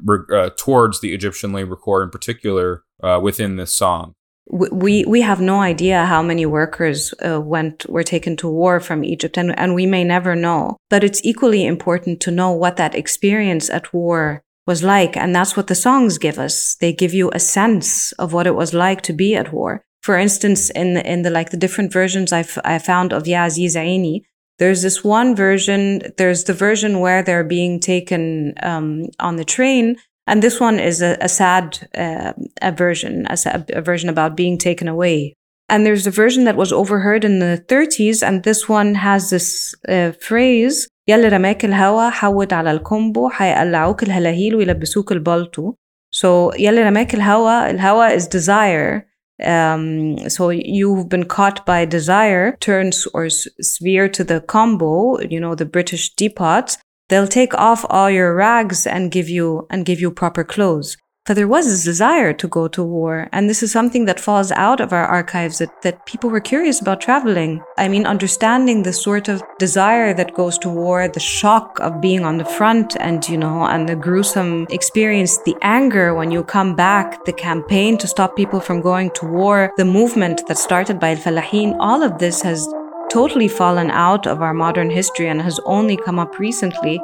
uh, 0.09 0.51
towards 0.57 1.01
the 1.01 1.13
Egyptian 1.13 1.53
Labor 1.53 1.77
Corps 1.77 2.03
in 2.03 2.11
particular 2.11 2.85
uh, 3.03 3.21
within 3.23 3.57
this 3.57 3.73
song. 3.73 4.15
We 4.51 5.05
we 5.05 5.21
have 5.21 5.41
no 5.41 5.61
idea 5.61 6.07
how 6.07 6.23
many 6.23 6.47
workers 6.47 7.15
uh, 7.25 7.41
went 7.41 7.89
were 7.89 8.03
taken 8.03 8.37
to 8.39 8.49
war 8.49 8.81
from 8.81 9.05
Egypt 9.05 9.37
and 9.37 9.57
and 9.59 9.75
we 9.75 9.87
may 9.87 10.03
never 10.03 10.35
know 10.35 10.77
but 10.91 11.05
it's 11.05 11.25
equally 11.25 11.65
important 11.65 12.21
to 12.23 12.31
know 12.31 12.51
what 12.51 12.77
that 12.77 12.95
experience 12.95 13.71
at 13.71 13.93
war 13.93 14.43
was 14.67 14.83
like 14.83 15.17
and 15.17 15.35
that's 15.35 15.57
what 15.57 15.69
the 15.69 15.75
songs 15.75 16.19
give 16.19 16.39
us. 16.39 16.75
They 16.77 16.93
give 16.93 17.15
you 17.15 17.31
a 17.33 17.39
sense 17.39 18.13
of 18.13 18.33
what 18.33 18.47
it 18.47 18.57
was 18.57 18.75
like 18.75 19.03
to 19.03 19.13
be 19.13 19.37
at 19.37 19.53
war. 19.53 19.85
For 20.03 20.17
instance 20.17 20.71
in 20.71 20.95
the, 20.95 21.13
in 21.13 21.23
the 21.23 21.31
like 21.31 21.51
the 21.51 21.57
different 21.57 21.93
versions 21.93 22.33
I've 22.33 22.59
I 22.65 22.79
found 22.81 23.13
of 23.13 23.29
Ya 23.29 23.45
Aziz 23.47 23.77
Aini 23.77 24.23
there's 24.60 24.82
this 24.82 25.04
one 25.04 25.36
version 25.36 26.02
there's 26.18 26.44
the 26.46 26.54
version 26.54 27.00
where 27.00 27.22
they're 27.24 27.44
being 27.44 27.80
taken 27.80 28.54
um, 28.64 29.06
on 29.20 29.36
the 29.36 29.46
train 29.46 29.96
and 30.28 30.44
this 30.44 30.60
one 30.60 30.78
is 30.78 31.02
a, 31.02 31.18
a 31.22 31.30
sad 31.30 31.90
uh, 31.98 32.34
a 32.62 32.72
version, 32.72 33.26
a, 33.30 33.66
a 33.70 33.82
version 33.82 34.10
about 34.10 34.36
being 34.36 34.58
taken 34.58 34.88
away. 34.90 35.34
And 35.70 35.86
there's 35.86 36.06
a 36.06 36.12
version 36.12 36.44
that 36.44 36.58
was 36.58 36.72
overheard 36.72 37.24
in 37.24 37.40
the 37.40 37.64
30s, 37.68 38.26
and 38.26 38.44
this 38.44 38.70
one 38.70 38.96
has 38.96 39.30
this 39.30 39.74
uh, 39.88 40.12
phrase 40.22 40.88
يلي 41.10 41.28
رماك 41.28 41.66
الهوا 41.66 42.10
حود 42.10 42.54
على 42.54 42.72
الكومبو 42.72 43.30
حيقلعوك 43.30 44.04
الهلاهيل 44.04 44.56
ويلبسوك 44.56 45.12
البلطو. 45.12 45.74
So 46.12 46.52
يلي 46.60 46.84
رماك 46.84 47.14
الهوا, 47.14 47.70
الهوا 47.70 48.16
is 48.16 48.28
desire. 48.28 49.08
Um, 49.45 50.29
so 50.29 50.51
you've 50.51 51.09
been 51.09 51.25
caught 51.25 51.67
by 51.67 51.85
desire, 51.85 52.57
turns 52.61 53.07
or 53.15 53.29
sphere 53.31 54.09
to 54.09 54.25
the 54.25 54.41
combo, 54.41 55.21
you 55.21 55.41
know, 55.41 55.55
the 55.55 55.65
British 55.67 56.15
depots. 56.15 56.79
They'll 57.09 57.27
take 57.27 57.55
off 57.55 57.85
all 57.91 58.11
your 58.11 58.35
rags 58.35 58.87
and 58.87 59.11
give 59.11 59.29
you 59.29 59.67
and 59.71 59.85
give 59.85 60.01
you 60.01 60.11
proper 60.11 60.45
clothes. 60.45 60.97
But 61.25 61.35
there 61.35 61.47
was 61.47 61.67
this 61.67 61.85
desire 61.85 62.33
to 62.33 62.49
go 62.49 62.67
to 62.67 62.83
war. 62.83 63.29
And 63.33 63.49
this 63.49 63.63
is 63.63 63.71
something 63.71 64.07
that 64.07 64.19
falls 64.19 64.51
out 64.51 64.81
of 64.81 64.93
our 64.93 65.05
archives 65.05 65.59
that, 65.59 65.83
that 65.83 66.05
people 66.05 66.31
were 66.31 66.41
curious 66.41 66.81
about 66.81 67.01
traveling. 67.01 67.63
I 67.79 67.87
mean, 67.87 68.07
understanding 68.07 68.83
the 68.83 68.93
sort 68.93 69.29
of 69.29 69.41
desire 69.61 70.13
that 70.15 70.35
goes 70.35 70.59
to 70.59 70.69
war, 70.69 71.07
the 71.07 71.21
shock 71.21 71.79
of 71.79 72.01
being 72.01 72.25
on 72.25 72.39
the 72.39 72.45
front 72.45 72.97
and, 72.99 73.29
you 73.29 73.39
know, 73.39 73.67
and 73.67 73.89
the 73.89 73.95
gruesome 73.95 74.67
experience, 74.71 75.39
the 75.45 75.55
anger 75.63 76.13
when 76.13 76.33
you 76.33 76.43
come 76.43 76.75
back, 76.75 77.25
the 77.25 77.33
campaign 77.33 77.97
to 77.99 78.09
stop 78.09 78.35
people 78.35 78.59
from 78.59 78.81
going 78.81 79.13
to 79.13 79.25
war, 79.25 79.71
the 79.77 79.85
movement 79.85 80.43
that 80.49 80.59
started 80.59 80.99
by 80.99 81.11
Al 81.11 81.19
Falahin, 81.19 81.77
all 81.79 82.03
of 82.03 82.19
this 82.19 82.43
has 82.43 82.67
totally 83.13 83.47
fallen 83.47 83.93
out 83.93 84.27
of 84.27 84.43
our 84.43 84.55
modern 84.55 84.91
history 84.91 85.29
and 85.29 85.41
has 85.41 85.61
only 85.67 85.97
come 85.97 86.19
up 86.19 86.41
recently. 86.41 87.01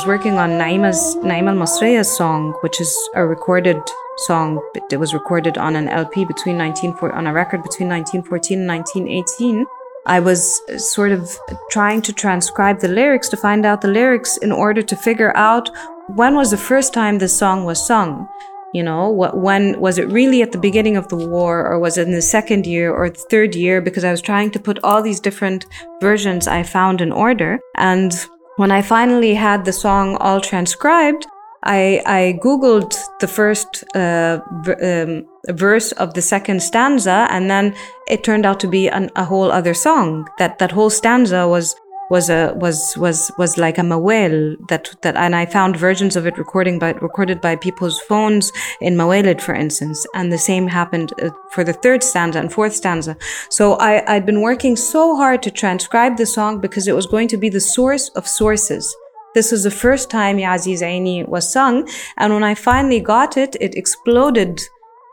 Was 0.00 0.06
working 0.06 0.38
on 0.38 0.52
Naima's 0.52 1.14
Naima 1.16 1.52
al 1.98 2.04
song, 2.04 2.54
which 2.62 2.80
is 2.80 2.90
a 3.14 3.26
recorded 3.26 3.76
song, 4.16 4.58
it 4.90 4.96
was 4.96 5.12
recorded 5.12 5.58
on 5.58 5.76
an 5.76 5.88
LP 5.88 6.24
between 6.24 6.56
19 6.56 6.92
on 7.12 7.26
a 7.26 7.32
record 7.34 7.62
between 7.62 7.90
1914 7.90 8.60
and 8.60 8.68
1918. 8.68 9.66
I 10.06 10.20
was 10.20 10.62
uh, 10.70 10.78
sort 10.78 11.12
of 11.12 11.36
trying 11.70 12.00
to 12.02 12.14
transcribe 12.14 12.80
the 12.80 12.88
lyrics 12.88 13.28
to 13.28 13.36
find 13.36 13.66
out 13.66 13.82
the 13.82 13.88
lyrics 13.88 14.38
in 14.38 14.52
order 14.52 14.80
to 14.80 14.96
figure 14.96 15.36
out 15.36 15.68
when 16.16 16.34
was 16.34 16.50
the 16.50 16.56
first 16.56 16.94
time 16.94 17.18
this 17.18 17.38
song 17.38 17.66
was 17.66 17.86
sung. 17.86 18.26
You 18.72 18.82
know, 18.82 19.10
what, 19.10 19.36
when 19.36 19.78
was 19.80 19.98
it 19.98 20.08
really 20.08 20.40
at 20.40 20.52
the 20.52 20.64
beginning 20.66 20.96
of 20.96 21.08
the 21.08 21.16
war 21.16 21.66
or 21.66 21.78
was 21.78 21.98
it 21.98 22.06
in 22.06 22.14
the 22.14 22.22
second 22.22 22.66
year 22.66 22.90
or 22.90 23.10
third 23.10 23.54
year? 23.54 23.82
Because 23.82 24.04
I 24.04 24.12
was 24.12 24.22
trying 24.22 24.50
to 24.52 24.60
put 24.60 24.78
all 24.82 25.02
these 25.02 25.20
different 25.20 25.66
versions 26.00 26.48
I 26.48 26.62
found 26.62 27.02
in 27.02 27.12
order. 27.12 27.60
And 27.76 28.14
when 28.56 28.70
I 28.70 28.82
finally 28.82 29.34
had 29.34 29.64
the 29.64 29.72
song 29.72 30.16
all 30.16 30.40
transcribed, 30.40 31.26
I, 31.62 32.02
I 32.06 32.38
Googled 32.42 32.96
the 33.20 33.28
first 33.28 33.84
uh, 33.94 34.40
um, 34.82 35.26
verse 35.48 35.92
of 35.92 36.14
the 36.14 36.22
second 36.22 36.62
stanza, 36.62 37.26
and 37.30 37.50
then 37.50 37.74
it 38.08 38.24
turned 38.24 38.46
out 38.46 38.60
to 38.60 38.68
be 38.68 38.88
an, 38.88 39.10
a 39.16 39.24
whole 39.24 39.52
other 39.52 39.74
song. 39.74 40.26
That, 40.38 40.58
that 40.58 40.72
whole 40.72 40.90
stanza 40.90 41.46
was 41.46 41.76
was 42.10 42.28
a 42.28 42.52
was 42.56 42.94
was 42.96 43.30
was 43.38 43.56
like 43.56 43.78
a 43.78 43.82
mawel 43.82 44.56
that 44.68 44.90
that 45.02 45.16
and 45.16 45.34
I 45.34 45.46
found 45.46 45.76
versions 45.76 46.16
of 46.16 46.26
it 46.26 46.36
recording 46.36 46.78
by 46.78 46.92
recorded 46.94 47.40
by 47.40 47.56
people's 47.56 48.00
phones 48.00 48.52
in 48.80 48.96
Mawalid, 48.96 49.40
for 49.40 49.54
instance, 49.54 50.06
and 50.14 50.32
the 50.32 50.38
same 50.38 50.66
happened 50.66 51.12
uh, 51.22 51.30
for 51.52 51.62
the 51.64 51.72
third 51.72 52.02
stanza 52.02 52.40
and 52.40 52.52
fourth 52.52 52.74
stanza. 52.74 53.16
So 53.48 53.74
I 53.74 54.02
I'd 54.12 54.26
been 54.26 54.42
working 54.42 54.76
so 54.76 55.16
hard 55.16 55.42
to 55.44 55.50
transcribe 55.50 56.16
the 56.16 56.26
song 56.26 56.60
because 56.60 56.88
it 56.88 56.96
was 56.96 57.06
going 57.06 57.28
to 57.28 57.36
be 57.36 57.48
the 57.48 57.60
source 57.60 58.08
of 58.10 58.26
sources. 58.26 58.94
This 59.34 59.52
was 59.52 59.62
the 59.62 59.70
first 59.70 60.10
time 60.10 60.40
Ya 60.40 60.56
Aini 60.56 61.26
was 61.28 61.52
sung, 61.52 61.88
and 62.18 62.34
when 62.34 62.42
I 62.42 62.54
finally 62.56 63.00
got 63.00 63.36
it, 63.36 63.56
it 63.60 63.76
exploded 63.76 64.60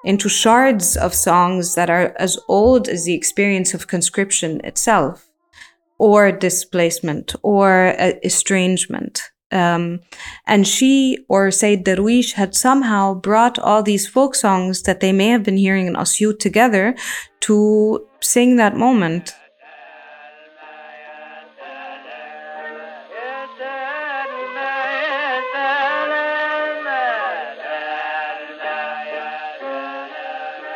into 0.03 0.29
shards 0.29 0.97
of 0.97 1.13
songs 1.13 1.75
that 1.75 1.89
are 1.89 2.15
as 2.17 2.39
old 2.47 2.87
as 2.87 3.05
the 3.05 3.13
experience 3.13 3.75
of 3.75 3.87
conscription 3.87 4.61
itself 4.63 5.26
or 5.97 6.31
displacement 6.31 7.35
or 7.43 7.95
uh, 7.99 8.13
estrangement. 8.23 9.21
Um, 9.51 10.01
and 10.45 10.67
she 10.67 11.19
or 11.29 11.51
Sayyid 11.51 11.85
Darwish 11.85 12.33
had 12.33 12.53
somehow 12.53 13.13
brought 13.13 13.57
all 13.57 13.81
these 13.81 14.07
folk 14.07 14.35
songs 14.35 14.83
that 14.83 14.99
they 14.99 15.13
may 15.13 15.29
have 15.29 15.43
been 15.43 15.57
hearing 15.57 15.87
in 15.87 15.93
Asyut 15.93 16.39
together 16.39 16.95
to 17.41 18.05
sing 18.19 18.57
that 18.57 18.75
moment. 18.75 19.33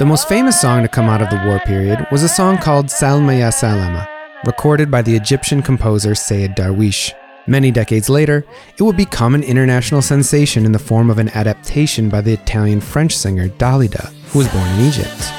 The 0.01 0.07
most 0.07 0.27
famous 0.27 0.59
song 0.59 0.81
to 0.81 0.87
come 0.87 1.09
out 1.09 1.21
of 1.21 1.29
the 1.29 1.39
war 1.45 1.59
period 1.59 2.07
was 2.11 2.23
a 2.23 2.27
song 2.27 2.57
called 2.57 2.87
Salma 2.87 3.37
Ya 3.37 3.51
Salama, 3.51 4.07
recorded 4.45 4.89
by 4.89 5.01
the 5.01 5.15
Egyptian 5.15 5.61
composer 5.61 6.15
Sayyid 6.15 6.55
Darwish. 6.55 7.13
Many 7.47 7.71
decades 7.71 8.09
later, 8.09 8.45
it 8.77 8.83
would 8.83 8.97
become 8.97 9.35
an 9.35 9.43
international 9.43 10.01
sensation 10.01 10.65
in 10.65 10.71
the 10.71 10.79
form 10.79 11.09
of 11.09 11.17
an 11.17 11.29
adaptation 11.29 12.09
by 12.09 12.21
the 12.21 12.33
Italian 12.33 12.81
French 12.81 13.15
singer 13.15 13.49
Dalida, 13.49 14.11
who 14.31 14.39
was 14.39 14.47
born 14.49 14.67
in 14.69 14.87
Egypt. 14.87 15.31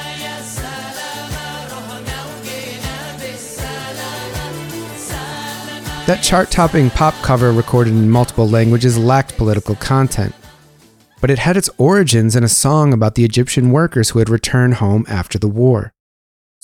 That 6.05 6.21
chart 6.21 6.51
topping 6.51 6.89
pop 6.89 7.13
cover 7.21 7.53
recorded 7.53 7.93
in 7.93 8.09
multiple 8.09 8.47
languages 8.47 8.97
lacked 8.97 9.37
political 9.37 9.75
content, 9.75 10.35
but 11.21 11.31
it 11.31 11.39
had 11.39 11.55
its 11.55 11.69
origins 11.77 12.35
in 12.35 12.43
a 12.43 12.49
song 12.49 12.91
about 12.91 13.15
the 13.15 13.23
Egyptian 13.23 13.71
workers 13.71 14.09
who 14.09 14.19
had 14.19 14.27
returned 14.27 14.75
home 14.75 15.05
after 15.07 15.39
the 15.39 15.47
war. 15.47 15.93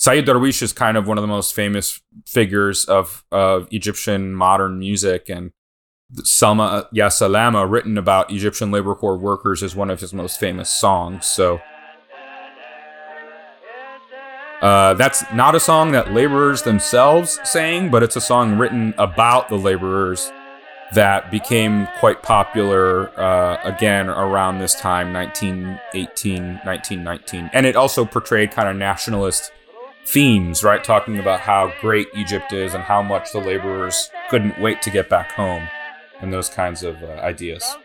Sayyid 0.00 0.24
Darwish 0.24 0.62
is 0.62 0.72
kind 0.72 0.96
of 0.96 1.06
one 1.06 1.18
of 1.18 1.22
the 1.22 1.28
most 1.28 1.54
famous 1.54 2.00
figures 2.26 2.86
of, 2.86 3.22
of 3.30 3.68
Egyptian 3.70 4.32
modern 4.32 4.78
music, 4.78 5.28
and 5.28 5.52
Salma 6.22 6.88
Ya 6.90 7.10
Salama, 7.10 7.66
written 7.66 7.98
about 7.98 8.32
Egyptian 8.32 8.70
labor 8.70 8.94
corps 8.94 9.18
workers, 9.18 9.62
is 9.62 9.76
one 9.76 9.90
of 9.90 10.00
his 10.00 10.14
most 10.14 10.40
famous 10.40 10.70
songs. 10.70 11.26
So 11.26 11.60
uh, 14.62 14.94
that's 14.94 15.22
not 15.34 15.54
a 15.54 15.60
song 15.60 15.92
that 15.92 16.14
laborers 16.14 16.62
themselves 16.62 17.38
sang, 17.44 17.90
but 17.90 18.02
it's 18.02 18.16
a 18.16 18.22
song 18.22 18.56
written 18.56 18.94
about 18.96 19.50
the 19.50 19.58
laborers 19.58 20.32
that 20.94 21.30
became 21.30 21.86
quite 21.98 22.22
popular 22.22 23.10
uh, 23.20 23.60
again 23.64 24.08
around 24.08 24.60
this 24.60 24.74
time, 24.74 25.12
1918, 25.12 26.42
1919. 26.64 27.50
And 27.52 27.66
it 27.66 27.76
also 27.76 28.06
portrayed 28.06 28.50
kind 28.50 28.66
of 28.66 28.76
nationalist 28.76 29.52
themes, 30.12 30.64
right? 30.64 30.82
Talking 30.82 31.18
about 31.18 31.40
how 31.40 31.72
great 31.80 32.08
Egypt 32.16 32.52
is 32.52 32.74
and 32.74 32.82
how 32.82 33.02
much 33.02 33.32
the 33.32 33.38
laborers 33.38 34.10
couldn't 34.28 34.60
wait 34.60 34.82
to 34.82 34.90
get 34.90 35.08
back 35.08 35.30
home 35.32 35.68
and 36.20 36.32
those 36.32 36.48
kinds 36.48 36.82
of 36.82 37.00
uh, 37.02 37.06
ideas. 37.22 37.76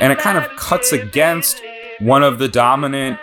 And 0.00 0.12
it 0.12 0.18
kind 0.18 0.38
of 0.38 0.48
cuts 0.56 0.92
against 0.92 1.62
one 1.98 2.22
of 2.22 2.38
the 2.38 2.48
dominant 2.48 3.18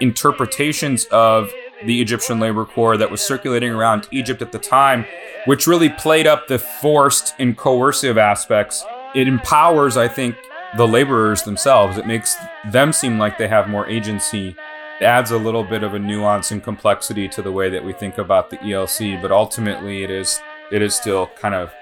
interpretations 0.00 1.06
of 1.06 1.50
the 1.84 2.00
Egyptian 2.00 2.40
labor 2.40 2.64
corps 2.64 2.96
that 2.96 3.10
was 3.10 3.20
circulating 3.20 3.72
around 3.72 4.08
Egypt 4.10 4.42
at 4.42 4.52
the 4.52 4.58
time, 4.58 5.04
which 5.44 5.66
really 5.66 5.90
played 5.90 6.26
up 6.26 6.48
the 6.48 6.58
forced 6.58 7.34
and 7.38 7.56
coercive 7.56 8.18
aspects. 8.18 8.84
It 9.14 9.28
empowers, 9.28 9.96
I 9.96 10.08
think, 10.08 10.36
the 10.76 10.86
laborers 10.86 11.42
themselves. 11.42 11.98
It 11.98 12.06
makes 12.06 12.36
them 12.70 12.92
seem 12.92 13.18
like 13.18 13.38
they 13.38 13.48
have 13.48 13.68
more 13.68 13.86
agency. 13.88 14.56
It 15.00 15.04
adds 15.04 15.30
a 15.30 15.38
little 15.38 15.64
bit 15.64 15.82
of 15.82 15.94
a 15.94 15.98
nuance 15.98 16.50
and 16.50 16.62
complexity 16.62 17.28
to 17.28 17.42
the 17.42 17.52
way 17.52 17.68
that 17.70 17.84
we 17.84 17.92
think 17.92 18.18
about 18.18 18.50
the 18.50 18.56
ELC, 18.58 19.20
but 19.20 19.30
ultimately 19.30 20.02
it 20.02 20.10
is 20.10 20.40
it 20.72 20.82
is 20.82 20.94
still 20.94 21.28
kind 21.38 21.54
of 21.54 21.72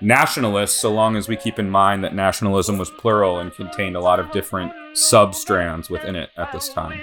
nationalist 0.00 0.78
so 0.78 0.92
long 0.92 1.16
as 1.16 1.28
we 1.28 1.36
keep 1.36 1.58
in 1.58 1.70
mind 1.70 2.04
that 2.04 2.14
nationalism 2.14 2.76
was 2.76 2.90
plural 2.90 3.38
and 3.38 3.54
contained 3.54 3.96
a 3.96 4.00
lot 4.00 4.20
of 4.20 4.30
different 4.32 4.72
substrands 4.92 5.88
within 5.88 6.14
it 6.14 6.30
at 6.36 6.52
this 6.52 6.68
time. 6.68 7.00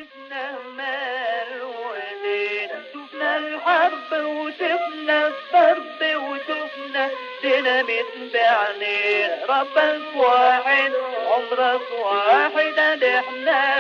ربك 9.49 10.17
واحد 10.17 10.93
عمرك 11.27 11.81
واحد 12.05 12.79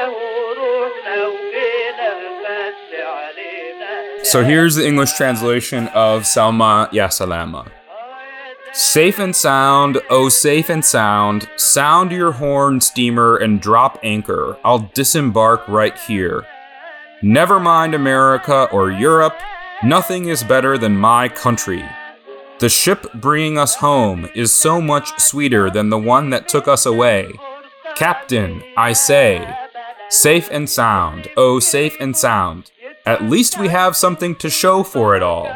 وروحنا 0.08 1.26
وجينا 1.26 2.10
علينا 2.96 4.22
So 4.22 4.44
here's 4.44 4.74
the 4.74 4.86
English 4.86 5.12
translation 5.12 5.88
of 5.88 6.22
Salma 6.22 6.92
Ya 6.92 7.08
Salama. 7.08 7.64
Safe 8.72 9.18
and 9.18 9.34
sound, 9.34 10.02
oh, 10.10 10.28
safe 10.28 10.68
and 10.68 10.84
sound, 10.84 11.48
sound 11.56 12.10
your 12.12 12.32
horn, 12.32 12.80
steamer, 12.80 13.36
and 13.36 13.60
drop 13.60 13.98
anchor. 14.02 14.58
I'll 14.64 14.90
disembark 14.92 15.66
right 15.66 15.96
here. 15.96 16.44
Never 17.22 17.58
mind 17.58 17.94
America 17.94 18.68
or 18.70 18.90
Europe, 18.90 19.38
nothing 19.82 20.28
is 20.28 20.42
better 20.44 20.76
than 20.76 20.96
my 20.98 21.28
country. 21.28 21.82
The 22.61 22.69
ship 22.69 23.11
bringing 23.15 23.57
us 23.57 23.73
home 23.73 24.29
is 24.35 24.53
so 24.53 24.79
much 24.79 25.19
sweeter 25.19 25.71
than 25.71 25.89
the 25.89 25.97
one 25.97 26.29
that 26.29 26.47
took 26.47 26.67
us 26.67 26.85
away. 26.85 27.33
Captain, 27.95 28.61
I 28.77 28.93
say, 28.93 29.51
safe 30.09 30.47
and 30.51 30.69
sound, 30.69 31.27
oh, 31.35 31.59
safe 31.59 31.97
and 31.99 32.15
sound. 32.15 32.69
At 33.03 33.23
least 33.23 33.59
we 33.59 33.69
have 33.69 33.95
something 33.95 34.35
to 34.35 34.51
show 34.51 34.83
for 34.83 35.15
it 35.15 35.23
all. 35.23 35.51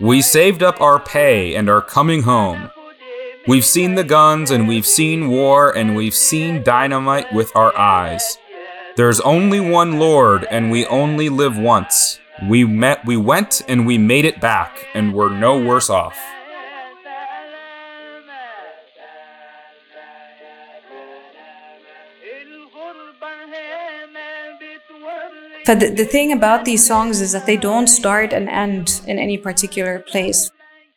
We 0.00 0.22
saved 0.22 0.62
up 0.62 0.80
our 0.80 1.00
pay 1.00 1.56
and 1.56 1.68
are 1.68 1.82
coming 1.82 2.22
home. 2.22 2.70
We've 3.48 3.64
seen 3.64 3.96
the 3.96 4.04
guns 4.04 4.52
and 4.52 4.68
we've 4.68 4.86
seen 4.86 5.28
war 5.28 5.76
and 5.76 5.96
we've 5.96 6.14
seen 6.14 6.62
dynamite 6.62 7.32
with 7.34 7.50
our 7.56 7.76
eyes. 7.76 8.38
There's 8.94 9.18
only 9.22 9.58
one 9.58 9.98
Lord 9.98 10.44
and 10.44 10.70
we 10.70 10.86
only 10.86 11.28
live 11.28 11.58
once. 11.58 12.20
We 12.48 12.62
met 12.64 13.04
we 13.04 13.16
went 13.16 13.62
and 13.66 13.84
we 13.84 13.98
made 13.98 14.24
it 14.24 14.40
back 14.40 14.86
and 14.94 15.12
we're 15.12 15.36
no 15.36 15.60
worse 15.60 15.90
off. 15.90 16.16
But 25.66 25.80
the, 25.80 25.90
the 25.90 26.04
thing 26.04 26.30
about 26.30 26.64
these 26.64 26.86
songs 26.86 27.20
is 27.20 27.32
that 27.32 27.46
they 27.46 27.56
don't 27.56 27.88
start 27.88 28.32
and 28.32 28.48
end 28.48 29.00
in 29.06 29.18
any 29.18 29.36
particular 29.36 29.98
place. 29.98 30.50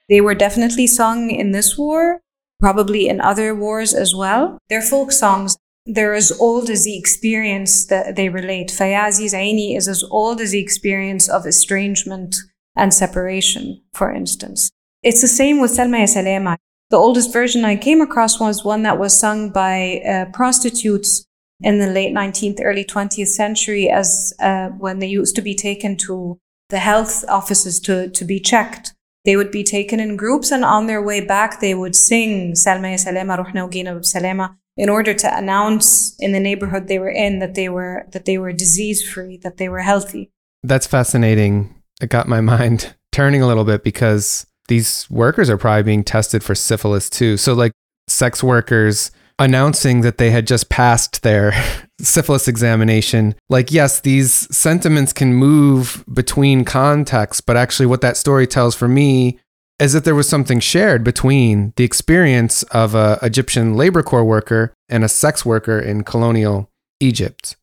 They 0.07 0.22
were 0.22 0.36
definitely 0.36 0.86
sung 0.86 1.32
in 1.32 1.51
this 1.51 1.78
war, 1.78 2.22
probably 2.59 3.07
in 3.07 3.20
other 3.20 3.55
wars 3.55 3.95
as 3.95 4.13
well. 4.13 4.59
They're 4.70 4.82
folk 4.82 5.11
songs. 5.11 5.57
They're 5.88 6.13
as 6.13 6.32
old 6.39 6.70
as 6.70 6.84
the 6.84 6.97
experience 6.97 7.86
that 7.88 8.15
they 8.15 8.30
relate. 8.30 8.72
Ya 8.80 9.07
Aziz 9.07 9.34
Aini 9.34 9.76
is 9.76 9.88
as 9.88 10.03
old 10.03 10.39
as 10.39 10.51
the 10.51 10.59
experience 10.59 11.28
of 11.28 11.47
estrangement 11.47 12.36
and 12.76 12.93
separation, 12.93 13.82
for 13.93 14.13
instance. 14.13 14.70
It's 15.01 15.22
the 15.22 15.28
same 15.28 15.59
with 15.59 15.72
Salma 15.72 16.01
ya 16.01 16.05
Salama. 16.05 16.57
The 16.91 16.97
oldest 16.97 17.34
version 17.34 17.65
I 17.65 17.76
came 17.76 18.01
across 18.01 18.39
was 18.39 18.63
one 18.63 18.84
that 18.84 18.99
was 18.99 19.17
sung 19.17 19.51
by 19.51 20.01
uh, 20.07 20.26
prostitutes 20.32 21.26
in 21.62 21.80
the 21.80 21.88
late 21.88 22.14
19th, 22.14 22.60
early 22.62 22.86
20th 22.86 23.28
century 23.28 23.89
as 23.89 24.34
uh, 24.39 24.70
when 24.70 24.99
they 24.99 25.07
used 25.07 25.36
to 25.36 25.41
be 25.41 25.55
taken 25.55 25.97
to 25.97 26.39
the 26.70 26.80
health 26.80 27.26
offices 27.28 27.80
to, 27.82 28.10
to 28.10 28.24
be 28.24 28.39
checked. 28.39 28.93
They 29.26 29.36
would 29.36 29.51
be 29.51 29.64
taken 29.64 29.99
in 29.99 30.16
groups 30.16 30.51
and 30.51 30.64
on 30.64 30.88
their 30.88 31.01
way 31.01 31.20
back, 31.20 31.60
they 31.60 31.76
would 31.76 31.95
sing 31.95 32.53
Salma 32.53 32.97
Salama, 32.97 33.38
Ruhna 33.38 33.70
Ugina 33.70 34.05
Salama 34.05 34.57
in 34.78 34.88
order 34.88 35.14
to 35.14 35.38
announce 35.38 36.16
in 36.20 36.32
the 36.32 36.39
neighborhood 36.39 36.88
they 36.88 36.99
were 36.99 37.10
in 37.10 37.39
that 37.39 37.55
they 37.55 37.68
were, 37.68 38.05
that 38.14 38.26
they 38.26 38.38
were 38.38 38.53
disease 38.53 39.07
free, 39.07 39.38
that 39.43 39.57
they 39.57 39.68
were 39.68 39.82
healthy. 39.82 40.32
That's 40.64 40.88
fascinating. 40.88 41.76
It 42.01 42.10
got 42.10 42.30
my 42.30 42.39
mind 42.55 42.95
turning 43.12 43.41
a 43.41 43.47
little 43.47 43.66
bit 43.66 43.84
because 43.84 44.47
these 44.70 45.10
workers 45.10 45.49
are 45.49 45.57
probably 45.57 45.84
being 45.84 46.03
tested 46.03 46.43
for 46.43 46.55
syphilis 46.55 47.10
too. 47.10 47.36
So, 47.36 47.53
like, 47.53 47.74
sex 48.07 48.41
workers 48.41 49.12
announcing 49.39 50.01
that 50.01 50.17
they 50.17 50.31
had 50.31 50.45
just 50.45 50.69
passed 50.69 51.23
their 51.23 51.53
syphilis 52.01 52.47
examination. 52.47 53.35
Like, 53.49 53.71
yes, 53.71 54.01
these 54.01 54.55
sentiments 54.55 55.13
can 55.13 55.33
move 55.33 56.03
between 56.13 56.65
contexts, 56.65 57.41
but 57.41 57.57
actually, 57.57 57.87
what 57.87 58.01
that 58.01 58.17
story 58.17 58.45
tells 58.45 58.75
for 58.75 58.87
me 58.87 59.39
is 59.79 59.93
that 59.93 60.03
there 60.03 60.15
was 60.15 60.27
something 60.27 60.59
shared 60.59 61.03
between 61.05 61.71
the 61.77 61.85
experience 61.85 62.63
of 62.63 62.93
a 62.93 63.17
Egyptian 63.21 63.75
labor 63.75 64.03
corps 64.03 64.25
worker 64.25 64.73
and 64.89 65.03
a 65.03 65.09
sex 65.09 65.45
worker 65.45 65.79
in 65.79 66.03
colonial 66.03 66.69
Egypt. 66.99 67.55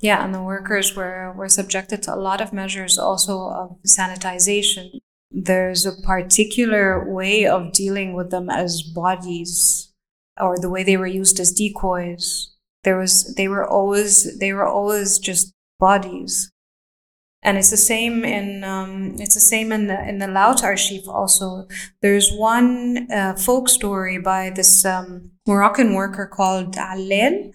Yeah, 0.00 0.22
and 0.22 0.34
the 0.34 0.42
workers 0.42 0.94
were, 0.94 1.32
were 1.32 1.48
subjected 1.48 2.02
to 2.02 2.14
a 2.14 2.16
lot 2.16 2.40
of 2.40 2.52
measures 2.52 2.98
also 2.98 3.48
of 3.48 3.78
sanitization. 3.86 4.98
There's 5.30 5.86
a 5.86 5.92
particular 6.02 7.10
way 7.10 7.46
of 7.46 7.72
dealing 7.72 8.12
with 8.12 8.30
them 8.30 8.50
as 8.50 8.82
bodies 8.82 9.91
or 10.40 10.58
the 10.58 10.70
way 10.70 10.82
they 10.82 10.96
were 10.96 11.06
used 11.06 11.38
as 11.40 11.52
decoys. 11.52 12.54
There 12.84 12.98
was 12.98 13.34
they 13.34 13.48
were 13.48 13.66
always 13.66 14.38
they 14.38 14.52
were 14.52 14.66
always 14.66 15.18
just 15.18 15.52
bodies, 15.78 16.50
and 17.42 17.56
it's 17.56 17.70
the 17.70 17.76
same 17.76 18.24
in 18.24 18.64
um, 18.64 19.16
it's 19.18 19.34
the 19.34 19.40
same 19.40 19.70
in 19.72 19.86
the 19.86 20.08
in 20.08 20.18
the 20.18 20.26
Laut 20.26 20.64
archive 20.64 21.08
also. 21.08 21.68
There's 22.00 22.32
one 22.32 23.08
uh, 23.12 23.34
folk 23.34 23.68
story 23.68 24.18
by 24.18 24.50
this 24.50 24.84
um, 24.84 25.30
Moroccan 25.46 25.94
worker 25.94 26.26
called 26.26 26.74
Allel, 26.74 27.52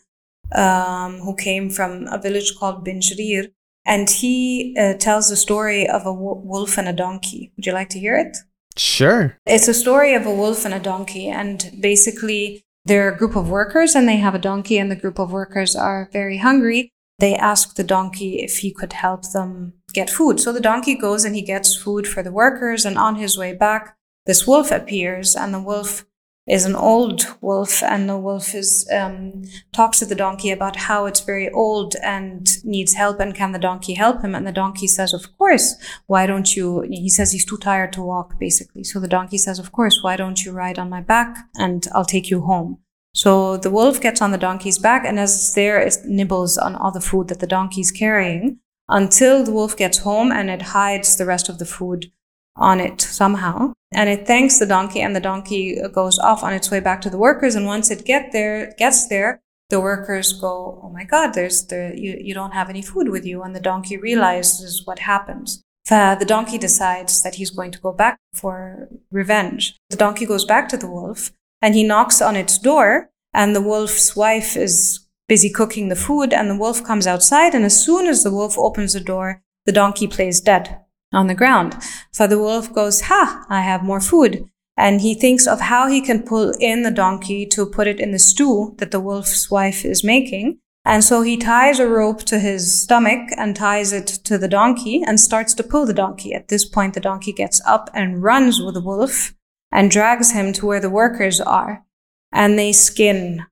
um, 0.56 1.20
who 1.20 1.36
came 1.36 1.70
from 1.70 2.08
a 2.08 2.18
village 2.18 2.56
called 2.58 2.86
Bin 2.86 3.00
Jrir, 3.00 3.52
and 3.86 4.10
he 4.10 4.76
uh, 4.80 4.94
tells 4.94 5.30
the 5.30 5.36
story 5.36 5.88
of 5.88 6.06
a 6.06 6.14
wolf 6.14 6.78
and 6.78 6.88
a 6.88 6.94
donkey. 6.94 7.52
Would 7.58 7.66
you 7.66 7.74
like 7.74 7.90
to 7.90 8.00
hear 8.00 8.18
it? 8.18 8.38
Sure. 8.78 9.38
It's 9.46 9.68
a 9.68 9.74
story 9.74 10.14
of 10.14 10.26
a 10.26 10.34
wolf 10.34 10.64
and 10.64 10.74
a 10.74 10.80
donkey, 10.80 11.28
and 11.28 11.72
basically 11.80 12.64
they're 12.88 13.14
a 13.14 13.18
group 13.18 13.36
of 13.36 13.50
workers 13.50 13.96
and 13.96 14.08
they 14.08 14.18
have 14.18 14.34
a 14.34 14.40
donkey, 14.40 14.78
and 14.78 14.90
the 14.90 14.96
group 14.96 15.20
of 15.20 15.32
workers 15.32 15.76
are 15.76 16.10
very 16.12 16.38
hungry. 16.38 16.90
They 17.20 17.36
ask 17.36 17.76
the 17.76 17.84
donkey 17.84 18.44
if 18.44 18.60
he 18.60 18.72
could 18.72 18.94
help 18.94 19.32
them 19.32 19.74
get 19.94 20.10
food. 20.10 20.40
So 20.40 20.52
the 20.52 20.62
donkey 20.62 20.96
goes 20.96 21.26
and 21.26 21.36
he 21.36 21.42
gets 21.42 21.76
food 21.76 22.08
for 22.08 22.24
the 22.24 22.32
workers. 22.32 22.86
And 22.86 22.98
on 22.98 23.16
his 23.16 23.38
way 23.38 23.54
back, 23.54 23.96
this 24.26 24.46
wolf 24.46 24.72
appears, 24.72 25.36
and 25.36 25.54
the 25.54 25.62
wolf 25.62 26.06
is 26.48 26.66
an 26.66 26.76
old 26.76 27.28
wolf, 27.42 27.84
and 27.84 28.10
the 28.10 28.18
wolf 28.18 28.56
is 28.56 28.88
um, 28.92 29.44
talks 29.74 30.00
to 30.00 30.06
the 30.06 30.16
donkey 30.16 30.50
about 30.50 30.78
how 30.78 31.06
it's 31.06 31.20
very 31.20 31.50
old 31.52 31.96
and 32.02 32.64
needs 32.64 32.94
help, 32.94 33.20
and 33.20 33.36
can 33.36 33.52
the 33.52 33.60
donkey 33.60 33.96
help 33.96 34.22
him? 34.22 34.34
And 34.34 34.48
the 34.48 34.54
donkey 34.54 34.88
says, 34.88 35.14
"Of 35.14 35.38
course. 35.38 35.76
Why 36.08 36.26
don't 36.26 36.56
you?" 36.56 36.82
He 36.90 37.10
says 37.10 37.32
he's 37.32 37.46
too 37.46 37.58
tired 37.58 37.92
to 37.94 38.02
walk, 38.02 38.40
basically. 38.40 38.84
So 38.86 39.00
the 39.00 39.08
donkey 39.08 39.38
says, 39.38 39.60
"Of 39.60 39.72
course. 39.72 40.02
Why 40.02 40.16
don't 40.16 40.44
you 40.44 40.54
ride 40.54 40.80
on 40.80 40.90
my 40.90 41.02
back, 41.02 41.38
and 41.56 41.86
I'll 41.94 42.06
take 42.06 42.30
you 42.30 42.42
home." 42.42 42.80
So 43.14 43.58
the 43.58 43.72
wolf 43.72 44.00
gets 44.00 44.22
on 44.22 44.32
the 44.32 44.38
donkey's 44.38 44.80
back, 44.80 45.04
and 45.06 45.20
as 45.20 45.36
it's 45.36 45.54
there, 45.54 45.80
it 45.80 45.98
nibbles 46.06 46.58
on 46.58 46.76
all 46.76 46.92
the 46.92 47.02
food 47.02 47.28
that 47.28 47.40
the 47.40 47.48
donkey's 47.48 47.92
carrying 47.92 48.60
until 48.88 49.44
the 49.44 49.52
wolf 49.52 49.76
gets 49.76 49.98
home, 50.00 50.32
and 50.32 50.50
it 50.50 50.62
hides 50.62 51.18
the 51.18 51.26
rest 51.26 51.50
of 51.50 51.60
the 51.60 51.66
food 51.66 52.12
on 52.58 52.80
it 52.80 53.02
somehow. 53.02 53.74
And 53.92 54.10
it 54.10 54.28
thanks 54.28 54.60
the 54.60 54.66
donkey 54.66 55.02
and 55.02 55.16
the 55.16 55.22
donkey 55.22 55.80
goes 55.94 56.20
off 56.20 56.44
on 56.44 56.54
its 56.54 56.70
way 56.70 56.80
back 56.80 57.02
to 57.02 57.10
the 57.10 57.18
workers. 57.18 57.56
And 57.56 57.66
once 57.66 57.90
it 57.90 58.06
get 58.06 58.32
there, 58.32 58.74
gets 58.78 59.08
there, 59.08 59.40
the 59.70 59.80
workers 59.80 60.34
go, 60.34 60.82
Oh 60.84 60.90
my 60.90 61.04
God, 61.04 61.34
there's 61.34 61.66
the, 61.68 61.94
you, 61.96 62.18
you 62.20 62.34
don't 62.34 62.54
have 62.54 62.70
any 62.70 62.82
food 62.82 63.10
with 63.10 63.26
you. 63.26 63.44
And 63.44 63.56
the 63.56 63.62
donkey 63.62 63.98
realizes 63.98 64.86
what 64.86 65.00
happens. 65.00 65.62
The 65.88 66.26
donkey 66.28 66.58
decides 66.58 67.24
that 67.24 67.36
he's 67.36 67.50
going 67.50 67.72
to 67.72 67.80
go 67.80 67.94
back 67.94 68.18
for 68.34 68.90
revenge. 69.10 69.78
The 69.90 69.96
donkey 69.96 70.26
goes 70.26 70.44
back 70.44 70.68
to 70.70 70.78
the 70.78 70.92
wolf 70.92 71.32
and 71.62 71.76
he 71.76 71.84
knocks 71.84 72.22
on 72.22 72.36
its 72.36 72.58
door 72.58 73.10
and 73.34 73.56
the 73.56 73.62
wolf's 73.62 74.14
wife 74.14 74.58
is 74.58 75.08
busy 75.30 75.50
cooking 75.50 75.88
the 75.88 75.96
food 75.96 76.34
and 76.34 76.50
the 76.50 76.58
wolf 76.58 76.84
comes 76.84 77.08
outside. 77.08 77.54
And 77.54 77.64
as 77.64 77.82
soon 77.82 78.06
as 78.06 78.24
the 78.24 78.32
wolf 78.32 78.58
opens 78.58 78.94
the 78.94 79.00
door, 79.00 79.42
the 79.66 79.72
donkey 79.72 80.08
plays 80.08 80.42
dead 80.42 80.82
on 81.14 81.28
the 81.28 81.36
ground. 81.36 81.76
So 82.12 82.28
the 82.28 82.40
wolf 82.40 82.74
goes, 82.74 83.02
Ha, 83.02 83.46
I 83.50 83.62
have 83.62 83.84
more 83.84 84.02
food. 84.02 84.46
And 84.76 85.02
he 85.02 85.16
thinks 85.16 85.48
of 85.48 85.60
how 85.60 85.88
he 85.88 86.02
can 86.02 86.22
pull 86.22 86.54
in 86.60 86.84
the 86.84 86.92
donkey 86.92 87.46
to 87.48 87.66
put 87.66 87.88
it 87.88 88.00
in 88.00 88.12
the 88.12 88.20
stew 88.20 88.76
that 88.78 88.92
the 88.92 89.00
wolf's 89.00 89.50
wife 89.50 89.84
is 89.84 90.04
making. 90.04 90.60
And 90.86 91.04
so 91.04 91.22
he 91.22 91.36
ties 91.36 91.80
a 91.80 91.88
rope 91.88 92.22
to 92.24 92.40
his 92.40 92.82
stomach 92.82 93.30
and 93.38 93.56
ties 93.56 93.92
it 93.92 94.08
to 94.08 94.38
the 94.38 94.48
donkey 94.48 95.04
and 95.06 95.20
starts 95.20 95.54
to 95.56 95.64
pull 95.64 95.86
the 95.86 95.94
donkey. 95.94 96.34
At 96.34 96.48
this 96.48 96.64
point, 96.64 96.94
the 96.94 97.00
donkey 97.00 97.34
gets 97.34 97.60
up 97.66 97.90
and 97.94 98.24
runs 98.24 98.62
with 98.62 98.76
the 98.76 98.82
wolf 98.82 99.34
and 99.72 99.92
drags 99.92 100.32
him 100.32 100.54
to 100.54 100.66
where 100.66 100.80
the 100.80 100.90
workers 100.90 101.42
are. 101.42 101.84
And 102.32 102.58
they 102.58 102.72
skin 102.72 103.46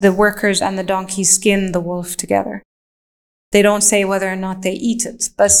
the 0.00 0.12
workers 0.12 0.62
and 0.62 0.78
the 0.78 0.84
donkey 0.84 1.24
skin 1.24 1.72
the 1.72 1.80
wolf 1.80 2.16
together. 2.16 2.62
They 3.50 3.62
don't 3.62 3.82
say 3.82 4.04
whether 4.04 4.30
or 4.30 4.36
not 4.36 4.62
they 4.62 4.72
eat 4.72 5.04
it, 5.04 5.28
but 5.36 5.52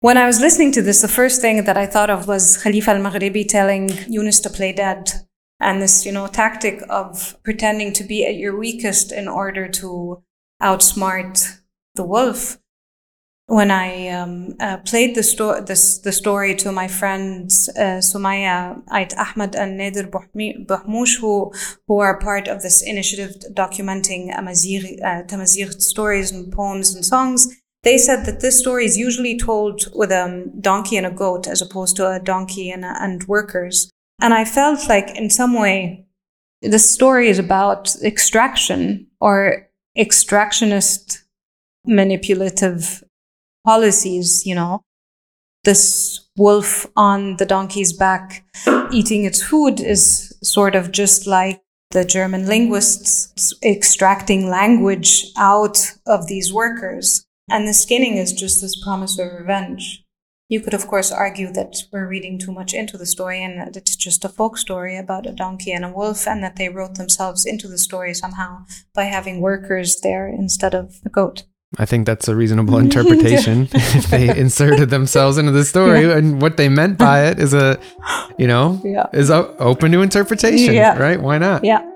when 0.00 0.16
I 0.16 0.26
was 0.26 0.40
listening 0.40 0.72
to 0.72 0.82
this, 0.82 1.02
the 1.02 1.08
first 1.08 1.42
thing 1.42 1.64
that 1.64 1.76
I 1.76 1.86
thought 1.86 2.08
of 2.08 2.26
was 2.26 2.56
Khalifa 2.62 2.92
al-Maghribi 2.92 3.46
telling 3.46 3.90
Yunus 4.08 4.40
to 4.40 4.50
play 4.50 4.72
dead. 4.72 5.10
And 5.60 5.82
this, 5.82 6.06
you 6.06 6.12
know, 6.12 6.26
tactic 6.26 6.82
of 6.88 7.36
pretending 7.44 7.92
to 7.92 8.04
be 8.04 8.24
at 8.24 8.36
your 8.36 8.58
weakest 8.58 9.12
in 9.12 9.28
order 9.28 9.68
to 9.68 10.22
outsmart 10.62 11.58
the 11.96 12.04
wolf. 12.04 12.56
When 13.44 13.70
I 13.70 14.08
um, 14.08 14.54
uh, 14.58 14.78
played 14.78 15.16
the, 15.16 15.22
sto- 15.22 15.60
this, 15.60 15.98
the 15.98 16.12
story 16.12 16.54
to 16.54 16.72
my 16.72 16.88
friends, 16.88 17.68
uh, 17.76 18.00
Sumaya 18.00 18.80
Ait 18.90 19.12
Ahmed 19.18 19.54
and 19.54 19.78
Nader 19.78 20.08
Bahmoush, 20.08 21.20
who, 21.20 21.52
who 21.86 21.98
are 21.98 22.18
part 22.18 22.48
of 22.48 22.62
this 22.62 22.80
initiative 22.80 23.34
documenting 23.52 24.32
Amazigh, 24.38 24.98
uh, 25.04 25.70
stories 25.78 26.30
and 26.30 26.50
poems 26.50 26.94
and 26.94 27.04
songs, 27.04 27.48
they 27.82 27.96
said 27.96 28.24
that 28.26 28.40
this 28.40 28.58
story 28.58 28.84
is 28.84 28.98
usually 28.98 29.38
told 29.38 29.84
with 29.94 30.10
a 30.10 30.50
donkey 30.60 30.96
and 30.96 31.06
a 31.06 31.10
goat 31.10 31.46
as 31.46 31.62
opposed 31.62 31.96
to 31.96 32.10
a 32.10 32.20
donkey 32.20 32.70
and, 32.70 32.84
and 32.84 33.24
workers. 33.24 33.90
And 34.20 34.34
I 34.34 34.44
felt 34.44 34.88
like, 34.88 35.16
in 35.16 35.30
some 35.30 35.54
way, 35.54 36.06
the 36.60 36.78
story 36.78 37.28
is 37.28 37.38
about 37.38 37.94
extraction 38.02 39.06
or 39.20 39.68
extractionist 39.96 41.22
manipulative 41.86 43.02
policies, 43.64 44.46
you 44.46 44.54
know. 44.54 44.82
This 45.64 46.28
wolf 46.36 46.86
on 46.96 47.36
the 47.36 47.46
donkey's 47.46 47.92
back 47.92 48.44
eating 48.92 49.24
its 49.24 49.42
food 49.42 49.80
is 49.80 50.34
sort 50.42 50.74
of 50.74 50.90
just 50.90 51.26
like 51.26 51.60
the 51.90 52.04
German 52.04 52.46
linguists 52.46 53.54
extracting 53.62 54.48
language 54.48 55.26
out 55.36 55.92
of 56.06 56.28
these 56.28 56.52
workers. 56.52 57.24
And 57.50 57.66
the 57.66 57.74
skinning 57.74 58.16
is 58.16 58.32
just 58.32 58.60
this 58.60 58.80
promise 58.82 59.18
of 59.18 59.32
revenge. 59.32 60.04
You 60.48 60.60
could, 60.60 60.74
of 60.74 60.86
course, 60.86 61.12
argue 61.12 61.52
that 61.52 61.76
we're 61.92 62.08
reading 62.08 62.38
too 62.38 62.52
much 62.52 62.74
into 62.74 62.98
the 62.98 63.06
story 63.06 63.42
and 63.42 63.58
that 63.60 63.76
it's 63.76 63.94
just 63.94 64.24
a 64.24 64.28
folk 64.28 64.56
story 64.56 64.96
about 64.96 65.26
a 65.26 65.32
donkey 65.32 65.72
and 65.72 65.84
a 65.84 65.92
wolf, 65.92 66.26
and 66.26 66.42
that 66.42 66.56
they 66.56 66.68
wrote 66.68 66.96
themselves 66.96 67.46
into 67.46 67.68
the 67.68 67.78
story 67.78 68.14
somehow 68.14 68.64
by 68.92 69.04
having 69.04 69.40
workers 69.40 70.00
there 70.00 70.26
instead 70.26 70.74
of 70.74 70.96
a 71.04 71.08
goat. 71.08 71.44
I 71.78 71.86
think 71.86 72.04
that's 72.04 72.26
a 72.26 72.34
reasonable 72.34 72.78
interpretation. 72.78 73.68
if 73.72 74.06
they 74.06 74.36
inserted 74.36 74.90
themselves 74.90 75.38
into 75.38 75.52
the 75.52 75.64
story 75.64 76.02
yeah. 76.02 76.16
and 76.16 76.42
what 76.42 76.56
they 76.56 76.68
meant 76.68 76.98
by 76.98 77.26
it 77.26 77.38
is 77.38 77.54
a, 77.54 77.78
you 78.36 78.48
know, 78.48 78.80
yeah. 78.84 79.06
is 79.12 79.30
open 79.30 79.92
to 79.92 80.02
interpretation, 80.02 80.74
yeah. 80.74 80.98
right? 80.98 81.20
Why 81.20 81.38
not? 81.38 81.62
Yeah. 81.62 81.88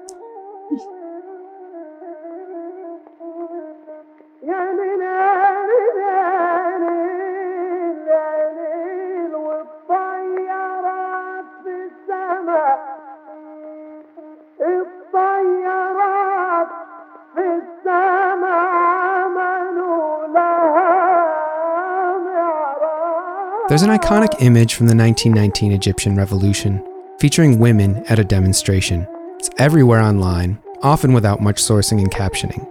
There's 23.75 23.83
an 23.83 23.91
iconic 23.91 24.41
image 24.41 24.75
from 24.75 24.87
the 24.87 24.95
1919 24.95 25.73
Egyptian 25.73 26.15
Revolution 26.15 26.81
featuring 27.19 27.59
women 27.59 28.05
at 28.09 28.21
a 28.21 28.25
demonstration. 28.25 29.05
It's 29.37 29.51
everywhere 29.59 30.01
online, 30.01 30.63
often 30.85 31.13
without 31.13 31.43
much 31.43 31.57
sourcing 31.57 31.99
and 31.99 32.09
captioning. 32.09 32.65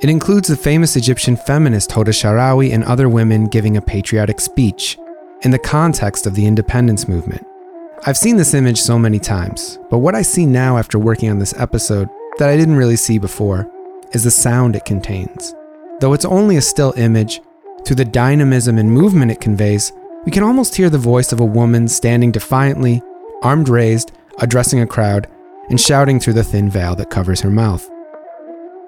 It 0.00 0.08
includes 0.08 0.48
the 0.48 0.56
famous 0.56 0.96
Egyptian 0.96 1.36
feminist 1.36 1.90
Hoda 1.90 2.06
Sharawi 2.06 2.72
and 2.72 2.84
other 2.84 3.10
women 3.10 3.48
giving 3.48 3.76
a 3.76 3.82
patriotic 3.82 4.40
speech 4.40 4.96
in 5.42 5.50
the 5.50 5.58
context 5.58 6.26
of 6.26 6.34
the 6.34 6.46
independence 6.46 7.06
movement. 7.06 7.46
I've 8.06 8.16
seen 8.16 8.38
this 8.38 8.54
image 8.54 8.80
so 8.80 8.98
many 8.98 9.18
times, 9.18 9.78
but 9.90 9.98
what 9.98 10.14
I 10.14 10.22
see 10.22 10.46
now 10.46 10.78
after 10.78 10.98
working 10.98 11.28
on 11.28 11.38
this 11.38 11.52
episode 11.58 12.08
that 12.38 12.48
I 12.48 12.56
didn't 12.56 12.76
really 12.76 12.96
see 12.96 13.18
before 13.18 13.70
is 14.12 14.24
the 14.24 14.30
sound 14.30 14.74
it 14.74 14.86
contains. 14.86 15.54
Though 16.00 16.14
it's 16.14 16.24
only 16.24 16.56
a 16.56 16.62
still 16.62 16.94
image, 16.96 17.42
through 17.84 17.96
the 17.96 18.06
dynamism 18.06 18.78
and 18.78 18.90
movement 18.90 19.30
it 19.30 19.42
conveys, 19.42 19.92
we 20.26 20.32
can 20.32 20.42
almost 20.42 20.74
hear 20.74 20.90
the 20.90 20.98
voice 20.98 21.32
of 21.32 21.38
a 21.38 21.44
woman 21.44 21.86
standing 21.86 22.32
defiantly, 22.32 23.00
armed 23.42 23.68
raised, 23.68 24.10
addressing 24.40 24.80
a 24.80 24.86
crowd, 24.86 25.28
and 25.70 25.80
shouting 25.80 26.18
through 26.18 26.32
the 26.32 26.44
thin 26.44 26.68
veil 26.68 26.96
that 26.96 27.10
covers 27.10 27.40
her 27.40 27.50
mouth. 27.50 27.88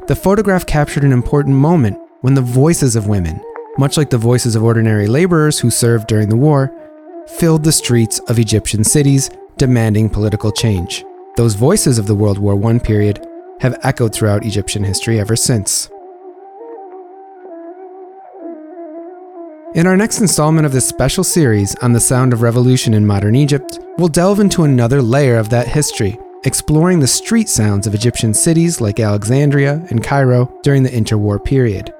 The 0.08 0.16
photograph 0.16 0.66
captured 0.66 1.04
an 1.04 1.12
important 1.12 1.54
moment 1.54 1.96
when 2.22 2.34
the 2.34 2.42
voices 2.42 2.96
of 2.96 3.06
women, 3.06 3.40
much 3.78 3.96
like 3.96 4.10
the 4.10 4.18
voices 4.18 4.56
of 4.56 4.64
ordinary 4.64 5.06
laborers 5.06 5.60
who 5.60 5.70
served 5.70 6.08
during 6.08 6.28
the 6.28 6.36
war, 6.36 6.72
filled 7.28 7.62
the 7.62 7.72
streets 7.72 8.18
of 8.28 8.40
Egyptian 8.40 8.82
cities 8.82 9.30
demanding 9.58 10.10
political 10.10 10.50
change. 10.50 11.04
Those 11.36 11.54
voices 11.54 11.98
of 11.98 12.08
the 12.08 12.16
World 12.16 12.38
War 12.38 12.60
I 12.68 12.78
period 12.78 13.24
have 13.60 13.78
echoed 13.84 14.12
throughout 14.12 14.44
Egyptian 14.44 14.82
history 14.82 15.20
ever 15.20 15.36
since. 15.36 15.88
In 19.78 19.86
our 19.86 19.96
next 19.96 20.20
installment 20.20 20.66
of 20.66 20.72
this 20.72 20.88
special 20.88 21.22
series 21.22 21.76
on 21.76 21.92
the 21.92 22.00
sound 22.00 22.32
of 22.32 22.42
revolution 22.42 22.94
in 22.94 23.06
modern 23.06 23.36
Egypt, 23.36 23.78
we'll 23.96 24.08
delve 24.08 24.40
into 24.40 24.64
another 24.64 25.00
layer 25.00 25.36
of 25.36 25.50
that 25.50 25.68
history, 25.68 26.18
exploring 26.44 26.98
the 26.98 27.06
street 27.06 27.48
sounds 27.48 27.86
of 27.86 27.94
Egyptian 27.94 28.34
cities 28.34 28.80
like 28.80 28.98
Alexandria 28.98 29.86
and 29.90 30.02
Cairo 30.02 30.52
during 30.64 30.82
the 30.82 30.88
interwar 30.88 31.38
period. 31.44 31.94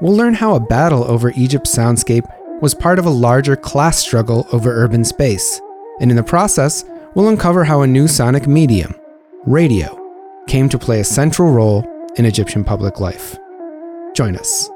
We'll 0.00 0.16
learn 0.16 0.34
how 0.34 0.56
a 0.56 0.60
battle 0.60 1.04
over 1.04 1.30
Egypt's 1.36 1.72
soundscape 1.72 2.28
was 2.60 2.74
part 2.74 2.98
of 2.98 3.06
a 3.06 3.10
larger 3.10 3.54
class 3.54 3.96
struggle 4.00 4.48
over 4.50 4.72
urban 4.72 5.04
space, 5.04 5.60
and 6.00 6.10
in 6.10 6.16
the 6.16 6.24
process, 6.24 6.84
we'll 7.14 7.28
uncover 7.28 7.62
how 7.62 7.82
a 7.82 7.86
new 7.86 8.08
sonic 8.08 8.48
medium, 8.48 8.92
radio 9.46 9.96
came 10.48 10.68
to 10.68 10.78
play 10.78 11.00
a 11.00 11.04
central 11.04 11.52
role 11.52 11.84
in 12.16 12.24
Egyptian 12.24 12.64
public 12.64 12.98
life. 12.98 13.38
Join 14.12 14.36
us. 14.36 14.68